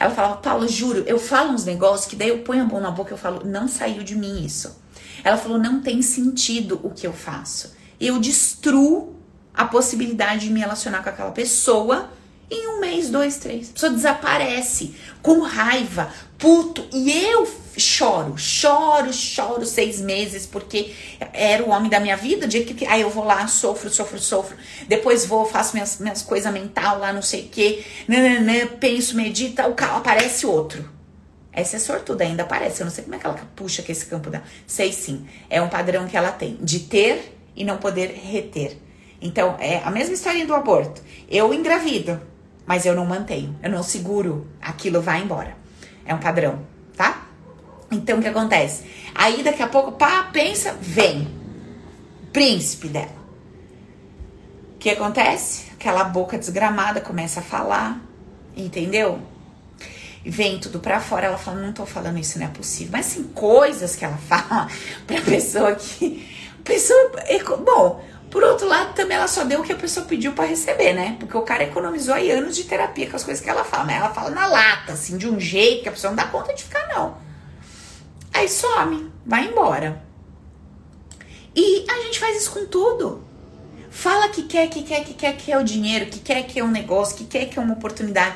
Ela 0.00 0.10
falava, 0.12 0.36
Paulo, 0.38 0.66
juro, 0.66 1.04
eu 1.06 1.18
falo 1.20 1.52
uns 1.52 1.64
negócios 1.64 2.06
que 2.08 2.16
daí 2.16 2.28
eu 2.28 2.40
ponho 2.40 2.64
a 2.64 2.66
mão 2.66 2.80
na 2.80 2.90
boca 2.90 3.10
e 3.10 3.14
eu 3.14 3.18
falo, 3.18 3.42
não 3.46 3.68
saiu 3.68 4.02
de 4.02 4.16
mim 4.16 4.44
isso. 4.44 4.76
Ela 5.22 5.36
falou, 5.36 5.56
não 5.56 5.80
tem 5.80 6.02
sentido 6.02 6.80
o 6.82 6.90
que 6.90 7.06
eu 7.06 7.12
faço. 7.12 7.72
Eu 7.98 8.18
destruo 8.18 9.14
a 9.54 9.64
possibilidade 9.64 10.48
de 10.48 10.52
me 10.52 10.58
relacionar 10.58 11.02
com 11.02 11.08
aquela 11.08 11.30
pessoa 11.30 12.10
em 12.54 12.68
um 12.68 12.80
mês, 12.80 13.10
dois, 13.10 13.36
três. 13.38 13.70
A 13.70 13.72
pessoa 13.72 13.92
desaparece 13.92 14.94
com 15.22 15.40
raiva, 15.40 16.12
puto. 16.38 16.86
E 16.92 17.10
eu 17.10 17.46
choro, 17.76 18.36
choro, 18.36 19.12
choro 19.12 19.66
seis 19.66 20.00
meses, 20.00 20.46
porque 20.46 20.92
era 21.32 21.62
o 21.62 21.70
homem 21.70 21.90
da 21.90 22.00
minha 22.00 22.16
vida. 22.16 22.46
Dia 22.46 22.64
que 22.64 22.86
aí 22.86 23.00
eu 23.00 23.10
vou 23.10 23.24
lá, 23.24 23.46
sofro, 23.46 23.90
sofro, 23.90 24.18
sofro. 24.18 24.56
Depois 24.88 25.26
vou, 25.26 25.44
faço 25.44 25.74
minhas, 25.74 25.98
minhas 25.98 26.22
coisas 26.22 26.52
mental 26.52 26.98
lá, 26.98 27.12
não 27.12 27.22
sei 27.22 27.42
o 27.42 27.48
que. 27.48 27.84
penso, 28.80 29.16
medita, 29.16 29.68
o 29.68 29.74
carro 29.74 29.98
aparece 29.98 30.46
outro. 30.46 30.92
Essa 31.52 31.76
é 31.76 31.78
sortuda, 31.78 32.24
ainda 32.24 32.42
aparece. 32.42 32.80
Eu 32.80 32.86
não 32.86 32.92
sei 32.92 33.04
como 33.04 33.14
é 33.14 33.18
que 33.18 33.26
ela 33.26 33.38
puxa 33.54 33.82
que 33.82 33.92
esse 33.92 34.06
campo 34.06 34.28
dá. 34.28 34.42
Sei 34.66 34.92
sim. 34.92 35.26
É 35.48 35.62
um 35.62 35.68
padrão 35.68 36.06
que 36.06 36.16
ela 36.16 36.32
tem 36.32 36.58
de 36.60 36.80
ter 36.80 37.36
e 37.54 37.64
não 37.64 37.76
poder 37.78 38.08
reter. 38.08 38.76
Então, 39.20 39.56
é 39.60 39.78
a 39.84 39.90
mesma 39.90 40.14
história 40.14 40.44
do 40.44 40.52
aborto. 40.52 41.00
Eu 41.30 41.54
engravido, 41.54 42.20
mas 42.66 42.86
eu 42.86 42.94
não 42.94 43.04
mantenho, 43.04 43.56
eu 43.62 43.70
não 43.70 43.82
seguro, 43.82 44.46
aquilo 44.60 45.00
vai 45.00 45.22
embora. 45.22 45.56
É 46.06 46.14
um 46.14 46.18
padrão, 46.18 46.60
tá? 46.96 47.26
Então 47.90 48.18
o 48.18 48.22
que 48.22 48.28
acontece? 48.28 48.84
Aí 49.14 49.42
daqui 49.42 49.62
a 49.62 49.68
pouco, 49.68 49.92
pá, 49.92 50.24
pensa, 50.32 50.76
vem. 50.80 51.28
Príncipe 52.32 52.88
dela. 52.88 53.24
O 54.74 54.78
que 54.78 54.90
acontece? 54.90 55.70
Aquela 55.72 56.04
boca 56.04 56.38
desgramada 56.38 57.00
começa 57.00 57.40
a 57.40 57.42
falar, 57.42 58.00
entendeu? 58.56 59.20
Vem 60.26 60.58
tudo 60.58 60.80
pra 60.80 61.00
fora, 61.00 61.26
ela 61.26 61.36
fala, 61.36 61.60
não 61.60 61.72
tô 61.72 61.84
falando 61.84 62.18
isso, 62.18 62.38
não 62.38 62.46
é 62.46 62.48
possível. 62.48 62.92
Mas 62.92 63.06
sim, 63.06 63.24
coisas 63.34 63.94
que 63.94 64.04
ela 64.04 64.16
fala 64.28 64.68
pra 65.06 65.20
pessoa 65.20 65.74
que. 65.74 66.32
Pessoa. 66.64 67.12
Bom, 67.62 68.02
por 68.34 68.42
outro 68.42 68.66
lado, 68.66 68.94
também 68.94 69.16
ela 69.16 69.28
só 69.28 69.44
deu 69.44 69.60
o 69.60 69.62
que 69.62 69.72
a 69.72 69.76
pessoa 69.76 70.04
pediu 70.06 70.32
para 70.32 70.46
receber, 70.46 70.92
né? 70.92 71.16
Porque 71.20 71.36
o 71.36 71.42
cara 71.42 71.62
economizou 71.62 72.12
aí 72.12 72.32
anos 72.32 72.56
de 72.56 72.64
terapia 72.64 73.08
com 73.08 73.14
as 73.14 73.22
coisas 73.22 73.40
que 73.40 73.48
ela 73.48 73.62
fala, 73.62 73.84
mas 73.84 73.94
ela 73.94 74.12
fala 74.12 74.30
na 74.30 74.48
lata, 74.48 74.92
assim, 74.92 75.16
de 75.16 75.28
um 75.28 75.38
jeito 75.38 75.84
que 75.84 75.88
a 75.88 75.92
pessoa 75.92 76.10
não 76.10 76.16
dá 76.16 76.26
conta 76.26 76.52
de 76.52 76.64
ficar, 76.64 76.84
não. 76.88 77.16
Aí 78.32 78.48
some, 78.48 79.08
vai 79.24 79.46
embora. 79.46 80.02
E 81.54 81.86
a 81.88 82.02
gente 82.02 82.18
faz 82.18 82.36
isso 82.38 82.50
com 82.50 82.66
tudo. 82.66 83.22
Fala 83.88 84.28
que 84.28 84.42
quer, 84.42 84.68
que 84.68 84.82
quer, 84.82 85.04
que 85.04 85.14
quer, 85.14 85.36
que 85.36 85.52
é 85.52 85.56
o 85.56 85.62
dinheiro, 85.62 86.06
que 86.06 86.18
quer, 86.18 86.42
que 86.42 86.58
é 86.58 86.64
um 86.64 86.72
negócio, 86.72 87.16
que 87.16 87.26
quer, 87.26 87.46
que 87.46 87.56
é 87.56 87.62
uma 87.62 87.74
oportunidade. 87.74 88.34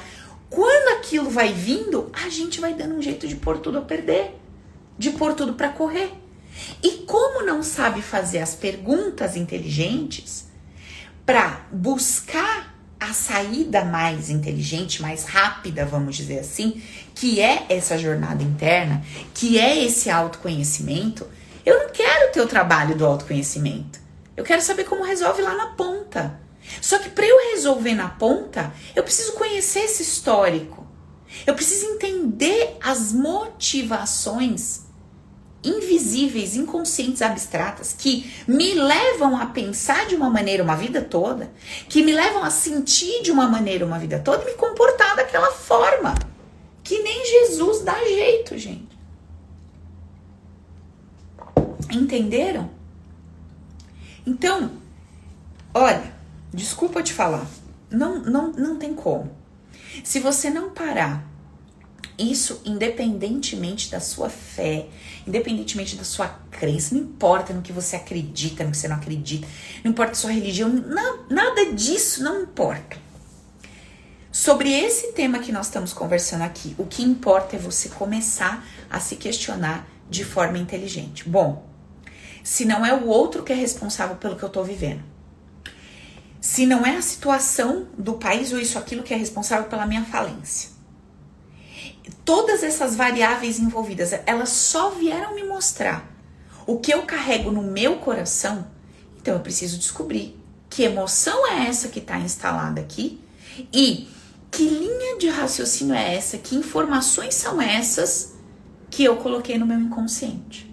Quando 0.49 0.97
aquilo 0.97 1.29
vai 1.29 1.53
vindo, 1.53 2.09
a 2.13 2.29
gente 2.29 2.61
vai 2.61 2.73
dando 2.73 2.95
um 2.95 3.03
jeito 3.03 3.27
de 3.27 3.35
pôr 3.35 3.59
tudo 3.59 3.79
a 3.79 3.83
perder, 3.83 4.39
de 4.97 5.11
pôr 5.11 5.35
tudo 5.35 5.55
para 5.55 5.71
correr. 5.71 6.13
E 6.83 7.05
como 7.07 7.45
não 7.45 7.63
sabe 7.63 8.03
fazer 8.03 8.39
as 8.39 8.55
perguntas 8.55 9.37
inteligentes 9.37 10.47
para 11.25 11.67
buscar 11.71 12.75
a 12.99 13.13
saída 13.13 13.85
mais 13.85 14.29
inteligente, 14.29 15.01
mais 15.01 15.25
rápida, 15.25 15.87
vamos 15.87 16.17
dizer 16.17 16.41
assim, 16.41 16.83
que 17.15 17.41
é 17.41 17.67
essa 17.69 17.97
jornada 17.97 18.43
interna, 18.43 19.05
que 19.33 19.59
é 19.59 19.85
esse 19.85 20.11
autoconhecimento, 20.11 21.27
eu 21.65 21.79
não 21.85 21.91
quero 21.91 22.33
ter 22.33 22.41
o 22.41 22.49
trabalho 22.49 22.97
do 22.97 23.07
autoconhecimento. 23.07 24.01
Eu 24.37 24.45
quero 24.45 24.63
saber 24.63 24.85
como 24.85 25.05
resolve 25.05 25.43
lá 25.43 25.55
na 25.55 25.67
ponta. 25.69 26.41
Só 26.81 26.99
que 26.99 27.11
para 27.11 27.27
eu 27.27 27.53
resolver 27.53 27.95
na 27.95 28.09
ponta, 28.09 28.73
eu 28.95 29.03
preciso 29.03 29.33
conhecer 29.33 29.81
esse 29.81 30.03
histórico. 30.03 30.87
Eu 31.47 31.55
preciso 31.55 31.87
entender 31.87 32.77
as 32.83 33.13
motivações 33.13 34.88
invisíveis, 35.63 36.57
inconscientes, 36.57 37.21
abstratas, 37.21 37.95
que 37.97 38.33
me 38.47 38.75
levam 38.75 39.37
a 39.37 39.47
pensar 39.47 40.07
de 40.07 40.15
uma 40.15 40.31
maneira 40.31 40.63
uma 40.63 40.77
vida 40.77 41.03
toda, 41.03 41.51
que 41.89 42.03
me 42.03 42.13
levam 42.13 42.45
a 42.45 42.51
sentir 42.51 43.23
de 43.23 43.31
uma 43.31 43.49
maneira 43.49 43.85
uma 43.85 43.99
vida 43.99 44.19
toda 44.19 44.43
e 44.43 44.47
me 44.47 44.55
comportar 44.55 45.17
daquela 45.17 45.51
forma. 45.51 46.15
Que 46.83 47.03
nem 47.03 47.27
Jesus 47.27 47.83
dá 47.83 47.99
jeito, 48.05 48.57
gente. 48.57 48.99
Entenderam? 51.91 52.71
Então, 54.27 54.71
olha, 55.75 56.13
desculpa 56.53 57.03
te 57.03 57.13
falar, 57.13 57.47
não, 57.91 58.19
não, 58.21 58.53
não 58.53 58.77
tem 58.77 58.95
como. 58.95 59.31
Se 60.05 60.21
você 60.21 60.51
não 60.51 60.71
parar 60.71 61.28
isso 62.19 62.61
independentemente 62.65 63.91
da 63.91 64.01
sua 64.01 64.29
fé, 64.29 64.87
independentemente 65.27 65.97
da 65.97 66.05
sua 66.05 66.29
crença, 66.51 66.95
não 66.95 67.03
importa 67.03 67.53
no 67.53 67.63
que 67.63 67.73
você 67.73 67.97
acredita, 67.97 68.65
no 68.65 68.71
que 68.73 68.77
você 68.77 68.89
não 68.89 68.97
acredita, 68.97 69.47
não 69.85 69.93
importa 69.93 70.13
a 70.13 70.17
sua 70.17 70.33
religião, 70.33 70.69
não, 70.69 71.27
nada 71.29 71.73
disso 71.73 72.23
não 72.23 72.43
importa. 72.43 72.97
Sobre 74.33 74.73
esse 74.73 75.13
tema 75.13 75.39
que 75.39 75.53
nós 75.53 75.67
estamos 75.67 75.93
conversando 75.93 76.43
aqui, 76.43 76.75
o 76.79 76.87
que 76.87 77.03
importa 77.03 77.57
é 77.57 77.59
você 77.59 77.89
começar 77.89 78.65
a 78.91 79.01
se 79.01 79.17
questionar 79.17 79.89
de 80.09 80.25
forma 80.25 80.59
inteligente. 80.59 81.29
Bom, 81.29 81.67
se 82.43 82.65
não 82.65 82.85
é 82.85 82.95
o 82.95 83.07
outro 83.07 83.43
que 83.43 83.53
é 83.53 83.57
responsável 83.57 84.17
pelo 84.17 84.37
que 84.37 84.43
eu 84.43 84.49
estou 84.49 84.65
vivendo, 84.65 85.03
se 86.41 86.67
não 86.67 86.87
é 86.87 86.97
a 86.97 87.03
situação 87.03 87.89
do 87.97 88.15
país 88.15 88.53
ou 88.53 88.59
isso 88.59 88.79
aquilo 88.79 89.03
que 89.03 89.13
é 89.13 89.17
responsável 89.17 89.69
pela 89.69 89.87
minha 89.87 90.05
falência, 90.05 90.71
todas 92.29 92.63
essas 92.63 92.95
variáveis 92.95 93.59
envolvidas, 93.59 94.13
elas 94.27 94.51
só 94.51 94.91
vieram 94.91 95.35
me 95.35 95.45
mostrar 95.45 96.07
o 96.67 96.79
que 96.79 96.93
eu 96.93 97.05
carrego 97.05 97.51
no 97.51 97.63
meu 97.63 97.97
coração. 98.01 98.67
Então 99.17 99.33
eu 99.33 99.41
preciso 99.41 99.79
descobrir 99.79 100.39
que 100.69 100.83
emoção 100.83 101.47
é 101.47 101.67
essa 101.67 101.89
que 101.89 102.01
está 102.01 102.19
instalada 102.19 102.83
aqui 102.83 103.19
e 103.73 104.11
que 104.51 104.69
linha 104.69 105.17
de 105.17 105.31
raciocínio 105.31 105.95
é 105.95 106.17
essa, 106.17 106.37
que 106.37 106.55
informações 106.55 107.35
são 107.35 107.63
essas 107.63 108.35
que 108.91 109.05
eu 109.05 109.17
coloquei 109.17 109.57
no 109.57 109.65
meu 109.65 109.81
inconsciente. 109.81 110.71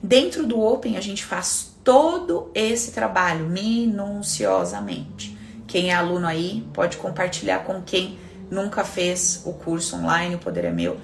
Dentro 0.00 0.46
do 0.46 0.60
Open 0.60 0.96
a 0.96 1.00
gente 1.00 1.24
faz 1.24 1.74
todo 1.82 2.48
esse 2.54 2.92
trabalho 2.92 3.46
minuciosamente. 3.46 5.36
Quem 5.66 5.90
é 5.90 5.94
aluno 5.96 6.28
aí 6.28 6.64
pode 6.72 6.96
compartilhar 6.96 7.64
com 7.64 7.82
quem 7.82 8.22
nunca 8.54 8.84
fez 8.84 9.42
o 9.44 9.52
curso 9.52 9.96
online, 9.96 10.36
o 10.36 10.38
poder 10.38 10.64
é 10.64 10.70
meu. 10.70 10.98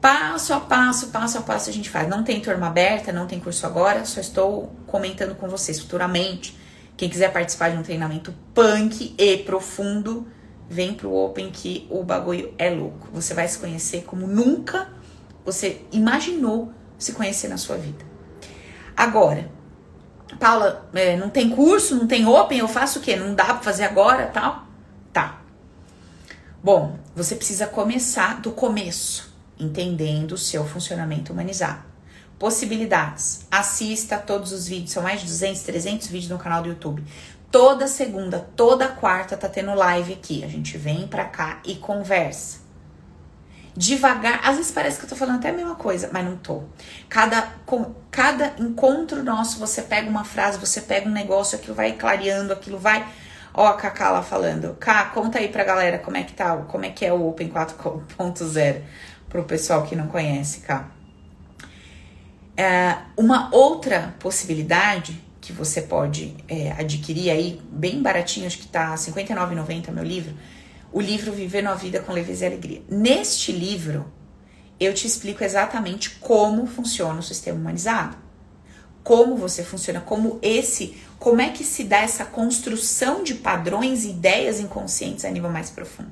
Passo 0.00 0.52
a 0.52 0.60
passo, 0.60 1.08
passo 1.08 1.38
a 1.38 1.40
passo 1.40 1.70
a 1.70 1.72
gente 1.72 1.88
faz. 1.88 2.08
Não 2.08 2.22
tem 2.22 2.40
turma 2.40 2.66
aberta, 2.66 3.12
não 3.12 3.26
tem 3.26 3.40
curso 3.40 3.66
agora, 3.66 4.04
só 4.04 4.20
estou 4.20 4.74
comentando 4.86 5.34
com 5.34 5.48
vocês 5.48 5.80
futuramente. 5.80 6.56
Quem 6.96 7.08
quiser 7.08 7.32
participar 7.32 7.70
de 7.70 7.76
um 7.76 7.82
treinamento 7.82 8.34
punk 8.54 9.14
e 9.18 9.36
profundo, 9.38 10.26
vem 10.68 10.94
pro 10.94 11.14
Open 11.14 11.50
que 11.50 11.86
o 11.90 12.02
bagulho 12.02 12.52
é 12.58 12.70
louco. 12.70 13.08
Você 13.12 13.34
vai 13.34 13.46
se 13.48 13.58
conhecer 13.58 14.04
como 14.04 14.26
nunca 14.26 14.88
você 15.44 15.82
imaginou 15.92 16.72
se 16.98 17.12
conhecer 17.12 17.48
na 17.48 17.56
sua 17.56 17.76
vida. 17.76 18.04
Agora, 18.96 19.50
Paula, 20.40 20.88
é, 20.94 21.16
não 21.16 21.30
tem 21.30 21.50
curso, 21.50 21.94
não 21.94 22.06
tem 22.06 22.26
Open, 22.26 22.58
eu 22.58 22.68
faço 22.68 22.98
o 22.98 23.02
quê? 23.02 23.16
Não 23.16 23.34
dá 23.34 23.44
pra 23.44 23.58
fazer 23.58 23.84
agora 23.84 24.26
tal? 24.26 24.65
Bom, 26.66 26.98
você 27.14 27.36
precisa 27.36 27.68
começar 27.68 28.40
do 28.40 28.50
começo, 28.50 29.32
entendendo 29.56 30.32
o 30.32 30.36
seu 30.36 30.66
funcionamento 30.66 31.32
humanizado. 31.32 31.84
Possibilidades. 32.40 33.46
Assista 33.48 34.18
todos 34.18 34.50
os 34.50 34.66
vídeos, 34.66 34.90
são 34.90 35.04
mais 35.04 35.20
de 35.20 35.28
200, 35.28 35.62
300 35.62 36.08
vídeos 36.08 36.28
no 36.28 36.40
canal 36.40 36.64
do 36.64 36.68
YouTube. 36.68 37.04
Toda 37.52 37.86
segunda, 37.86 38.40
toda 38.56 38.88
quarta 38.88 39.36
tá 39.36 39.48
tendo 39.48 39.76
live 39.76 40.14
aqui. 40.14 40.42
A 40.42 40.48
gente 40.48 40.76
vem 40.76 41.06
pra 41.06 41.26
cá 41.26 41.60
e 41.64 41.76
conversa. 41.76 42.58
Devagar, 43.76 44.40
às 44.42 44.56
vezes 44.56 44.72
parece 44.72 44.98
que 44.98 45.04
eu 45.04 45.10
tô 45.10 45.14
falando 45.14 45.36
até 45.36 45.50
a 45.50 45.52
mesma 45.52 45.76
coisa, 45.76 46.10
mas 46.12 46.24
não 46.24 46.36
tô. 46.36 46.64
Cada, 47.08 47.42
com, 47.64 47.94
cada 48.10 48.56
encontro 48.58 49.22
nosso, 49.22 49.60
você 49.60 49.82
pega 49.82 50.10
uma 50.10 50.24
frase, 50.24 50.58
você 50.58 50.80
pega 50.80 51.08
um 51.08 51.12
negócio, 51.12 51.56
aquilo 51.56 51.76
vai 51.76 51.92
clareando, 51.92 52.52
aquilo 52.52 52.76
vai 52.76 53.06
Ó 53.58 53.66
a 53.66 53.72
Cacá 53.72 54.10
lá 54.10 54.22
falando. 54.22 54.76
Cá, 54.78 55.06
conta 55.06 55.38
aí 55.38 55.48
pra 55.48 55.64
galera 55.64 55.98
como 55.98 56.18
é 56.18 56.22
que 56.22 56.34
tá, 56.34 56.54
como 56.68 56.84
é 56.84 56.90
que 56.90 57.06
é 57.06 57.12
o 57.12 57.26
Open 57.26 57.48
4.0 57.48 58.82
pro 59.30 59.44
pessoal 59.44 59.82
que 59.84 59.96
não 59.96 60.08
conhece, 60.08 60.60
cá. 60.60 60.90
É, 62.54 62.98
uma 63.16 63.48
outra 63.54 64.14
possibilidade 64.18 65.18
que 65.40 65.54
você 65.54 65.80
pode 65.80 66.36
é, 66.46 66.72
adquirir 66.72 67.30
aí, 67.30 67.62
bem 67.70 68.02
baratinho, 68.02 68.46
acho 68.46 68.58
que 68.58 68.68
tá 68.68 68.90
R$ 68.90 68.96
59,90 68.96 69.90
meu 69.90 70.04
livro, 70.04 70.34
o 70.92 71.00
livro 71.00 71.32
Vivendo 71.32 71.68
a 71.68 71.74
Vida 71.74 72.00
com 72.00 72.12
Leveza 72.12 72.44
e 72.44 72.48
Alegria. 72.48 72.82
Neste 72.90 73.52
livro, 73.52 74.12
eu 74.78 74.92
te 74.92 75.06
explico 75.06 75.42
exatamente 75.42 76.10
como 76.16 76.66
funciona 76.66 77.20
o 77.20 77.22
sistema 77.22 77.58
humanizado 77.58 78.25
como 79.06 79.36
você 79.36 79.62
funciona, 79.62 80.00
como 80.00 80.36
esse, 80.42 80.96
como 81.16 81.40
é 81.40 81.50
que 81.50 81.62
se 81.62 81.84
dá 81.84 81.98
essa 81.98 82.24
construção 82.24 83.22
de 83.22 83.36
padrões 83.36 84.04
e 84.04 84.10
ideias 84.10 84.58
inconscientes 84.58 85.24
a 85.24 85.30
nível 85.30 85.48
mais 85.48 85.70
profundo. 85.70 86.10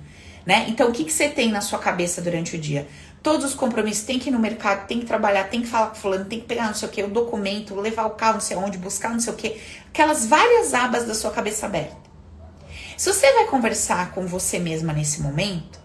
né? 0.46 0.66
Então, 0.68 0.88
o 0.88 0.92
que, 0.92 1.04
que 1.04 1.12
você 1.12 1.28
tem 1.28 1.50
na 1.50 1.60
sua 1.60 1.78
cabeça 1.78 2.20
durante 2.20 2.56
o 2.56 2.58
dia? 2.58 2.86
Todos 3.22 3.46
os 3.46 3.54
compromissos, 3.54 4.04
tem 4.04 4.18
que 4.18 4.28
ir 4.28 4.32
no 4.32 4.38
mercado, 4.38 4.86
tem 4.86 5.00
que 5.00 5.06
trabalhar, 5.06 5.44
tem 5.44 5.62
que 5.62 5.66
falar 5.66 5.86
com 5.88 5.94
fulano, 5.94 6.26
tem 6.26 6.40
que 6.40 6.46
pegar 6.46 6.66
não 6.66 6.74
sei 6.74 6.88
o 6.88 6.90
que, 6.90 7.02
o 7.02 7.08
documento, 7.08 7.74
levar 7.74 8.04
o 8.04 8.10
carro 8.10 8.34
não 8.34 8.40
sei 8.40 8.56
onde, 8.56 8.76
buscar 8.76 9.10
não 9.10 9.20
sei 9.20 9.32
o 9.32 9.36
que. 9.36 9.60
Aquelas 9.88 10.26
várias 10.26 10.74
abas 10.74 11.06
da 11.06 11.14
sua 11.14 11.30
cabeça 11.30 11.64
aberta. 11.64 11.96
Se 12.96 13.12
você 13.12 13.32
vai 13.32 13.46
conversar 13.46 14.12
com 14.12 14.26
você 14.26 14.58
mesma 14.58 14.92
nesse 14.92 15.22
momento, 15.22 15.80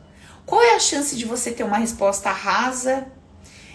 qual 0.46 0.62
é 0.62 0.76
a 0.76 0.80
chance 0.80 1.16
de 1.16 1.26
você 1.26 1.52
ter 1.52 1.64
uma 1.64 1.78
resposta 1.78 2.30
rasa, 2.30 3.08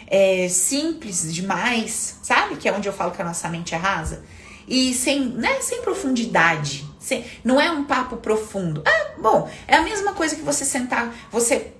é, 0.07 0.49
simples 0.49 1.33
demais, 1.33 2.19
sabe? 2.23 2.57
Que 2.57 2.69
é 2.69 2.73
onde 2.73 2.89
eu 2.89 2.93
falo 2.93 3.13
que 3.13 3.23
a 3.23 3.25
nossa 3.25 3.49
mente 3.49 3.75
é 3.75 3.79
rasa. 3.79 4.23
E 4.69 4.93
sem, 4.95 5.21
né, 5.21 5.61
sem 5.61 5.83
profundidade. 5.83 6.87
Sem, 7.05 7.23
não 7.45 7.61
é 7.61 7.71
um 7.71 7.85
papo 7.85 8.17
profundo. 8.17 8.83
Ah, 8.87 9.21
bom, 9.21 9.47
é 9.69 9.77
a 9.77 9.83
mesma 9.83 10.15
coisa 10.15 10.35
que 10.35 10.41
você 10.41 10.65
sentar, 10.65 11.15
você 11.31 11.75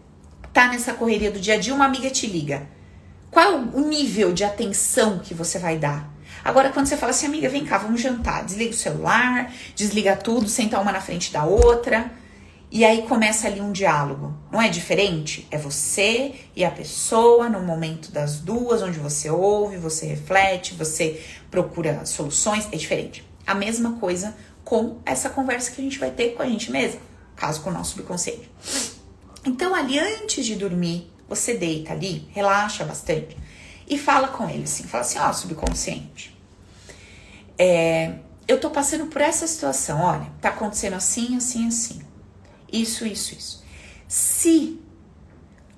tá 0.53 0.69
nessa 0.69 0.93
correria 0.93 1.31
do 1.31 1.41
dia 1.41 1.55
a 1.55 1.57
dia, 1.57 1.75
uma 1.75 1.87
amiga 1.87 2.11
te 2.11 2.27
liga. 2.27 2.69
Qual 3.31 3.55
o 3.57 3.81
nível 3.81 4.35
de 4.35 4.45
atenção 4.45 5.19
que 5.21 5.33
você 5.33 5.59
vai 5.59 5.79
dar? 5.79 6.13
Agora, 6.45 6.69
quando 6.69 6.89
você 6.89 6.97
fala 6.99 7.09
assim, 7.09 7.25
amiga, 7.25 7.49
vem 7.49 7.65
cá, 7.65 7.79
vamos 7.79 8.03
jantar, 8.03 8.45
desliga 8.45 8.73
o 8.73 8.77
celular, 8.77 9.51
desliga 9.75 10.15
tudo, 10.15 10.47
senta 10.47 10.79
uma 10.79 10.93
na 10.93 11.01
frente 11.01 11.33
da 11.33 11.45
outra. 11.45 12.13
E 12.71 12.85
aí 12.85 13.03
começa 13.09 13.47
ali 13.47 13.63
um 13.63 13.73
diálogo. 13.73 14.35
Não 14.53 14.61
é 14.61 14.69
diferente? 14.69 15.49
É 15.51 15.57
você 15.57 16.35
e 16.55 16.67
a 16.67 16.71
pessoa 16.71 17.49
no 17.49 17.61
momento 17.61 18.13
das 18.13 18.41
duas, 18.41 18.83
onde 18.83 18.99
você 18.99 19.31
ouve, 19.31 19.79
você 19.79 20.05
reflete, 20.05 20.75
você 20.75 21.23
procura 21.51 22.05
soluções. 22.05 22.69
É 22.71 22.77
diferente. 22.77 23.25
A 23.47 23.55
mesma 23.55 23.93
coisa 23.93 24.35
com 24.65 24.99
essa 25.05 25.29
conversa 25.29 25.71
que 25.71 25.81
a 25.81 25.85
gente 25.85 25.99
vai 25.99 26.11
ter 26.11 26.35
com 26.35 26.43
a 26.43 26.47
gente 26.47 26.71
mesma, 26.71 27.01
caso 27.37 27.61
com 27.61 27.71
o 27.71 27.73
nosso 27.73 27.93
subconsciente. 27.93 28.51
Então, 29.45 29.75
ali 29.75 29.99
antes 29.99 30.47
de 30.47 30.55
dormir, 30.57 31.13
você 31.29 31.55
deita 31.55 31.93
ali, 31.93 32.29
relaxa 32.33 32.85
bastante 32.85 33.37
e 33.89 33.99
fala 33.99 34.29
com 34.29 34.49
ele 34.49 34.65
assim: 34.65 34.85
fala 34.85 35.03
assim, 35.03 35.19
ó, 35.19 35.33
subconsciente, 35.33 36.35
é, 37.59 38.15
eu 38.49 38.59
tô 38.59 38.71
passando 38.71 39.07
por 39.07 39.21
essa 39.21 39.47
situação, 39.47 40.01
olha, 40.01 40.27
tá 40.41 40.49
acontecendo 40.51 40.95
assim, 40.95 41.37
assim, 41.37 41.67
assim. 41.69 42.03
Isso, 42.73 43.07
isso, 43.07 43.35
isso. 43.35 43.65
Se 44.09 44.81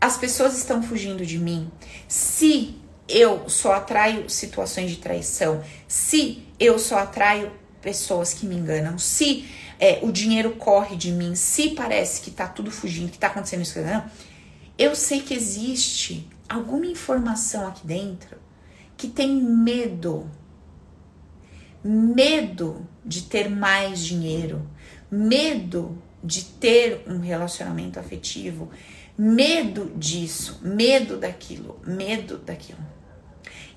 as 0.01 0.16
pessoas 0.16 0.57
estão 0.57 0.82
fugindo 0.82 1.26
de 1.26 1.39
mim, 1.39 1.70
se 2.09 2.80
eu 3.09 3.49
só 3.49 3.74
atraio 3.74 4.28
situações 4.28 4.91
de 4.91 4.97
traição, 4.97 5.62
se 5.87 6.47
eu 6.59 6.78
só 6.78 6.99
atraio 6.99 7.53
pessoas 7.87 8.34
que 8.34 8.45
me 8.45 8.57
enganam, 8.57 8.99
se 8.99 9.47
é, 9.78 10.01
o 10.03 10.11
dinheiro 10.11 10.57
corre 10.57 10.97
de 10.97 11.12
mim, 11.12 11.37
se 11.37 11.70
parece 11.70 12.20
que 12.20 12.32
tá 12.32 12.49
tudo 12.49 12.68
fugindo, 12.68 13.12
que 13.12 13.18
tá 13.18 13.28
acontecendo 13.28 13.62
isso, 13.62 13.78
não, 13.80 14.05
eu 14.76 14.97
sei 14.97 15.20
que 15.20 15.32
existe 15.32 16.28
alguma 16.49 16.84
informação 16.84 17.68
aqui 17.68 17.87
dentro 17.87 18.39
que 18.97 19.07
tem 19.07 19.41
medo. 19.41 20.28
Medo 21.84 22.84
de 23.05 23.22
ter 23.22 23.49
mais 23.49 24.01
dinheiro, 24.01 24.68
medo 25.09 25.97
de 26.24 26.43
ter 26.43 27.05
um 27.07 27.20
relacionamento 27.20 28.01
afetivo, 28.01 28.68
medo 29.16 29.93
disso, 29.97 30.59
medo 30.61 31.18
daquilo, 31.18 31.78
medo 31.87 32.39
daquilo. 32.39 32.84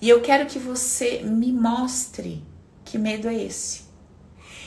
E 0.01 0.10
eu 0.10 0.20
quero 0.20 0.47
que 0.47 0.57
você 0.57 1.22
me 1.24 1.53
mostre 1.53 2.43
que 2.84 2.97
medo 2.97 3.28
é 3.28 3.36
esse. 3.36 3.89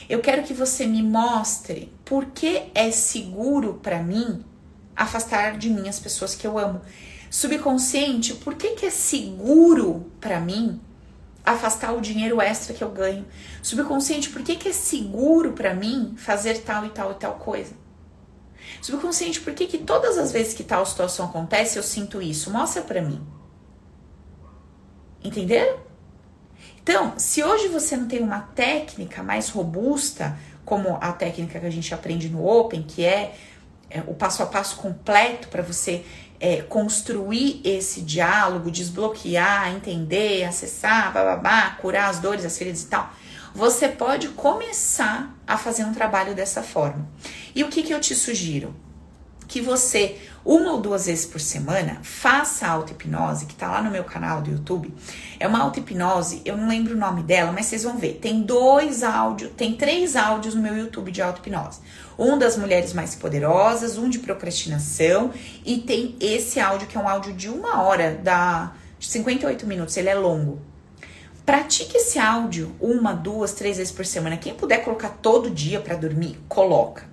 Eu 0.09 0.21
quero 0.21 0.43
que 0.43 0.55
você 0.55 0.87
me 0.87 1.03
mostre 1.03 1.93
por 2.05 2.27
que 2.27 2.71
é 2.75 2.91
seguro 2.91 3.75
para 3.83 4.03
mim 4.03 4.45
afastar 4.97 5.57
de 5.59 5.71
mim 5.71 5.89
as 5.89 5.99
pessoas 5.99 6.35
que 6.35 6.47
eu 6.47 6.59
amo. 6.59 6.81
Subconsciente, 7.31 8.35
por 8.35 8.55
que, 8.55 8.71
que 8.71 8.87
é 8.87 8.91
seguro 8.91 10.13
para 10.21 10.39
mim 10.39 10.81
afastar 11.45 11.93
o 11.93 12.01
dinheiro 12.01 12.41
extra 12.41 12.75
que 12.75 12.85
eu 12.85 12.91
ganho? 12.91 13.27
Subconsciente, 13.63 14.29
por 14.29 14.43
que, 14.43 14.57
que 14.57 14.69
é 14.69 14.73
seguro 14.73 15.53
para 15.53 15.75
mim 15.75 16.15
fazer 16.17 16.59
tal 16.59 16.85
e 16.85 16.91
tal 16.91 17.13
e 17.13 17.15
tal 17.15 17.35
coisa? 17.37 17.75
Subconsciente, 18.81 19.41
por 19.41 19.55
que, 19.55 19.67
que 19.67 19.79
todas 19.79 20.19
as 20.19 20.31
vezes 20.31 20.55
que 20.55 20.63
tal 20.63 20.85
situação 20.85 21.27
acontece 21.27 21.79
eu 21.79 21.83
sinto 21.83 22.21
isso? 22.21 22.51
Mostra 22.51 22.83
para 22.83 23.01
mim. 23.01 23.21
Entenderam? 25.25 25.92
Então, 26.83 27.15
se 27.17 27.43
hoje 27.45 27.69
você 27.69 27.97
não 27.97 28.09
tem 28.09 28.21
uma 28.21 28.41
técnica 28.41 29.23
mais 29.23 29.49
robusta, 29.49 30.37
como 30.65 30.99
a 31.01 31.13
técnica 31.13 31.61
que 31.61 31.67
a 31.67 31.71
gente 31.71 31.95
aprende 31.95 32.29
no 32.29 32.45
Open, 32.47 32.83
que 32.83 33.05
é, 33.05 33.35
é 33.89 34.01
o 34.01 34.15
passo 34.15 34.43
a 34.43 34.47
passo 34.47 34.77
completo 34.77 35.49
para 35.49 35.63
você 35.63 36.05
é, 36.41 36.61
construir 36.63 37.61
esse 37.63 38.01
diálogo, 38.01 38.69
desbloquear, 38.69 39.73
entender, 39.73 40.43
acessar, 40.43 41.13
bababá, 41.13 41.71
curar 41.81 42.11
as 42.11 42.19
dores, 42.19 42.45
as 42.45 42.59
feridas 42.59 42.83
e 42.83 42.87
tal, 42.87 43.13
você 43.55 43.89
pode 43.89 44.29
começar 44.31 45.33
a 45.47 45.57
fazer 45.57 45.85
um 45.85 45.93
trabalho 45.93 46.35
dessa 46.35 46.65
forma. 46.65 47.09
E 47.55 47.63
o 47.63 47.69
que, 47.69 47.85
que 47.85 47.95
eu 47.95 48.01
te 48.01 48.15
sugiro? 48.17 48.75
Que 49.53 49.61
você, 49.61 50.17
uma 50.43 50.73
ou 50.73 50.81
duas 50.81 51.05
vezes 51.05 51.27
por 51.27 51.39
semana, 51.39 51.99
faça 52.03 52.67
a 52.67 52.71
auto-hipnose, 52.71 53.45
que 53.45 53.55
tá 53.55 53.71
lá 53.71 53.83
no 53.83 53.91
meu 53.91 54.03
canal 54.03 54.41
do 54.41 54.51
YouTube. 54.51 54.91
É 55.39 55.47
uma 55.47 55.59
auto-hipnose, 55.59 56.41
eu 56.47 56.57
não 56.57 56.69
lembro 56.69 56.95
o 56.95 56.99
nome 56.99 57.23
dela, 57.23 57.53
mas 57.53 57.67
vocês 57.67 57.83
vão 57.83 57.99
ver. 57.99 58.15
Tem 58.15 58.41
dois 58.41 59.03
áudios, 59.03 59.53
tem 59.55 59.75
três 59.75 60.17
áudios 60.17 60.55
no 60.55 60.63
meu 60.63 60.75
YouTube 60.75 61.13
de 61.13 61.21
auto-hipnose. 61.21 61.81
Um 62.19 62.39
das 62.39 62.57
mulheres 62.57 62.95
mais 62.95 63.15
poderosas, 63.15 63.99
um 63.99 64.09
de 64.09 64.21
procrastinação, 64.21 65.33
e 65.67 65.77
tem 65.77 66.17
esse 66.19 66.59
áudio 66.59 66.89
que 66.89 66.97
é 66.97 67.01
um 67.03 67.07
áudio 67.07 67.35
de 67.35 67.51
uma 67.51 67.83
hora, 67.83 68.15
da 68.25 68.73
58 68.99 69.67
minutos, 69.67 69.95
ele 69.99 70.09
é 70.09 70.15
longo. 70.15 70.63
Pratique 71.45 71.99
esse 71.99 72.19
áudio 72.19 72.75
uma, 72.81 73.13
duas, 73.13 73.53
três 73.53 73.77
vezes 73.77 73.93
por 73.93 74.07
semana. 74.07 74.39
Quem 74.39 74.55
puder 74.55 74.83
colocar 74.83 75.11
todo 75.11 75.51
dia 75.51 75.79
para 75.79 75.95
dormir, 75.95 76.41
coloca. 76.49 77.12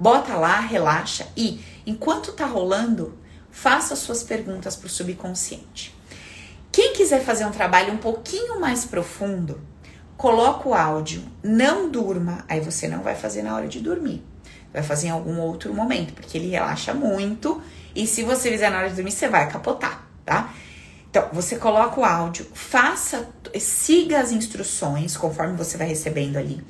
Bota 0.00 0.34
lá, 0.34 0.60
relaxa 0.60 1.26
e 1.36 1.62
enquanto 1.86 2.32
tá 2.32 2.46
rolando, 2.46 3.18
faça 3.50 3.94
suas 3.94 4.22
perguntas 4.22 4.74
pro 4.74 4.88
subconsciente. 4.88 5.94
Quem 6.72 6.94
quiser 6.94 7.22
fazer 7.22 7.44
um 7.44 7.50
trabalho 7.50 7.92
um 7.92 7.98
pouquinho 7.98 8.58
mais 8.58 8.86
profundo, 8.86 9.60
coloca 10.16 10.66
o 10.66 10.74
áudio, 10.74 11.22
não 11.42 11.90
durma, 11.90 12.46
aí 12.48 12.60
você 12.60 12.88
não 12.88 13.02
vai 13.02 13.14
fazer 13.14 13.42
na 13.42 13.54
hora 13.54 13.68
de 13.68 13.78
dormir. 13.78 14.24
Vai 14.72 14.82
fazer 14.82 15.08
em 15.08 15.10
algum 15.10 15.38
outro 15.38 15.74
momento, 15.74 16.14
porque 16.14 16.38
ele 16.38 16.48
relaxa 16.48 16.94
muito 16.94 17.60
e 17.94 18.06
se 18.06 18.22
você 18.22 18.50
fizer 18.50 18.70
na 18.70 18.78
hora 18.78 18.88
de 18.88 18.94
dormir, 18.94 19.10
você 19.10 19.28
vai 19.28 19.50
capotar, 19.50 20.08
tá? 20.24 20.54
Então, 21.10 21.28
você 21.32 21.56
coloca 21.56 22.00
o 22.00 22.04
áudio, 22.04 22.46
faça, 22.54 23.28
siga 23.58 24.20
as 24.20 24.32
instruções 24.32 25.14
conforme 25.16 25.56
você 25.56 25.76
vai 25.76 25.88
recebendo 25.88 26.38
ali. 26.38 26.64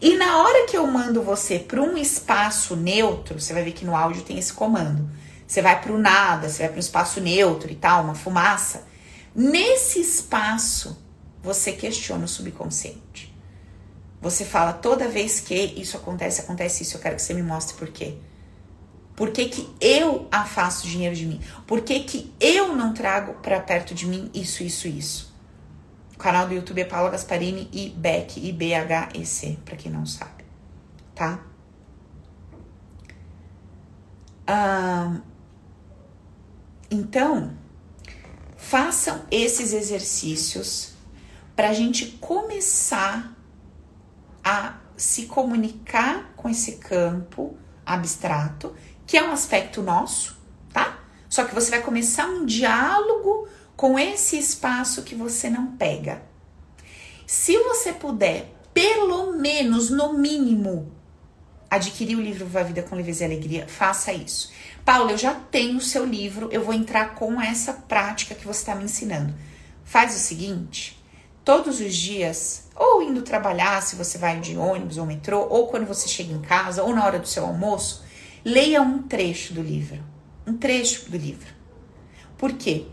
E 0.00 0.16
na 0.16 0.38
hora 0.38 0.66
que 0.66 0.76
eu 0.76 0.86
mando 0.86 1.22
você 1.22 1.58
para 1.58 1.82
um 1.82 1.96
espaço 1.96 2.74
neutro, 2.74 3.38
você 3.38 3.52
vai 3.52 3.62
ver 3.62 3.72
que 3.72 3.84
no 3.84 3.94
áudio 3.94 4.22
tem 4.22 4.38
esse 4.38 4.52
comando. 4.52 5.10
Você 5.46 5.60
vai 5.60 5.80
para 5.80 5.92
o 5.92 5.98
nada, 5.98 6.48
você 6.48 6.62
vai 6.62 6.68
para 6.68 6.76
um 6.76 6.80
espaço 6.80 7.20
neutro 7.20 7.70
e 7.70 7.74
tal, 7.74 8.04
uma 8.04 8.14
fumaça. 8.14 8.86
Nesse 9.34 10.00
espaço, 10.00 10.96
você 11.42 11.72
questiona 11.72 12.24
o 12.24 12.28
subconsciente. 12.28 13.34
Você 14.22 14.44
fala 14.44 14.72
toda 14.72 15.08
vez 15.08 15.40
que 15.40 15.54
isso 15.54 15.96
acontece, 15.96 16.42
acontece 16.42 16.82
isso, 16.82 16.96
eu 16.96 17.00
quero 17.00 17.16
que 17.16 17.22
você 17.22 17.34
me 17.34 17.42
mostre 17.42 17.76
por 17.76 17.88
quê. 17.88 18.16
Por 19.16 19.30
que, 19.32 19.48
que 19.50 19.68
eu 19.80 20.28
afasto 20.30 20.86
dinheiro 20.86 21.14
de 21.14 21.26
mim? 21.26 21.40
Por 21.66 21.82
que, 21.82 22.00
que 22.00 22.32
eu 22.40 22.74
não 22.74 22.94
trago 22.94 23.34
para 23.42 23.60
perto 23.60 23.94
de 23.94 24.06
mim 24.06 24.30
isso, 24.32 24.62
isso, 24.62 24.88
isso? 24.88 25.29
Canal 26.20 26.46
do 26.46 26.54
YouTube 26.54 26.80
é 26.80 26.84
Paula 26.84 27.10
Gasparini 27.10 27.68
e 27.72 27.88
Beck, 27.88 28.38
I-B-H-E-C, 28.38 29.58
para 29.64 29.76
quem 29.76 29.90
não 29.90 30.04
sabe, 30.06 30.44
tá? 31.14 31.40
Então, 36.90 37.56
façam 38.56 39.22
esses 39.30 39.72
exercícios 39.72 40.92
para 41.54 41.70
a 41.70 41.72
gente 41.72 42.06
começar 42.20 43.36
a 44.42 44.74
se 44.96 45.26
comunicar 45.26 46.32
com 46.36 46.48
esse 46.48 46.76
campo 46.76 47.56
abstrato 47.86 48.74
que 49.06 49.16
é 49.16 49.22
um 49.22 49.32
aspecto 49.32 49.82
nosso, 49.82 50.38
tá? 50.72 50.98
Só 51.28 51.44
que 51.44 51.54
você 51.54 51.70
vai 51.70 51.80
começar 51.80 52.26
um 52.26 52.44
diálogo 52.44 53.48
com 53.80 53.98
esse 53.98 54.38
espaço 54.38 55.04
que 55.04 55.14
você 55.14 55.48
não 55.48 55.68
pega. 55.68 56.20
Se 57.26 57.56
você 57.60 57.94
puder, 57.94 58.52
pelo 58.74 59.32
menos, 59.38 59.88
no 59.88 60.12
mínimo, 60.12 60.92
adquirir 61.70 62.14
o 62.14 62.20
livro 62.20 62.44
Viva 62.44 62.60
a 62.60 62.62
Vida 62.62 62.82
com 62.82 62.94
Leveza 62.94 63.22
e 63.22 63.24
Alegria, 63.24 63.66
faça 63.66 64.12
isso. 64.12 64.52
Paulo, 64.84 65.12
eu 65.12 65.16
já 65.16 65.32
tenho 65.32 65.78
o 65.78 65.80
seu 65.80 66.04
livro, 66.04 66.50
eu 66.52 66.62
vou 66.62 66.74
entrar 66.74 67.14
com 67.14 67.40
essa 67.40 67.72
prática 67.72 68.34
que 68.34 68.46
você 68.46 68.60
está 68.60 68.74
me 68.74 68.84
ensinando. 68.84 69.34
Faz 69.82 70.14
o 70.14 70.18
seguinte: 70.18 71.02
todos 71.42 71.80
os 71.80 71.96
dias, 71.96 72.68
ou 72.76 73.02
indo 73.02 73.22
trabalhar, 73.22 73.80
se 73.80 73.96
você 73.96 74.18
vai 74.18 74.40
de 74.40 74.58
ônibus 74.58 74.98
ou 74.98 75.06
metrô, 75.06 75.46
ou 75.48 75.68
quando 75.68 75.86
você 75.86 76.06
chega 76.06 76.34
em 76.34 76.42
casa, 76.42 76.82
ou 76.82 76.94
na 76.94 77.02
hora 77.02 77.18
do 77.18 77.26
seu 77.26 77.46
almoço, 77.46 78.04
leia 78.44 78.82
um 78.82 79.04
trecho 79.04 79.54
do 79.54 79.62
livro. 79.62 80.04
Um 80.46 80.54
trecho 80.58 81.10
do 81.10 81.16
livro. 81.16 81.48
Por 82.36 82.52
quê? 82.52 82.86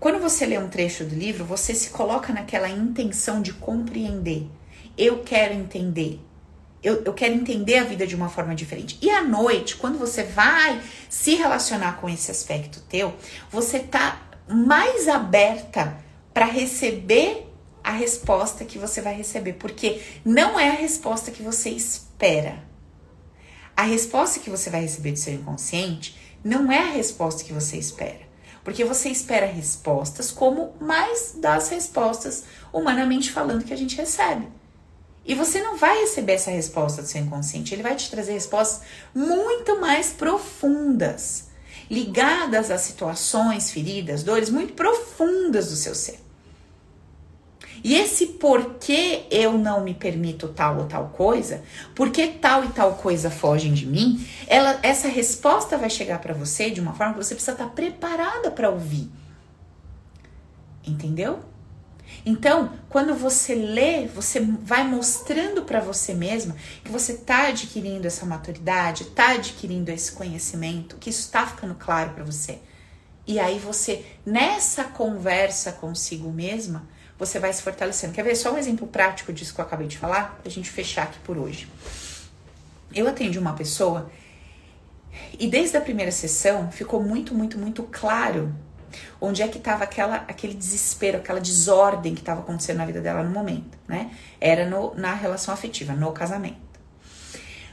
Quando 0.00 0.18
você 0.18 0.46
lê 0.46 0.56
um 0.56 0.70
trecho 0.70 1.04
do 1.04 1.14
livro, 1.14 1.44
você 1.44 1.74
se 1.74 1.90
coloca 1.90 2.32
naquela 2.32 2.70
intenção 2.70 3.42
de 3.42 3.52
compreender. 3.52 4.46
Eu 4.96 5.22
quero 5.22 5.52
entender. 5.52 6.18
Eu, 6.82 7.04
eu, 7.04 7.12
quero 7.12 7.34
entender 7.34 7.76
a 7.76 7.84
vida 7.84 8.06
de 8.06 8.16
uma 8.16 8.30
forma 8.30 8.54
diferente. 8.54 8.98
E 9.02 9.10
à 9.10 9.22
noite, 9.22 9.76
quando 9.76 9.98
você 9.98 10.22
vai 10.22 10.80
se 11.10 11.34
relacionar 11.34 12.00
com 12.00 12.08
esse 12.08 12.30
aspecto 12.30 12.80
teu, 12.88 13.12
você 13.50 13.80
tá 13.80 14.22
mais 14.48 15.06
aberta 15.06 15.98
para 16.32 16.46
receber 16.46 17.46
a 17.84 17.92
resposta 17.92 18.64
que 18.64 18.78
você 18.78 19.02
vai 19.02 19.14
receber, 19.14 19.52
porque 19.54 20.00
não 20.24 20.58
é 20.58 20.70
a 20.70 20.74
resposta 20.74 21.30
que 21.30 21.42
você 21.42 21.68
espera. 21.68 22.64
A 23.76 23.82
resposta 23.82 24.40
que 24.40 24.48
você 24.48 24.70
vai 24.70 24.80
receber 24.80 25.12
do 25.12 25.18
seu 25.18 25.34
inconsciente 25.34 26.18
não 26.42 26.72
é 26.72 26.78
a 26.78 26.92
resposta 26.92 27.44
que 27.44 27.52
você 27.52 27.76
espera. 27.76 28.29
Porque 28.62 28.84
você 28.84 29.08
espera 29.08 29.46
respostas 29.46 30.30
como 30.30 30.74
mais 30.80 31.34
das 31.36 31.68
respostas, 31.68 32.44
humanamente 32.72 33.30
falando, 33.30 33.64
que 33.64 33.72
a 33.72 33.76
gente 33.76 33.96
recebe. 33.96 34.48
E 35.24 35.34
você 35.34 35.62
não 35.62 35.76
vai 35.76 36.00
receber 36.00 36.32
essa 36.32 36.50
resposta 36.50 37.02
do 37.02 37.08
seu 37.08 37.20
inconsciente, 37.20 37.74
ele 37.74 37.82
vai 37.82 37.94
te 37.94 38.10
trazer 38.10 38.32
respostas 38.32 38.82
muito 39.14 39.80
mais 39.80 40.10
profundas, 40.10 41.48
ligadas 41.90 42.70
a 42.70 42.78
situações, 42.78 43.70
feridas, 43.70 44.22
dores 44.22 44.50
muito 44.50 44.72
profundas 44.72 45.70
do 45.70 45.76
seu 45.76 45.94
ser. 45.94 46.18
E 47.82 47.94
esse 47.94 48.26
porquê 48.26 49.24
eu 49.30 49.56
não 49.56 49.82
me 49.82 49.94
permito 49.94 50.48
tal 50.48 50.78
ou 50.78 50.84
tal 50.86 51.08
coisa, 51.08 51.62
porque 51.94 52.26
tal 52.28 52.64
e 52.64 52.68
tal 52.68 52.94
coisa 52.94 53.30
fogem 53.30 53.72
de 53.72 53.86
mim, 53.86 54.26
ela, 54.46 54.78
essa 54.82 55.08
resposta 55.08 55.78
vai 55.78 55.88
chegar 55.88 56.20
para 56.20 56.34
você 56.34 56.70
de 56.70 56.80
uma 56.80 56.92
forma 56.92 57.14
que 57.14 57.24
você 57.24 57.34
precisa 57.34 57.52
estar 57.52 57.68
preparada 57.68 58.50
para 58.50 58.70
ouvir. 58.70 59.10
Entendeu? 60.86 61.40
Então, 62.24 62.72
quando 62.88 63.14
você 63.14 63.54
lê, 63.54 64.06
você 64.06 64.40
vai 64.40 64.86
mostrando 64.86 65.62
para 65.62 65.80
você 65.80 66.12
mesma 66.12 66.56
que 66.84 66.90
você 66.90 67.12
está 67.12 67.48
adquirindo 67.48 68.06
essa 68.06 68.26
maturidade, 68.26 69.04
está 69.04 69.30
adquirindo 69.30 69.90
esse 69.90 70.12
conhecimento, 70.12 70.96
que 70.96 71.10
isso 71.10 71.20
está 71.20 71.46
ficando 71.46 71.74
claro 71.74 72.10
para 72.10 72.24
você. 72.24 72.58
E 73.26 73.38
aí 73.38 73.58
você, 73.58 74.04
nessa 74.26 74.84
conversa 74.84 75.72
consigo 75.72 76.30
mesma, 76.30 76.86
você 77.20 77.38
vai 77.38 77.52
se 77.52 77.60
fortalecendo. 77.60 78.14
Quer 78.14 78.24
ver 78.24 78.34
só 78.34 78.52
um 78.52 78.56
exemplo 78.56 78.86
prático 78.86 79.30
disso 79.30 79.54
que 79.54 79.60
eu 79.60 79.64
acabei 79.64 79.86
de 79.86 79.98
falar? 79.98 80.40
Pra 80.42 80.50
gente 80.50 80.70
fechar 80.70 81.02
aqui 81.02 81.18
por 81.20 81.36
hoje. 81.36 81.68
Eu 82.92 83.06
atendi 83.06 83.38
uma 83.38 83.52
pessoa 83.52 84.10
e 85.38 85.46
desde 85.46 85.76
a 85.76 85.80
primeira 85.82 86.10
sessão 86.10 86.72
ficou 86.72 87.02
muito, 87.02 87.34
muito, 87.34 87.58
muito 87.58 87.82
claro 87.84 88.52
onde 89.20 89.42
é 89.42 89.48
que 89.48 89.58
estava 89.58 89.84
aquele 89.84 90.54
desespero, 90.54 91.18
aquela 91.18 91.40
desordem 91.40 92.14
que 92.14 92.20
estava 92.20 92.40
acontecendo 92.40 92.78
na 92.78 92.86
vida 92.86 93.00
dela 93.00 93.22
no 93.22 93.30
momento, 93.30 93.78
né? 93.86 94.10
Era 94.40 94.68
no, 94.68 94.94
na 94.94 95.14
relação 95.14 95.52
afetiva, 95.52 95.92
no 95.92 96.10
casamento. 96.12 96.58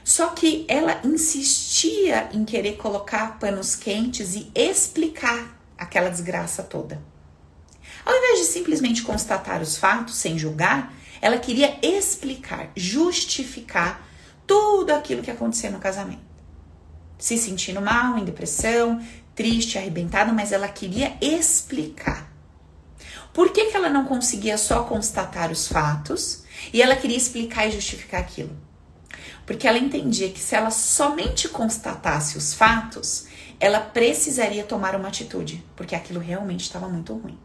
Só 0.04 0.28
que 0.28 0.64
ela 0.68 1.00
insistia 1.02 2.28
em 2.32 2.44
querer 2.44 2.76
colocar 2.76 3.38
panos 3.38 3.74
quentes 3.74 4.34
e 4.34 4.52
explicar 4.54 5.58
aquela 5.76 6.10
desgraça 6.10 6.62
toda. 6.62 7.00
Ao 8.08 8.16
invés 8.16 8.38
de 8.38 8.46
simplesmente 8.46 9.02
constatar 9.02 9.60
os 9.60 9.76
fatos 9.76 10.16
sem 10.16 10.38
julgar, 10.38 10.94
ela 11.20 11.36
queria 11.36 11.78
explicar, 11.82 12.70
justificar 12.74 14.02
tudo 14.46 14.92
aquilo 14.92 15.22
que 15.22 15.30
aconteceu 15.30 15.70
no 15.70 15.78
casamento. 15.78 16.22
Se 17.18 17.36
sentindo 17.36 17.82
mal, 17.82 18.16
em 18.16 18.24
depressão, 18.24 18.98
triste, 19.34 19.76
arrebentada, 19.76 20.32
mas 20.32 20.52
ela 20.52 20.68
queria 20.68 21.18
explicar. 21.20 22.32
Por 23.34 23.52
que, 23.52 23.66
que 23.66 23.76
ela 23.76 23.90
não 23.90 24.06
conseguia 24.06 24.56
só 24.56 24.84
constatar 24.84 25.52
os 25.52 25.68
fatos 25.68 26.44
e 26.72 26.80
ela 26.80 26.96
queria 26.96 27.18
explicar 27.18 27.66
e 27.66 27.72
justificar 27.72 28.22
aquilo? 28.22 28.56
Porque 29.44 29.68
ela 29.68 29.76
entendia 29.76 30.30
que 30.30 30.40
se 30.40 30.54
ela 30.54 30.70
somente 30.70 31.46
constatasse 31.46 32.38
os 32.38 32.54
fatos, 32.54 33.26
ela 33.60 33.80
precisaria 33.80 34.64
tomar 34.64 34.96
uma 34.96 35.08
atitude, 35.08 35.62
porque 35.76 35.94
aquilo 35.94 36.20
realmente 36.20 36.62
estava 36.62 36.88
muito 36.88 37.12
ruim. 37.12 37.38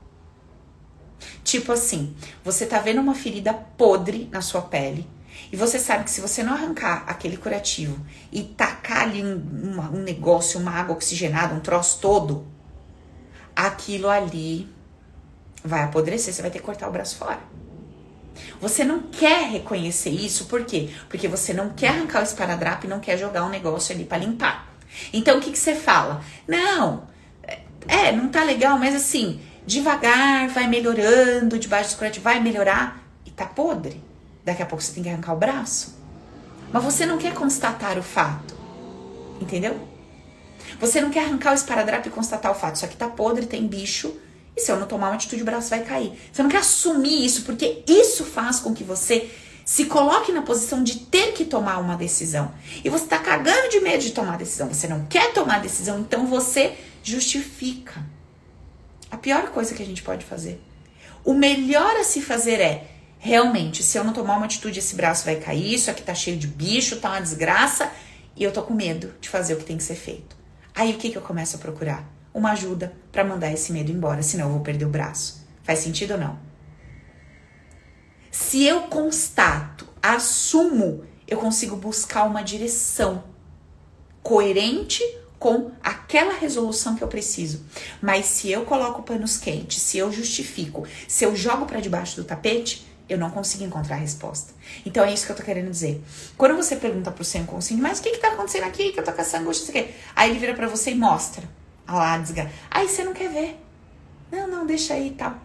Tipo 1.44 1.72
assim, 1.72 2.16
você 2.44 2.66
tá 2.66 2.80
vendo 2.80 3.02
uma 3.02 3.16
ferida 3.16 3.54
podre 3.54 4.30
na 4.32 4.42
sua 4.42 4.62
pele 4.62 5.08
e 5.52 5.56
você 5.56 5.78
sabe 5.78 6.04
que 6.04 6.12
se 6.12 6.22
você 6.22 6.42
não 6.42 6.54
arrancar 6.54 7.04
aquele 7.08 7.38
curativo 7.38 8.04
e 8.32 8.44
tacar 8.44 9.04
ali 9.04 9.24
um, 9.24 9.80
um, 9.94 10.02
negócio, 10.02 10.60
uma 10.60 10.72
água 10.72 10.96
oxigenada, 10.96 11.54
um 11.54 11.60
troço 11.60 12.00
todo, 12.00 12.48
aquilo 13.56 14.10
ali 14.10 14.68
vai 15.64 15.84
apodrecer, 15.84 16.34
você 16.34 16.42
vai 16.42 16.52
ter 16.52 16.60
que 16.60 16.66
cortar 16.66 16.90
o 16.90 16.92
braço 16.92 17.18
fora. 17.18 17.40
Você 18.60 18.84
não 18.84 19.04
quer 19.04 19.48
reconhecer 19.50 20.10
isso, 20.10 20.46
por 20.46 20.66
quê? 20.66 20.90
Porque 21.08 21.28
você 21.28 21.54
não 21.54 21.70
quer 21.70 21.90
arrancar 21.90 22.22
o 22.22 22.24
esparadrapo 22.24 22.86
e 22.86 22.90
não 22.90 23.00
quer 23.00 23.18
jogar 23.18 23.46
um 23.46 23.50
negócio 23.50 23.94
ali 23.94 24.06
para 24.06 24.18
limpar. 24.18 24.74
Então 25.12 25.38
o 25.38 25.42
que, 25.42 25.52
que 25.52 25.60
você 25.60 25.76
fala? 25.76 26.24
Não, 26.48 27.08
é, 27.88 28.12
não 28.12 28.30
tá 28.30 28.44
legal, 28.44 28.78
mas 28.80 28.96
assim, 28.96 29.40
devagar, 29.66 30.48
vai 30.50 30.68
melhorando, 30.68 31.58
debaixo 31.58 31.92
do 31.92 31.98
corante 31.98 32.20
vai 32.20 32.40
melhorar 32.40 33.04
e 33.26 33.32
tá 33.32 33.46
podre. 33.46 34.02
Daqui 34.44 34.62
a 34.62 34.66
pouco 34.66 34.84
você 34.84 34.94
tem 34.94 35.04
que 35.04 35.10
arrancar 35.10 35.34
o 35.34 35.38
braço. 35.38 35.96
Mas 36.72 36.84
você 36.84 37.06
não 37.06 37.18
quer 37.18 37.34
constatar 37.34 37.98
o 37.98 38.04
fato. 38.04 38.56
Entendeu? 39.40 39.80
Você 40.80 41.00
não 41.00 41.10
quer 41.10 41.26
arrancar 41.26 41.52
o 41.52 41.56
esparadrapo 41.56 42.08
e 42.08 42.12
constatar 42.12 42.52
o 42.52 42.56
fato. 42.56 42.76
Isso 42.76 42.86
aqui 42.86 42.98
tá 42.98 43.08
podre, 43.08 43.46
tem 43.46 43.68
bicho. 43.68 44.14
E 44.56 44.62
se 44.62 44.72
eu 44.72 44.80
não 44.80 44.88
tomar 44.88 45.08
uma 45.10 45.16
atitude, 45.16 45.42
o 45.42 45.46
braço 45.46 45.70
vai 45.70 45.84
cair. 45.84 46.14
Você 46.32 46.44
não 46.44 46.50
quer 46.50 46.58
assumir 46.58 47.26
isso, 47.26 47.44
porque 47.44 47.84
isso 47.88 48.24
faz 48.24 48.60
com 48.60 48.74
que 48.74 48.84
você 48.84 49.30
se 49.66 49.86
coloque 49.86 50.32
na 50.32 50.42
posição 50.42 50.84
de 50.84 51.00
ter 51.00 51.34
que 51.34 51.46
tomar 51.46 51.78
uma 51.78 51.96
decisão. 51.96 52.52
E 52.84 52.90
você 52.90 53.06
tá 53.06 53.18
cagando 53.18 53.70
de 53.70 53.80
medo 53.80 54.04
de 54.04 54.12
tomar 54.12 54.38
decisão. 54.38 54.68
Você 54.68 54.88
não 54.88 55.06
quer 55.06 55.32
tomar 55.34 55.62
decisão, 55.62 56.00
então 56.00 56.28
você 56.28 56.74
justifica. 57.02 58.04
A 59.14 59.18
pior 59.18 59.52
coisa 59.52 59.76
que 59.76 59.84
a 59.84 59.86
gente 59.86 60.02
pode 60.02 60.26
fazer. 60.26 60.60
O 61.24 61.36
melhor 61.36 61.98
a 61.98 62.04
se 62.04 62.20
fazer 62.20 62.60
é 62.60 62.88
realmente, 63.20 63.84
se 63.84 63.96
eu 63.96 64.04
não 64.04 64.12
tomar 64.12 64.38
uma 64.38 64.48
atitude, 64.48 64.80
esse 64.80 64.96
braço 64.96 65.24
vai 65.24 65.36
cair, 65.36 65.76
isso 65.76 65.92
aqui 65.92 66.02
tá 66.02 66.16
cheio 66.16 66.36
de 66.36 66.48
bicho, 66.48 67.00
tá 67.00 67.12
uma 67.12 67.22
desgraça, 67.22 67.92
e 68.36 68.44
eu 68.44 68.52
tô 68.52 68.64
com 68.64 68.74
medo 68.74 69.14
de 69.22 69.30
fazer 69.30 69.54
o 69.54 69.58
que 69.58 69.66
tem 69.66 69.78
que 69.78 69.84
ser 69.84 69.94
feito. 69.94 70.36
Aí 70.74 70.96
o 70.96 70.98
que, 70.98 71.12
que 71.12 71.16
eu 71.16 71.22
começo 71.22 71.56
a 71.56 71.60
procurar? 71.60 72.04
Uma 72.34 72.54
ajuda 72.54 72.92
para 73.12 73.24
mandar 73.24 73.52
esse 73.52 73.72
medo 73.72 73.92
embora, 73.92 74.24
senão 74.24 74.48
eu 74.48 74.54
vou 74.54 74.62
perder 74.62 74.86
o 74.86 74.90
braço. 74.90 75.48
Faz 75.62 75.78
sentido 75.78 76.16
ou 76.16 76.20
não? 76.20 76.40
Se 78.32 78.64
eu 78.64 78.88
constato, 78.88 79.88
assumo, 80.02 81.06
eu 81.28 81.38
consigo 81.38 81.76
buscar 81.76 82.24
uma 82.24 82.42
direção 82.42 83.24
coerente 84.24 85.04
com 85.44 85.72
aquela 85.84 86.36
resolução 86.36 86.96
que 86.96 87.04
eu 87.04 87.08
preciso. 87.10 87.66
Mas 88.02 88.28
se 88.28 88.50
eu 88.50 88.64
coloco 88.64 89.04
panos 89.04 89.38
quentes, 89.38 89.82
se 89.82 89.98
eu 89.98 90.10
justifico, 90.10 90.88
se 91.06 91.26
eu 91.26 91.36
jogo 91.36 91.66
para 91.66 91.82
debaixo 91.82 92.16
do 92.16 92.24
tapete, 92.24 92.88
eu 93.10 93.18
não 93.18 93.30
consigo 93.30 93.66
encontrar 93.66 93.98
a 93.98 94.00
resposta. 94.00 94.54
Então 94.86 95.04
é 95.04 95.14
isso 95.14 95.26
que 95.26 95.34
eu 95.34 95.36
tô 95.36 95.44
querendo 95.44 95.70
dizer. 95.70 96.02
Quando 96.38 96.56
você 96.56 96.78
pergunta 96.78 97.12
pro 97.12 97.26
seu 97.26 97.42
inconsciente, 97.42 97.82
mas 97.84 98.00
o 98.00 98.04
que 98.04 98.12
que 98.12 98.20
tá 98.20 98.30
acontecendo 98.30 98.64
aqui? 98.64 98.94
Que 98.94 99.02
eu 99.02 99.04
tô 99.04 99.12
com 99.12 99.20
essa 99.20 99.38
angústia, 99.38 99.78
aqui. 99.78 99.94
Aí 100.16 100.30
ele 100.30 100.40
vira 100.40 100.54
para 100.54 100.70
você 100.70 100.92
e 100.92 100.96
mostra. 100.96 101.44
a 101.86 101.94
lá, 101.94 102.18
desga. 102.18 102.50
Aí 102.72 102.88
você 102.88 103.04
não 103.04 103.12
quer 103.12 103.30
ver. 103.30 103.60
Não, 104.32 104.48
não, 104.48 104.66
deixa 104.66 104.94
aí 104.94 105.10
e 105.10 105.12
tal. 105.12 105.36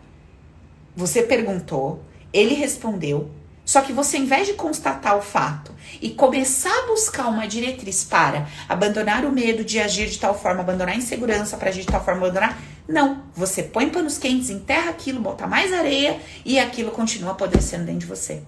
Você 0.95 1.25
perguntou, 1.25 2.05
ele 2.33 2.55
respondeu, 2.55 3.33
só 3.69 3.83
que 3.83 3.93
você, 3.93 4.17
em 4.17 4.25
vez 4.25 4.47
de 4.47 4.55
constatar 4.55 5.15
o 5.19 5.21
fato 5.21 5.75
e 6.01 6.09
começar 6.09 6.73
a 6.73 6.87
buscar 6.87 7.29
uma 7.29 7.47
diretriz 7.47 8.03
para 8.03 8.49
abandonar 8.67 9.27
o 9.27 9.31
medo 9.31 9.63
de 9.63 9.79
agir 9.79 10.09
de 10.09 10.19
tal 10.19 10.35
forma, 10.35 10.63
abandonar 10.63 10.95
a 10.95 10.97
insegurança 10.97 11.55
para 11.59 11.69
agir 11.69 11.83
de 11.83 11.89
tal 11.89 12.03
forma, 12.03 12.23
abandonar. 12.23 12.59
Não. 12.89 13.25
Você 13.35 13.63
põe 13.63 13.91
panos 13.91 14.17
quentes, 14.17 14.49
enterra 14.49 14.89
aquilo, 14.89 15.21
bota 15.21 15.47
mais 15.47 15.71
areia 15.71 16.19
e 16.47 16.59
aquilo 16.59 16.91
continua 16.93 17.33
apodrecendo 17.33 17.85
dentro 17.85 18.01
de 18.01 18.07
você. 18.07 18.43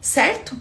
Certo? 0.00 0.56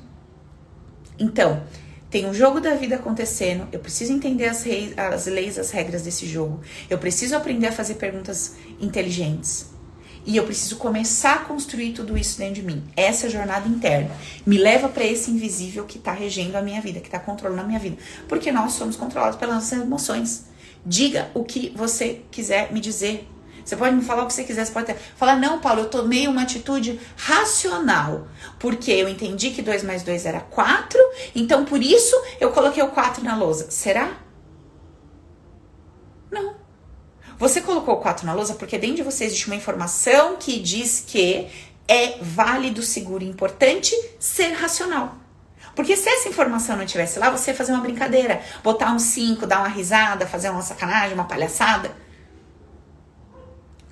Então, 1.17 1.63
tem 2.11 2.27
um 2.27 2.33
jogo 2.33 2.61
da 2.61 2.75
vida 2.75 2.95
acontecendo, 2.95 3.67
eu 3.71 3.79
preciso 3.79 4.13
entender 4.13 4.45
as, 4.45 4.61
reis, 4.61 4.93
as 4.95 5.25
leis, 5.25 5.57
as 5.57 5.71
regras 5.71 6.03
desse 6.03 6.27
jogo. 6.27 6.61
Eu 6.91 6.99
preciso 6.99 7.35
aprender 7.35 7.65
a 7.65 7.71
fazer 7.71 7.95
perguntas 7.95 8.55
inteligentes. 8.79 9.78
E 10.25 10.37
eu 10.37 10.43
preciso 10.43 10.77
começar 10.77 11.33
a 11.33 11.39
construir 11.39 11.93
tudo 11.93 12.17
isso 12.17 12.37
dentro 12.37 12.55
de 12.55 12.63
mim. 12.63 12.83
Essa 12.95 13.29
jornada 13.29 13.67
interna 13.67 14.11
me 14.45 14.57
leva 14.57 14.89
para 14.89 15.03
esse 15.03 15.31
invisível 15.31 15.85
que 15.85 15.97
está 15.97 16.11
regendo 16.11 16.57
a 16.57 16.61
minha 16.61 16.81
vida, 16.81 16.99
que 16.99 17.07
está 17.07 17.19
controlando 17.19 17.61
a 17.61 17.65
minha 17.65 17.79
vida. 17.79 17.97
Porque 18.27 18.51
nós 18.51 18.73
somos 18.73 18.95
controlados 18.95 19.37
pelas 19.37 19.55
nossas 19.55 19.81
emoções. 19.81 20.45
Diga 20.85 21.29
o 21.33 21.43
que 21.43 21.73
você 21.75 22.21
quiser 22.31 22.71
me 22.71 22.79
dizer. 22.79 23.27
Você 23.63 23.75
pode 23.75 23.95
me 23.95 24.01
falar 24.01 24.23
o 24.23 24.27
que 24.27 24.33
você 24.33 24.43
quiser, 24.43 24.65
você 24.65 24.71
pode 24.71 24.87
ter. 24.87 24.95
falar, 25.15 25.35
não, 25.35 25.59
Paulo, 25.59 25.81
eu 25.81 25.89
tomei 25.89 26.27
uma 26.27 26.41
atitude 26.41 26.99
racional. 27.15 28.27
Porque 28.57 28.91
eu 28.91 29.07
entendi 29.07 29.51
que 29.51 29.61
2 29.61 29.83
mais 29.83 30.01
2 30.01 30.25
era 30.25 30.39
4, 30.39 30.99
então 31.35 31.65
por 31.65 31.81
isso 31.81 32.15
eu 32.39 32.51
coloquei 32.51 32.81
o 32.81 32.87
4 32.87 33.23
na 33.23 33.35
lousa. 33.35 33.69
Será? 33.69 34.17
Você 37.39 37.61
colocou 37.61 37.95
o 37.95 37.97
4 37.97 38.25
na 38.25 38.33
lousa 38.33 38.53
porque 38.55 38.77
dentro 38.77 38.97
de 38.97 39.03
você 39.03 39.23
existe 39.23 39.47
uma 39.47 39.55
informação 39.55 40.35
que 40.35 40.59
diz 40.59 41.01
que 41.07 41.47
é 41.87 42.17
válido, 42.21 42.83
seguro 42.83 43.23
e 43.23 43.27
importante 43.27 43.95
ser 44.19 44.51
racional. 44.51 45.15
Porque 45.73 45.95
se 45.95 46.09
essa 46.09 46.27
informação 46.27 46.75
não 46.75 46.85
tivesse 46.85 47.17
lá, 47.17 47.29
você 47.29 47.51
ia 47.51 47.55
fazer 47.55 47.71
uma 47.71 47.81
brincadeira, 47.81 48.41
botar 48.61 48.91
um 48.91 48.99
5, 48.99 49.47
dar 49.47 49.59
uma 49.59 49.69
risada, 49.69 50.27
fazer 50.27 50.49
uma 50.49 50.61
sacanagem, 50.61 51.13
uma 51.13 51.23
palhaçada. 51.23 51.95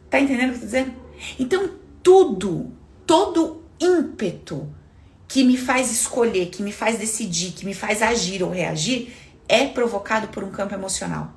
Tá 0.09 0.19
entendendo 0.19 0.49
o 0.49 0.51
que 0.51 0.57
eu 0.57 0.59
tô 0.59 0.65
dizendo? 0.65 0.93
Então, 1.39 1.71
tudo, 2.03 2.73
todo 3.05 3.63
ímpeto 3.79 4.69
que 5.25 5.45
me 5.45 5.55
faz 5.55 5.89
escolher, 5.89 6.47
que 6.47 6.61
me 6.61 6.73
faz 6.73 6.99
decidir, 6.99 7.53
que 7.53 7.65
me 7.65 7.73
faz 7.73 8.01
agir 8.01 8.43
ou 8.43 8.49
reagir, 8.49 9.13
é 9.47 9.65
provocado 9.65 10.27
por 10.27 10.43
um 10.43 10.51
campo 10.51 10.73
emocional. 10.73 11.36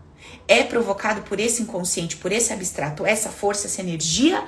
É 0.50 0.64
provocado 0.64 1.22
por 1.22 1.38
esse 1.38 1.62
inconsciente, 1.62 2.16
por 2.16 2.32
esse 2.32 2.52
abstrato, 2.52 3.06
essa 3.06 3.28
força, 3.28 3.68
essa 3.68 3.80
energia 3.80 4.44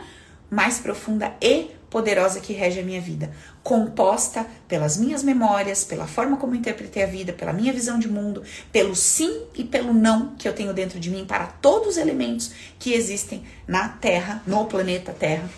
mais 0.50 0.80
profunda 0.80 1.32
e 1.40 1.70
poderosa 1.88 2.40
que 2.40 2.53
rege 2.53 2.80
a 2.80 2.82
minha 2.82 3.00
vida, 3.00 3.30
composta 3.62 4.44
pelas 4.66 4.96
minhas 4.96 5.22
memórias, 5.22 5.84
pela 5.84 6.09
forma 6.09 6.36
como 6.36 6.57
interpretei 6.57 7.05
a 7.05 7.07
vida, 7.07 7.32
pela 7.32 7.53
minha 7.53 7.72
visão 7.72 8.00
de 8.00 8.09
mundo, 8.09 8.42
pelo 8.72 8.96
sim 8.96 9.44
e 9.55 9.62
pelo 9.62 9.94
não 9.94 10.34
que 10.34 10.48
eu 10.48 10.53
tenho 10.53 10.74
dentro 10.74 10.98
de 10.98 11.09
mim 11.09 11.24
para 11.24 11.46
todos 11.46 11.90
os 11.90 11.96
elementos 11.96 12.50
que 12.80 12.94
existem 12.94 13.44
na 13.68 13.88
Terra, 13.88 14.42
no 14.44 14.64
planeta 14.64 15.12
Terra. 15.12 15.48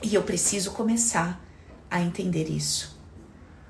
E 0.00 0.14
eu 0.14 0.22
preciso 0.22 0.70
começar 0.70 1.44
a 1.90 2.00
entender 2.00 2.48
isso, 2.48 2.96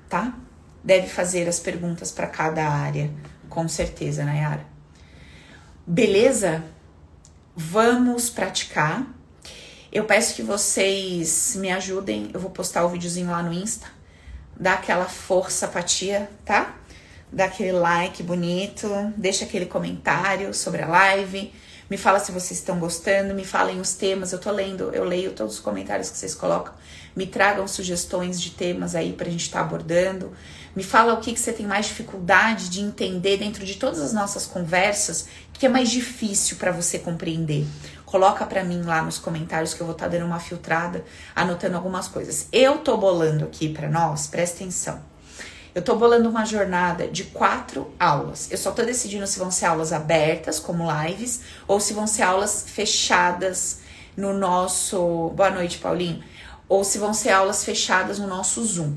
tá? 0.07 0.37
Deve 0.83 1.07
fazer 1.07 1.49
as 1.49 1.59
perguntas 1.59 2.11
para 2.11 2.27
cada 2.27 2.69
área, 2.69 3.09
com 3.49 3.67
certeza, 3.67 4.23
Nayara. 4.23 4.78
Beleza? 5.91 6.63
Vamos 7.55 8.29
praticar. 8.29 9.07
Eu 9.91 10.03
peço 10.03 10.35
que 10.35 10.43
vocês 10.43 11.55
me 11.55 11.71
ajudem. 11.71 12.29
Eu 12.31 12.39
vou 12.39 12.51
postar 12.51 12.85
o 12.85 12.89
videozinho 12.89 13.31
lá 13.31 13.41
no 13.41 13.51
Insta. 13.51 13.87
Dá 14.55 14.75
aquela 14.75 15.05
força 15.05 15.67
pra 15.67 15.81
tia, 15.81 16.29
tá? 16.45 16.75
Dá 17.33 17.45
aquele 17.45 17.71
like 17.71 18.21
bonito, 18.21 18.87
deixa 19.17 19.45
aquele 19.45 19.65
comentário 19.65 20.53
sobre 20.53 20.83
a 20.83 20.87
live. 20.87 21.51
Me 21.89 21.97
fala 21.97 22.19
se 22.19 22.31
vocês 22.31 22.59
estão 22.59 22.77
gostando, 22.77 23.33
me 23.33 23.43
falem 23.43 23.81
os 23.81 23.93
temas. 23.93 24.31
Eu 24.31 24.37
tô 24.37 24.51
lendo, 24.51 24.91
eu 24.93 25.03
leio 25.03 25.31
todos 25.31 25.55
os 25.55 25.59
comentários 25.59 26.09
que 26.09 26.17
vocês 26.17 26.35
colocam. 26.35 26.73
Me 27.15 27.25
tragam 27.25 27.67
sugestões 27.67 28.39
de 28.39 28.51
temas 28.51 28.93
aí 28.93 29.13
pra 29.13 29.27
gente 29.27 29.41
estar 29.41 29.59
tá 29.59 29.65
abordando. 29.65 30.31
Me 30.75 30.83
fala 30.83 31.15
o 31.15 31.17
que, 31.17 31.33
que 31.33 31.39
você 31.39 31.51
tem 31.51 31.65
mais 31.65 31.87
dificuldade 31.87 32.69
de 32.69 32.79
entender 32.79 33.37
dentro 33.37 33.65
de 33.65 33.73
todas 33.75 33.99
as 33.99 34.13
nossas 34.13 34.45
conversas, 34.45 35.27
que 35.51 35.65
é 35.65 35.69
mais 35.69 35.89
difícil 35.89 36.57
para 36.57 36.71
você 36.71 36.99
compreender. 36.99 37.65
Coloca 38.05 38.45
para 38.45 38.63
mim 38.63 38.83
lá 38.83 39.01
nos 39.01 39.17
comentários 39.17 39.73
que 39.73 39.81
eu 39.81 39.87
vou 39.87 39.95
estar 39.95 40.05
tá 40.05 40.11
dando 40.11 40.27
uma 40.27 40.39
filtrada, 40.39 41.03
anotando 41.35 41.75
algumas 41.75 42.07
coisas. 42.07 42.47
Eu 42.51 42.77
tô 42.77 42.97
bolando 42.97 43.45
aqui 43.45 43.67
para 43.67 43.89
nós, 43.89 44.27
presta 44.27 44.57
atenção. 44.57 45.08
Eu 45.79 45.83
tô 45.83 45.95
bolando 45.95 46.29
uma 46.29 46.43
jornada 46.43 47.07
de 47.07 47.23
quatro 47.23 47.89
aulas. 47.97 48.51
Eu 48.51 48.57
só 48.57 48.69
tô 48.69 48.83
decidindo 48.83 49.25
se 49.25 49.39
vão 49.39 49.49
ser 49.49 49.65
aulas 49.65 49.93
abertas, 49.93 50.59
como 50.59 50.85
lives, 50.91 51.39
ou 51.65 51.79
se 51.79 51.93
vão 51.93 52.05
ser 52.05 52.23
aulas 52.23 52.65
fechadas 52.67 53.79
no 54.17 54.33
nosso. 54.33 55.29
Boa 55.29 55.49
noite, 55.49 55.77
Paulinho. 55.77 56.21
Ou 56.67 56.83
se 56.83 56.97
vão 56.97 57.13
ser 57.13 57.29
aulas 57.29 57.63
fechadas 57.63 58.19
no 58.19 58.27
nosso 58.27 58.61
Zoom. 58.65 58.93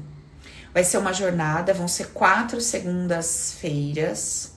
Vai 0.74 0.82
ser 0.82 0.98
uma 0.98 1.12
jornada, 1.12 1.72
vão 1.72 1.86
ser 1.86 2.08
quatro 2.08 2.60
segundas-feiras. 2.60 4.50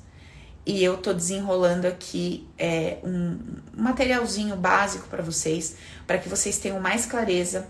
E 0.65 0.83
eu 0.83 0.97
tô 0.97 1.13
desenrolando 1.13 1.85
aqui 1.85 2.49
é, 2.57 2.97
um 3.03 3.37
materialzinho 3.77 4.55
básico 4.55 5.07
para 5.09 5.21
vocês, 5.21 5.75
para 6.07 6.17
que 6.17 6.27
vocês 6.27 6.57
tenham 6.57 6.79
mais 6.79 7.05
clareza 7.05 7.67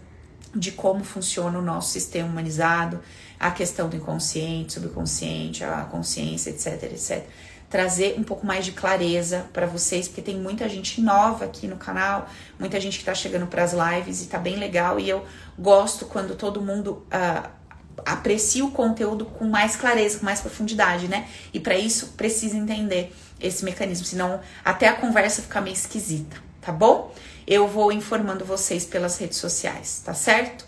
de 0.55 0.71
como 0.71 1.03
funciona 1.03 1.59
o 1.59 1.61
nosso 1.61 1.91
sistema 1.91 2.29
humanizado, 2.29 3.01
a 3.45 3.51
questão 3.51 3.87
do 3.87 3.95
inconsciente, 3.95 4.73
subconsciente, 4.73 5.63
a 5.63 5.83
consciência, 5.83 6.49
etc, 6.49 6.83
etc. 6.83 7.23
Trazer 7.69 8.15
um 8.17 8.23
pouco 8.23 8.45
mais 8.45 8.65
de 8.65 8.71
clareza 8.71 9.45
para 9.53 9.67
vocês, 9.67 10.07
porque 10.07 10.21
tem 10.21 10.35
muita 10.39 10.67
gente 10.67 10.99
nova 10.99 11.45
aqui 11.45 11.67
no 11.67 11.75
canal, 11.75 12.27
muita 12.59 12.79
gente 12.79 12.93
que 12.93 13.03
está 13.03 13.13
chegando 13.13 13.45
para 13.45 13.63
as 13.63 13.73
lives 13.73 14.23
e 14.23 14.27
tá 14.27 14.39
bem 14.39 14.55
legal. 14.55 14.99
E 14.99 15.07
eu 15.07 15.25
gosto 15.59 16.05
quando 16.05 16.35
todo 16.35 16.59
mundo 16.59 17.05
uh, 17.07 17.49
aprecia 18.03 18.65
o 18.65 18.71
conteúdo 18.71 19.25
com 19.25 19.45
mais 19.45 19.75
clareza, 19.75 20.19
com 20.19 20.25
mais 20.25 20.41
profundidade, 20.41 21.07
né? 21.07 21.27
E 21.53 21.59
para 21.59 21.77
isso 21.77 22.13
precisa 22.17 22.57
entender 22.57 23.15
esse 23.39 23.63
mecanismo, 23.63 24.05
senão 24.05 24.39
até 24.63 24.87
a 24.87 24.95
conversa 24.95 25.41
fica 25.41 25.61
meio 25.61 25.73
esquisita, 25.73 26.37
tá 26.61 26.71
bom? 26.71 27.13
Eu 27.45 27.67
vou 27.67 27.91
informando 27.91 28.43
vocês 28.43 28.85
pelas 28.85 29.19
redes 29.19 29.37
sociais, 29.37 30.01
tá 30.03 30.15
certo? 30.15 30.65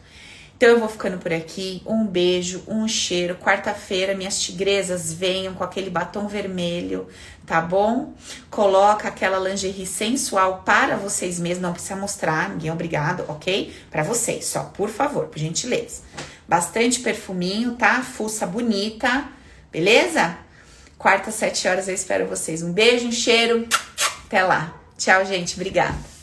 Então 0.58 0.70
eu 0.70 0.80
vou 0.80 0.89
ficando 0.89 1.20
por 1.20 1.32
aqui. 1.32 1.84
Um 1.86 2.03
beijo, 2.05 2.64
um 2.68 2.88
cheiro. 2.88 3.36
Quarta-feira, 3.36 4.16
minhas 4.16 4.41
tigresas 4.41 5.14
venham 5.14 5.53
com 5.53 5.64
aquele 5.64 5.88
batom 5.88 6.28
vermelho, 6.28 7.08
tá 7.45 7.62
bom? 7.62 8.14
Coloca 8.49 9.08
aquela 9.08 9.38
lingerie 9.38 9.86
sensual 9.86 10.64
para 10.66 10.97
vocês 10.97 11.39
mesmos. 11.39 11.62
Não 11.62 11.74
precisa 11.74 11.95
mostrar, 11.95 12.49
ninguém 12.49 12.72
é 12.72 12.74
obrigado, 12.74 13.24
ok? 13.28 13.72
Para 13.91 14.01
vocês, 14.01 14.45
só, 14.45 14.64
por 14.64 14.89
favor, 14.89 15.28
por 15.28 15.38
gentileza. 15.38 16.01
Bastante 16.47 17.01
perfuminho, 17.01 17.76
tá? 17.76 18.01
Fuça 18.01 18.47
bonita, 18.47 19.26
beleza? 19.72 20.38
Quarta, 20.97 21.30
sete 21.30 21.68
horas 21.68 21.88
eu 21.88 21.93
espero 21.93 22.26
vocês. 22.26 22.64
Um 22.64 22.74
beijo, 22.74 23.08
um 23.08 23.12
cheiro. 23.12 23.68
Até 24.26 24.43
lá. 24.43 24.74
Tchau, 24.97 25.24
gente. 25.24 25.53
Obrigada. 25.53 26.16